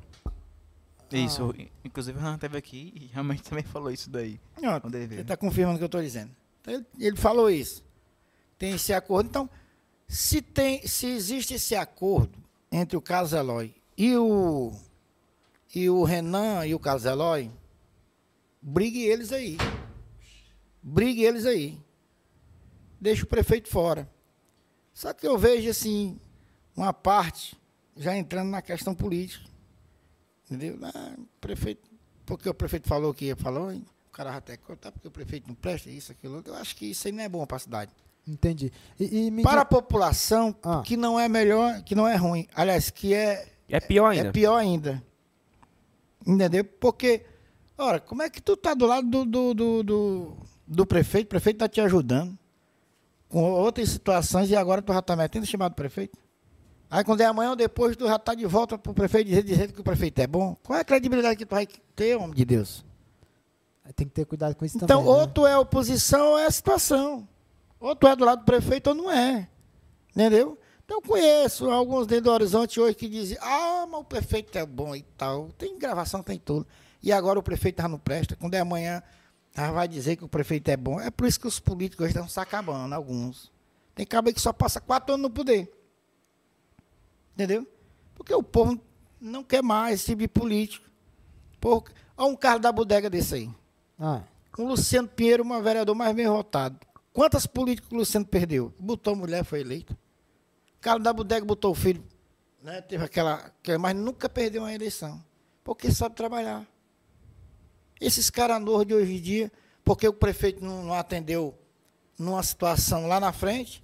[1.12, 1.54] Isso,
[1.84, 4.40] inclusive o Renan esteve aqui e realmente também falou isso daí.
[4.58, 5.12] Ele veio.
[5.14, 6.32] Ele está confirmando o que eu estou dizendo.
[6.62, 7.84] Então, ele, ele falou isso.
[8.58, 9.28] Tem esse acordo.
[9.28, 9.50] Então,
[10.08, 12.38] se, tem, se existe esse acordo
[12.72, 14.72] entre o Carlos Eloy e o,
[15.74, 17.52] e o Renan e o Carlos Eloy,
[18.62, 19.58] brigue eles aí.
[20.82, 21.78] Brigue eles aí.
[23.00, 24.10] Deixa o prefeito fora.
[24.94, 26.20] Só que eu vejo, assim,
[26.76, 27.58] uma parte
[27.96, 29.50] já entrando na questão política.
[30.46, 30.80] Entendeu?
[30.84, 31.90] Ah, prefeito,
[32.26, 35.56] porque o prefeito falou que ia falar, o cara até contar, porque o prefeito não
[35.56, 36.44] presta isso, aquilo.
[36.46, 37.92] Eu acho que isso aí não é bom para a cidade.
[38.28, 38.72] Entendi.
[39.00, 40.84] E, e Para a população, Ah.
[40.86, 42.48] que não é melhor, que não é ruim.
[42.54, 44.28] Aliás, que é, É pior ainda.
[44.30, 45.04] é pior ainda.
[46.26, 46.64] Entendeu?
[46.64, 47.26] Porque,
[47.78, 50.38] ora, como é que tu tá do lado do, do, do, do,
[50.68, 51.26] do prefeito?
[51.28, 52.38] O prefeito tá te ajudando
[53.30, 56.18] com outras situações e agora tu já tá metendo chamado prefeito?
[56.90, 59.74] Aí quando é amanhã ou depois, tu já tá de volta pro prefeito dizer, dizendo
[59.74, 60.56] que o prefeito é bom.
[60.62, 61.66] Qual é a credibilidade que tu vai
[61.96, 62.84] ter, homem de Deus?
[63.96, 65.06] Tem que ter cuidado com isso Então, também.
[65.14, 65.32] ou né?
[65.34, 67.28] tu é oposição ou é a situação.
[67.80, 69.50] Ou tu é do lado do prefeito ou não é.
[70.16, 70.58] Entendeu?
[70.92, 74.66] Então, eu conheço alguns dentro do Horizonte hoje que dizem, ah, mas o prefeito é
[74.66, 75.48] bom e tal.
[75.58, 76.68] Tem gravação, tem tudo.
[77.02, 78.36] E agora o prefeito já não presta.
[78.36, 79.02] Quando é amanhã,
[79.56, 81.00] já vai dizer que o prefeito é bom.
[81.00, 83.50] É por isso que os políticos estão se acabando, alguns.
[83.96, 85.72] Tem cabo que só passa quatro anos no poder.
[87.36, 87.66] Entendeu?
[88.14, 88.78] Porque o povo
[89.20, 90.86] não quer mais esse tipo de político.
[91.62, 91.86] Por...
[92.18, 93.50] Olha um carro da bodega desse aí.
[93.98, 96.78] Ah, Com o Luciano Pinheiro, uma vereador mais bem votado.
[97.14, 98.74] Quantas políticas o Luciano perdeu?
[98.78, 99.96] Botou mulher, foi eleito.
[100.82, 102.04] O cara da bodega botou o filho.
[102.60, 102.82] Né?
[102.82, 103.54] Teve aquela.
[103.80, 105.24] Mas nunca perdeu uma eleição.
[105.64, 106.66] Porque sabe trabalhar.
[108.00, 109.52] Esses caras novos de hoje em dia,
[109.84, 111.56] porque o prefeito não, não atendeu
[112.18, 113.84] numa situação lá na frente,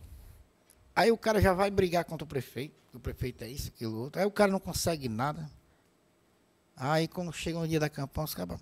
[0.96, 2.74] aí o cara já vai brigar contra o prefeito.
[2.92, 4.20] O prefeito é isso, aquilo, outro.
[4.20, 5.48] Aí o cara não consegue nada.
[6.76, 8.60] Aí quando chega um dia da campanha, os caras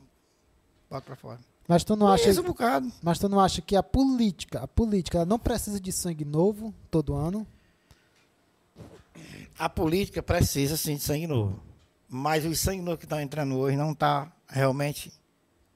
[0.89, 1.39] botam pra fora.
[1.69, 5.25] mas tu não acha, um mas tu não acha que a política, a política, ela
[5.25, 7.47] não precisa de sangue novo todo ano?
[9.57, 11.61] A política precisa sim de sangue novo.
[12.07, 15.11] Mas os sangue novo que estão entrando hoje não está realmente.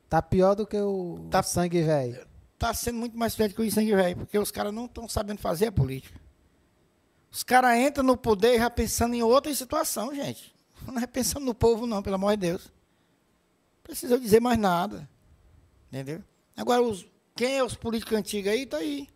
[0.08, 2.28] Tá pior do que o, Tá- o sangue velho.
[2.54, 5.40] Está sendo muito mais feio que o sangue velho, porque os caras não estão sabendo
[5.40, 6.20] fazer a política.
[7.32, 10.54] Os caras entram no poder já pensando em outra situação, gente.
[10.86, 12.66] Não é pensando no povo, não, pelo amor de Deus.
[12.66, 15.08] Não precisa dizer mais nada.
[15.90, 16.24] Entendeu?
[16.58, 19.08] Agora, os, quem é os políticos antigos aí, tá aí.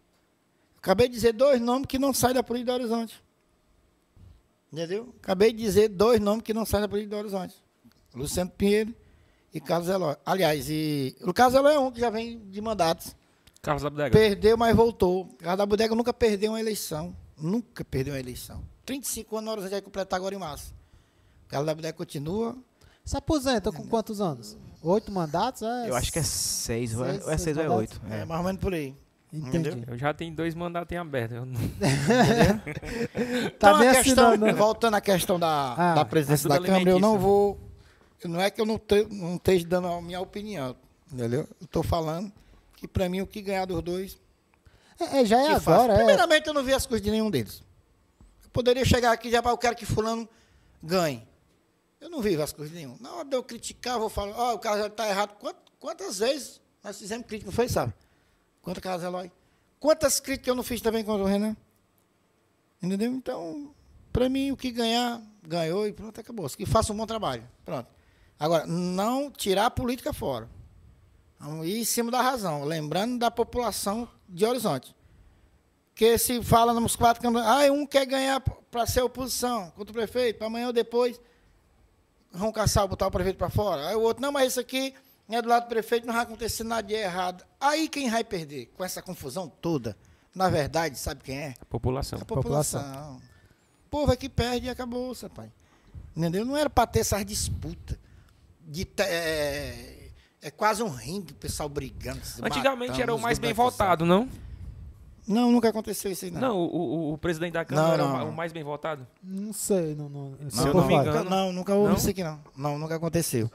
[0.77, 3.21] Acabei de dizer dois nomes que não saem da política do Horizonte.
[4.73, 5.13] Entendeu?
[5.21, 7.55] Acabei de dizer dois nomes que não saem da política do Horizonte.
[8.15, 8.93] Luciano Pinheiro
[9.53, 10.15] e Carlos Eloy.
[10.25, 13.15] Aliás, e o Carlos Eloy é um que já vem de mandatos.
[13.61, 14.11] Carlos da Bodega.
[14.11, 15.25] Perdeu, mas voltou.
[15.37, 17.15] Carlos da Bodega nunca perdeu uma eleição.
[17.37, 18.63] Nunca perdeu uma eleição.
[18.85, 20.73] 35 anos, Horizonte vai completar agora em março.
[21.47, 22.57] Carlos da Bodega continua.
[23.05, 24.57] Se aposenta com quantos anos?
[24.81, 25.61] Oito mandatos?
[25.61, 27.67] É, Eu acho que é seis, ou é- Seis, ou é seis seis ou é
[27.67, 27.95] mandatos.
[28.01, 28.13] oito.
[28.13, 28.25] É, É.
[28.25, 28.95] mais ou menos por aí.
[29.33, 29.69] Entendi.
[29.69, 29.93] entendeu?
[29.93, 31.31] Eu já tenho dois mandatos em aberto.
[31.33, 31.59] eu não-
[33.59, 34.53] Tá Então, bem a questão, assinando, né?
[34.53, 37.59] voltando à questão da, Ah, da presidência da Câmara, eu não vou.
[38.25, 40.75] Não é que eu não, te, não esteja dando a minha opinião,
[41.11, 41.41] entendeu?
[41.59, 42.31] Eu estou falando
[42.77, 44.17] que, para mim, o que ganhar dos dois.
[44.99, 45.95] É, é, já é agora, é.
[45.97, 47.61] Primeiramente, eu não vi as coisas de nenhum deles.
[48.43, 50.29] Eu poderia chegar aqui e já, "Ah, eu quero que Fulano
[50.81, 51.27] ganhe.
[51.99, 52.95] Eu não vi as coisas de nenhum.
[53.01, 55.33] Na hora de eu criticar, eu vou falar, ó, o cara já está errado.
[55.39, 57.93] Quant- Quantas vezes nós fizemos crítica, não foi, sabe?
[58.63, 59.31] Quanto Carlos Eloy?
[59.79, 61.55] Quantas críticas eu não fiz também contra o Renan?
[62.81, 63.11] Entendeu?
[63.11, 63.75] Então,
[64.11, 66.49] para mim, o que ganhar, ganhou e pronto, acabou.
[66.49, 67.47] Que faça um bom trabalho.
[67.65, 67.87] Pronto.
[68.39, 70.49] Agora, não tirar a política fora.
[71.37, 72.63] Vamos ir em cima da razão.
[72.63, 74.95] Lembrando da população de Horizonte.
[75.93, 79.93] Que se fala nos quatro câmaras, ah, um quer ganhar para ser oposição contra o
[79.93, 81.19] prefeito, para amanhã ou depois
[82.31, 83.89] vão caçar, botar o prefeito para fora.
[83.89, 84.95] Aí o outro, não, mas isso aqui
[85.29, 87.43] é do lado do prefeito, não vai acontecer nada de errado.
[87.59, 89.97] Aí quem vai perder com essa confusão toda,
[90.35, 91.53] na verdade, sabe quem é?
[91.61, 92.19] A população.
[92.21, 93.15] A população.
[93.85, 95.51] O povo é que perde e acabou, seu pai.
[96.15, 96.43] Entendeu?
[96.45, 97.97] Não era para ter essas disputas.
[98.65, 100.09] De, te- é,
[100.41, 102.21] é quase um ringue, o pessoal brigando.
[102.41, 104.27] Antigamente matando, era o mais bem votado, não?
[105.27, 106.41] Não, nunca aconteceu isso aí, não.
[106.41, 108.29] Não, o, o- o presidente da Câmara Não, era o não, não.
[108.29, 109.07] o mais bem votado?
[109.23, 111.05] Não sei, não, não, não engano.
[111.05, 111.97] Nunca, não, nunca houve Não?
[111.97, 112.39] isso aqui, não.
[112.57, 113.49] Não, nunca aconteceu.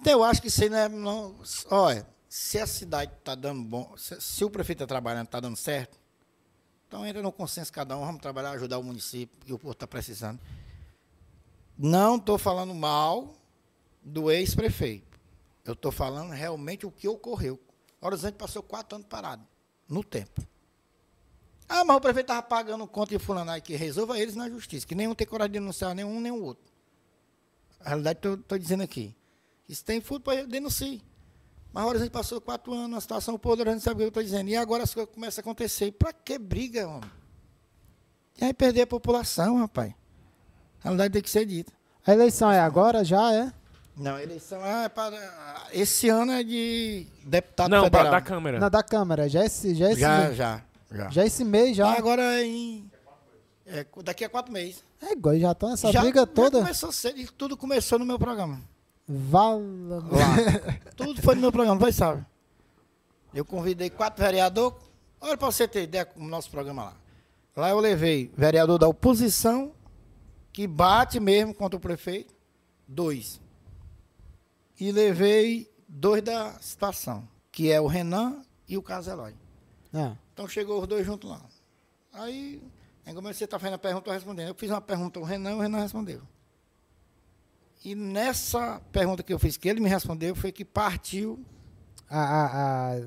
[0.00, 0.88] Então, eu acho que isso aí não é.
[0.88, 3.96] Não, olha, se a cidade está dando bom.
[3.96, 5.98] Se, se o prefeito está trabalhando, está dando certo,
[6.86, 9.86] então entra no consenso cada um, vamos trabalhar, ajudar o município, que o povo está
[9.86, 10.40] precisando.
[11.76, 13.34] Não estou falando mal
[14.02, 15.18] do ex-prefeito.
[15.64, 17.60] Eu estou falando realmente o que ocorreu.
[18.00, 19.46] Horizonte passou quatro anos parado,
[19.86, 20.40] no tempo.
[21.68, 24.86] Ah, mas o prefeito estava pagando conta de fulano aí, que resolva eles na justiça,
[24.86, 26.64] que nenhum tem coragem de denunciar, nenhum nem o outro.
[27.80, 29.14] A realidade estou dizendo aqui.
[29.68, 31.02] Isso tem para denuncie.
[31.72, 34.08] Mas o Horizonte passou quatro anos, a situação, o povo Horizonte sabe o que eu
[34.08, 34.48] estou dizendo.
[34.48, 35.92] E agora as coisas começam a acontecer.
[35.92, 37.10] Para que briga, homem?
[38.40, 39.92] E aí perder a população, rapaz.
[40.80, 41.72] A realidade tem que ser dita.
[42.06, 43.04] A eleição é agora?
[43.04, 43.52] Já é?
[43.96, 45.66] Não, a eleição é para.
[45.72, 48.12] Esse ano é de deputado não, federal.
[48.12, 48.60] da Câmara.
[48.60, 49.28] Na da Câmara.
[49.28, 50.36] Já é esse, já é esse já, mês.
[50.36, 51.10] já, já.
[51.10, 51.88] Já é esse mês, já.
[51.88, 52.90] Ah, agora é em.
[53.66, 54.84] é, daqui a quatro meses.
[55.02, 56.58] É igual, já estão nessa já, briga já toda.
[56.60, 58.62] começou cedo, e tudo começou no meu programa.
[59.08, 60.04] Vala.
[60.94, 62.24] Tudo foi no meu programa, vai sabe.
[63.32, 64.76] Eu convidei quatro vereadores.
[65.20, 66.96] Olha para você ter ideia com o nosso programa lá.
[67.56, 69.72] Lá eu levei vereador da oposição,
[70.52, 72.34] que bate mesmo contra o prefeito,
[72.86, 73.40] dois.
[74.78, 79.34] E levei dois da situação, que é o Renan e o Carlos Eloy.
[79.92, 80.12] É.
[80.32, 81.40] Então chegou os dois juntos lá.
[82.12, 82.62] Aí,
[83.06, 84.48] como você está fazendo a pergunta, eu respondendo.
[84.48, 86.20] Eu fiz uma pergunta ao Renan, o Renan respondeu.
[87.84, 91.38] E nessa pergunta que eu fiz, que ele me respondeu, foi que partiu,
[92.10, 92.46] A, a-
[92.96, 93.00] a-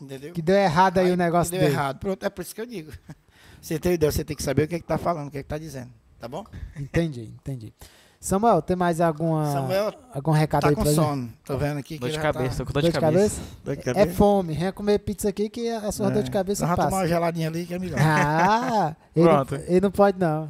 [0.00, 0.32] entendeu?
[0.32, 1.72] que deu errado aí, Aí o negócio deu dele.
[1.72, 1.98] errado.
[1.98, 2.92] Pronto, é por isso que eu digo.
[3.60, 5.90] Você tem ideia, você tem que saber o que está falando, o que está dizendo.
[6.18, 6.46] Tá bom?
[6.74, 7.74] Entendi, entendi.
[8.18, 11.02] Samuel, tem mais alguma, Samuel algum recado Tá aí com pra gente?
[11.02, 11.30] sono.
[11.44, 12.64] Tô vendo aqui que Dor de ele já cabeça, Tá...
[12.64, 13.40] com dor de cabeça.
[13.62, 14.16] Dor de É cabeça?
[14.16, 14.54] fome.
[14.54, 17.08] Venha comer pizza aqui que a sua dor de cabeça Vamos tomar uma passa.
[17.08, 17.98] geladinha ali que é melhor.
[18.00, 19.54] Ah, ele, não- Pronto.
[19.66, 20.48] ele não pode não.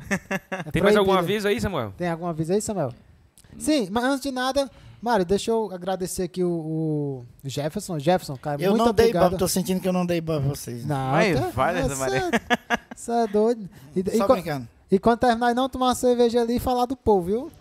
[0.67, 1.33] É Tem mais algum proibido.
[1.33, 1.93] aviso aí, Samuel?
[1.97, 2.93] Tem algum aviso aí, Samuel?
[3.59, 4.71] Sim, mas antes de nada,
[5.03, 7.99] Mário, deixa eu agradecer aqui o, o Jefferson.
[7.99, 9.31] Jefferson, cara, Eu muito não dei obrigado.
[9.33, 10.85] ban, tô sentindo que eu não dei ban pra vocês.
[10.85, 12.31] Não, Aí, tá- vai dessa você- maneira.
[12.95, 13.69] Você é doido.
[13.97, 14.69] E, e Só co- brincando.
[14.91, 17.53] e quando terminar, não tomar uma cerveja ali e falar do povo, viu?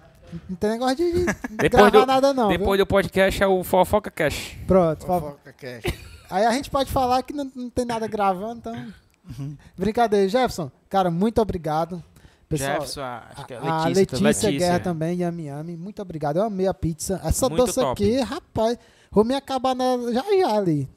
[0.49, 2.49] Não tem negócio de, de Depois gravar do- nada, não.
[2.49, 2.85] Depois viu?
[2.85, 4.57] do podcast é o Fofoca Cash.
[4.67, 5.05] Pronto.
[5.05, 5.83] Fofoca cash.
[6.29, 8.93] Aí a gente pode falar que não, não tem nada gravando, então.
[9.39, 9.55] Uhum.
[9.77, 10.69] Brincadeira, Jefferson.
[10.89, 12.03] Cara, muito obrigado.
[12.49, 13.89] Pessoal, Jefferson, a- acho que é a Letícia.
[14.01, 14.19] Letícia,
[14.49, 14.51] Letícia.
[14.51, 15.77] Guerra também, Yami Yami.
[15.77, 16.37] Muito obrigado.
[16.37, 17.21] Eu amei a pizza.
[17.23, 17.91] Essa Muito doce top.
[18.03, 18.77] aqui, rapaz,
[19.11, 20.89] vou me acabar nela já já ali.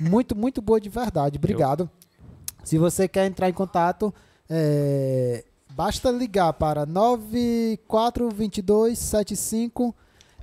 [0.00, 1.36] Muito, muito boa de verdade.
[1.38, 1.90] Obrigado.
[2.62, 4.14] Se você quer entrar em contato,
[4.48, 6.86] é, basta ligar para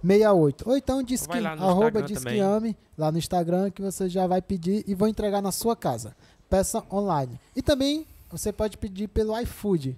[0.04, 0.64] 94227568.
[0.66, 2.42] Ou então diz Vai que, lá no arroba Instagram diz que também.
[2.42, 6.16] ame, lá no Instagram, que você já vai pedir e vou entregar na sua casa.
[6.50, 7.40] Peça online.
[7.56, 9.98] E também você pode pedir pelo iFood.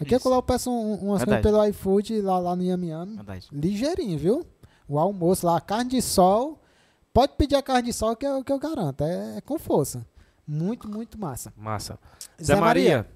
[0.00, 0.28] Aqui Isso.
[0.28, 3.16] eu peço um, umas coisas pelo iFood lá, lá no Yami Yami.
[3.16, 3.48] Verdade.
[3.52, 4.46] Ligeirinho, viu?
[4.88, 6.60] O almoço lá, carne de sol.
[7.12, 9.04] Pode pedir a carne de sol que eu, que eu garanto.
[9.04, 10.04] É, é com força.
[10.46, 11.52] Muito, muito massa.
[11.56, 11.98] Massa.
[12.42, 13.06] Zé, Maria.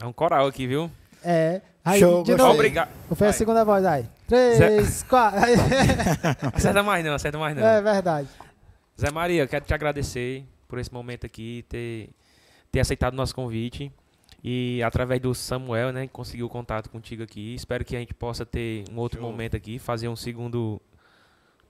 [0.00, 0.90] É um coral aqui, viu?
[1.24, 1.60] É.
[1.84, 2.54] Aí, Show, de novo.
[2.54, 2.90] Obrigado.
[3.08, 4.06] Vou fazer a segunda voz aí.
[4.26, 5.40] Três, quatro.
[6.54, 7.64] Acerta mais não, acerta mais não.
[7.64, 8.28] é verdade.
[9.00, 12.10] Zé Maria, eu quero te agradecer por esse momento aqui, ter,
[12.72, 13.92] ter aceitado o nosso convite.
[14.48, 17.52] E através do Samuel, né, conseguiu o contato contigo aqui.
[17.56, 20.80] Espero que a gente possa ter um outro momento aqui, fazer um segundo,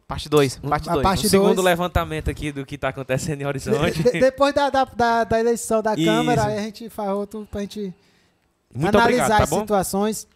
[0.06, 0.58] Parte 2.
[0.58, 1.02] Parte A 2.
[1.02, 1.64] parte um segundo dois.
[1.64, 4.02] levantamento aqui do que está acontecendo em Horizonte.
[4.02, 6.04] De- depois da, da, da, da eleição da Isso.
[6.04, 7.94] Câmara, aí a gente faz outro pra gente
[8.74, 9.60] Muito analisar obrigado, tá as bom?
[9.60, 10.28] situações.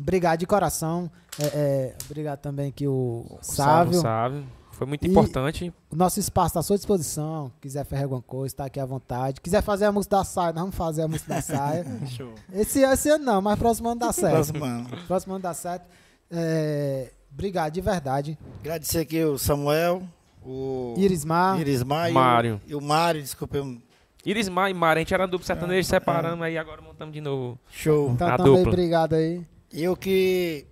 [0.00, 1.10] Obrigado de coração.
[1.38, 4.00] É, é, obrigado também aqui o Sávio.
[4.00, 4.00] Sávio.
[4.00, 4.44] Sávio.
[4.74, 5.72] Foi muito E- importante.
[5.90, 7.50] O nosso espaço está à sua disposição.
[7.60, 9.40] Quiser fazer alguma coisa, está aqui à vontade.
[9.40, 11.84] Quiser fazer a música da saia, nós vamos fazer a música da saia.
[12.08, 12.34] Show.
[12.52, 14.32] Esse, esse ano não, mas próximo ano dá certo.
[14.34, 14.88] Próximo ano.
[15.06, 15.86] Próximo ano dá certo.
[16.30, 18.38] É, obrigado de verdade.
[18.60, 20.02] Agradecer aqui o Samuel,
[20.44, 21.60] o Irismar.
[21.60, 22.60] Irismar e o- Mário.
[22.66, 23.56] E o Mário, desculpa.
[23.58, 23.78] eu-
[24.26, 27.58] Irismar e Mara, a gente era duplo sertanejo, separamos aí agora montamos de novo.
[27.70, 28.10] Show.
[28.12, 28.68] Então A também dupla.
[28.72, 29.42] obrigado aí.
[29.72, 30.66] Eu que.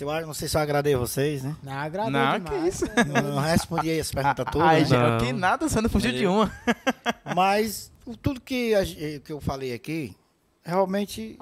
[0.00, 1.54] Eu acho- não sei se eu agradei vocês, né?
[1.62, 2.62] Não, agradou Não, demais.
[2.62, 2.84] que isso.
[3.06, 4.66] Não, não respondi aí as perguntas todas.
[4.68, 5.18] Ai, né?
[5.20, 6.50] que nada, você não fugiu de uma.
[7.36, 7.92] Mas
[8.22, 10.16] tudo que, a ge- que eu falei aqui,
[10.64, 11.38] realmente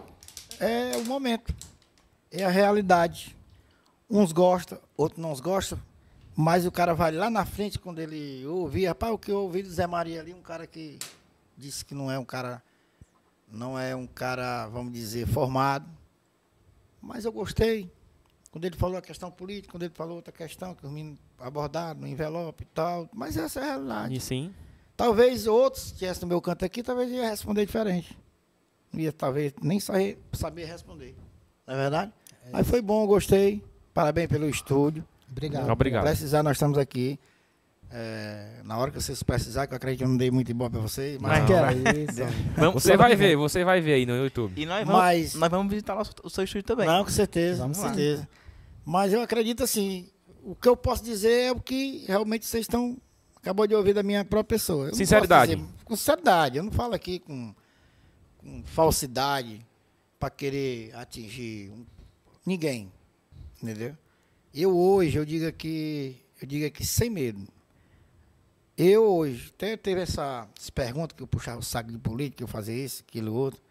[0.58, 1.54] é o momento.
[2.30, 3.36] É a realidade.
[4.08, 5.80] Uns gostam, outros não gostam.
[6.36, 9.62] Mas o cara vai lá na frente quando ele ouvir, rapaz, o que eu ouvi
[9.62, 10.98] do Zé Maria ali, um cara que
[11.56, 12.62] disse que não é um cara,
[13.50, 15.86] não é um cara, vamos dizer, formado.
[17.00, 17.90] Mas eu gostei.
[18.50, 22.00] Quando ele falou a questão política, quando ele falou outra questão, que os meninos abordaram
[22.00, 23.08] no envelope e tal.
[23.14, 24.14] Mas essa é a realidade.
[24.16, 24.52] E sim.
[24.96, 28.18] Talvez outros que estivessem no meu canto aqui, talvez ia responder diferente.
[28.92, 31.14] Não ia talvez nem saber, saber responder.
[31.66, 32.12] Não é verdade?
[32.52, 33.62] Mas foi bom, gostei.
[33.94, 35.04] Parabéns pelo estúdio.
[35.30, 35.70] Obrigado.
[35.70, 36.02] Obrigado.
[36.02, 37.18] Precisar, nós estamos aqui.
[37.92, 40.70] É, na hora que vocês precisarem, que eu acredito que eu não dei muito embora
[40.70, 41.52] para vocês, mas, Mas que
[41.88, 42.36] é isso.
[42.56, 44.60] Vamos, Você vai ver, você vai ver aí no YouTube.
[44.60, 46.86] E nós vamos, Mas- nós vamos visitar o seu estúdio também.
[46.86, 47.88] Não, com certeza, Vamos com lá.
[47.94, 48.28] certeza.
[48.90, 50.10] Mas eu acredito assim,
[50.42, 52.98] o que eu posso dizer é o que realmente vocês estão
[53.36, 54.88] acabou de ouvir da minha própria pessoa.
[54.88, 55.54] Eu Sinceridade.
[55.54, 57.54] dizer- com sinceridade, eu não falo aqui com,
[58.38, 59.64] com falsidade
[60.18, 61.72] para querer atingir
[62.44, 62.92] ninguém,
[63.62, 63.96] entendeu?
[64.52, 67.46] Eu hoje eu digo aqui, eu digo aqui sem medo.
[68.76, 72.42] Eu hoje, até teve essa, essa pergunta que eu puxava o saco de política, que
[72.42, 73.62] eu fazia isso, aquilo outro.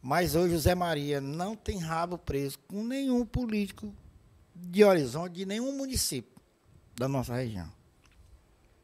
[0.00, 3.92] Mas hoje o Zé Maria não tem rabo preso com nenhum político
[4.54, 6.40] de Horizonte, de nenhum município
[6.96, 7.70] da nossa região.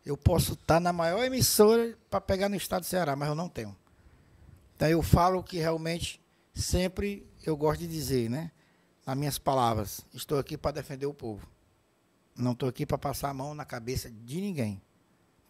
[0.05, 3.49] Eu posso estar na maior emissora para pegar no estado do Ceará, mas eu não
[3.49, 3.77] tenho.
[4.74, 6.20] Então eu falo que realmente
[6.55, 8.51] sempre eu gosto de dizer, né?
[9.07, 11.47] Nas minhas palavras, estou aqui para defender o povo.
[12.36, 14.81] Não estou aqui para passar a mão na cabeça de ninguém.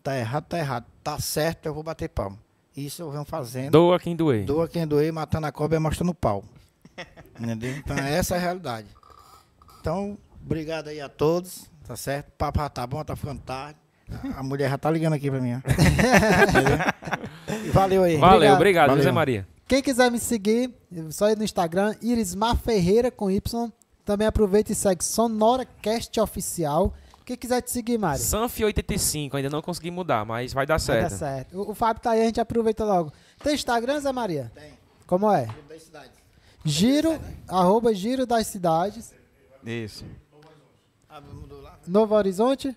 [0.03, 0.86] Tá errado, tá errado.
[1.03, 2.39] Tá certo, eu vou bater palma.
[2.77, 3.73] Isso eu venho fazendo.
[3.73, 4.45] Doa quem doer.
[4.45, 6.45] Doa quem doer, matando a cobra e mostrando o pau.
[7.39, 7.77] Entendeu?
[7.77, 8.89] Então, essa é a realidade.
[9.81, 12.29] Então, obrigado aí a todos, tá certo?
[12.29, 13.79] O papo já tá bom, tá ficando tarde.
[14.37, 15.61] A mulher já tá ligando aqui pra mim, ó.
[17.73, 18.17] Valeu aí.
[18.17, 18.57] Valeu, Obrigado.
[18.57, 19.05] obrigado, Valeu.
[19.05, 19.47] Zé Maria.
[19.67, 23.71] Quem quiser me seguir, é só ir no Instagram, Irismar Ferreira com Y.
[24.05, 26.95] Também aproveita e segue SonoraCast Oficial.
[27.27, 28.23] Quem quiser te seguir, Mário.
[28.23, 31.19] Sanf85, ainda não consegui mudar, mas vai dar Vai dar certo.
[31.19, 31.59] certo.
[31.61, 33.13] O, o Fábio tá aí, a gente aproveita logo.
[33.45, 34.51] Tem Instagram, Zé Maria?
[34.55, 34.73] Tem.
[35.07, 35.47] Como é?
[36.65, 39.13] Giro, arroba Giro das Cidades.
[39.64, 40.05] Isso.
[41.09, 41.22] Ah?
[41.86, 42.76] Novo Horizonte.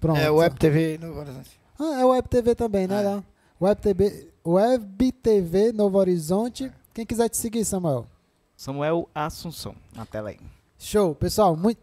[0.00, 0.18] Pronto.
[0.18, 1.58] É, Web TV no Horizonte.
[1.78, 3.00] Ah, é Web TV também, né?
[3.02, 3.08] É.
[3.08, 3.24] Lá?
[3.60, 6.70] Web TV, Web TV Novo Horizonte.
[6.92, 8.06] Quem quiser te seguir, Samuel.
[8.56, 10.38] Samuel Assunção, na tela aí.
[10.78, 11.56] Show, pessoal.
[11.56, 11.78] Muito...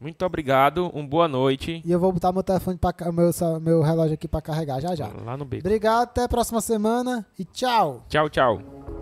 [0.00, 1.82] Muito obrigado, uma boa noite.
[1.84, 2.92] E eu vou botar meu telefone, pra...
[2.92, 3.30] ca- meu,
[3.60, 5.08] meu relógio aqui pra carregar já já.
[5.08, 5.66] Lá no beco.
[5.66, 8.04] Obrigado, até a próxima semana e tchau.
[8.08, 8.97] Tchau, tchau.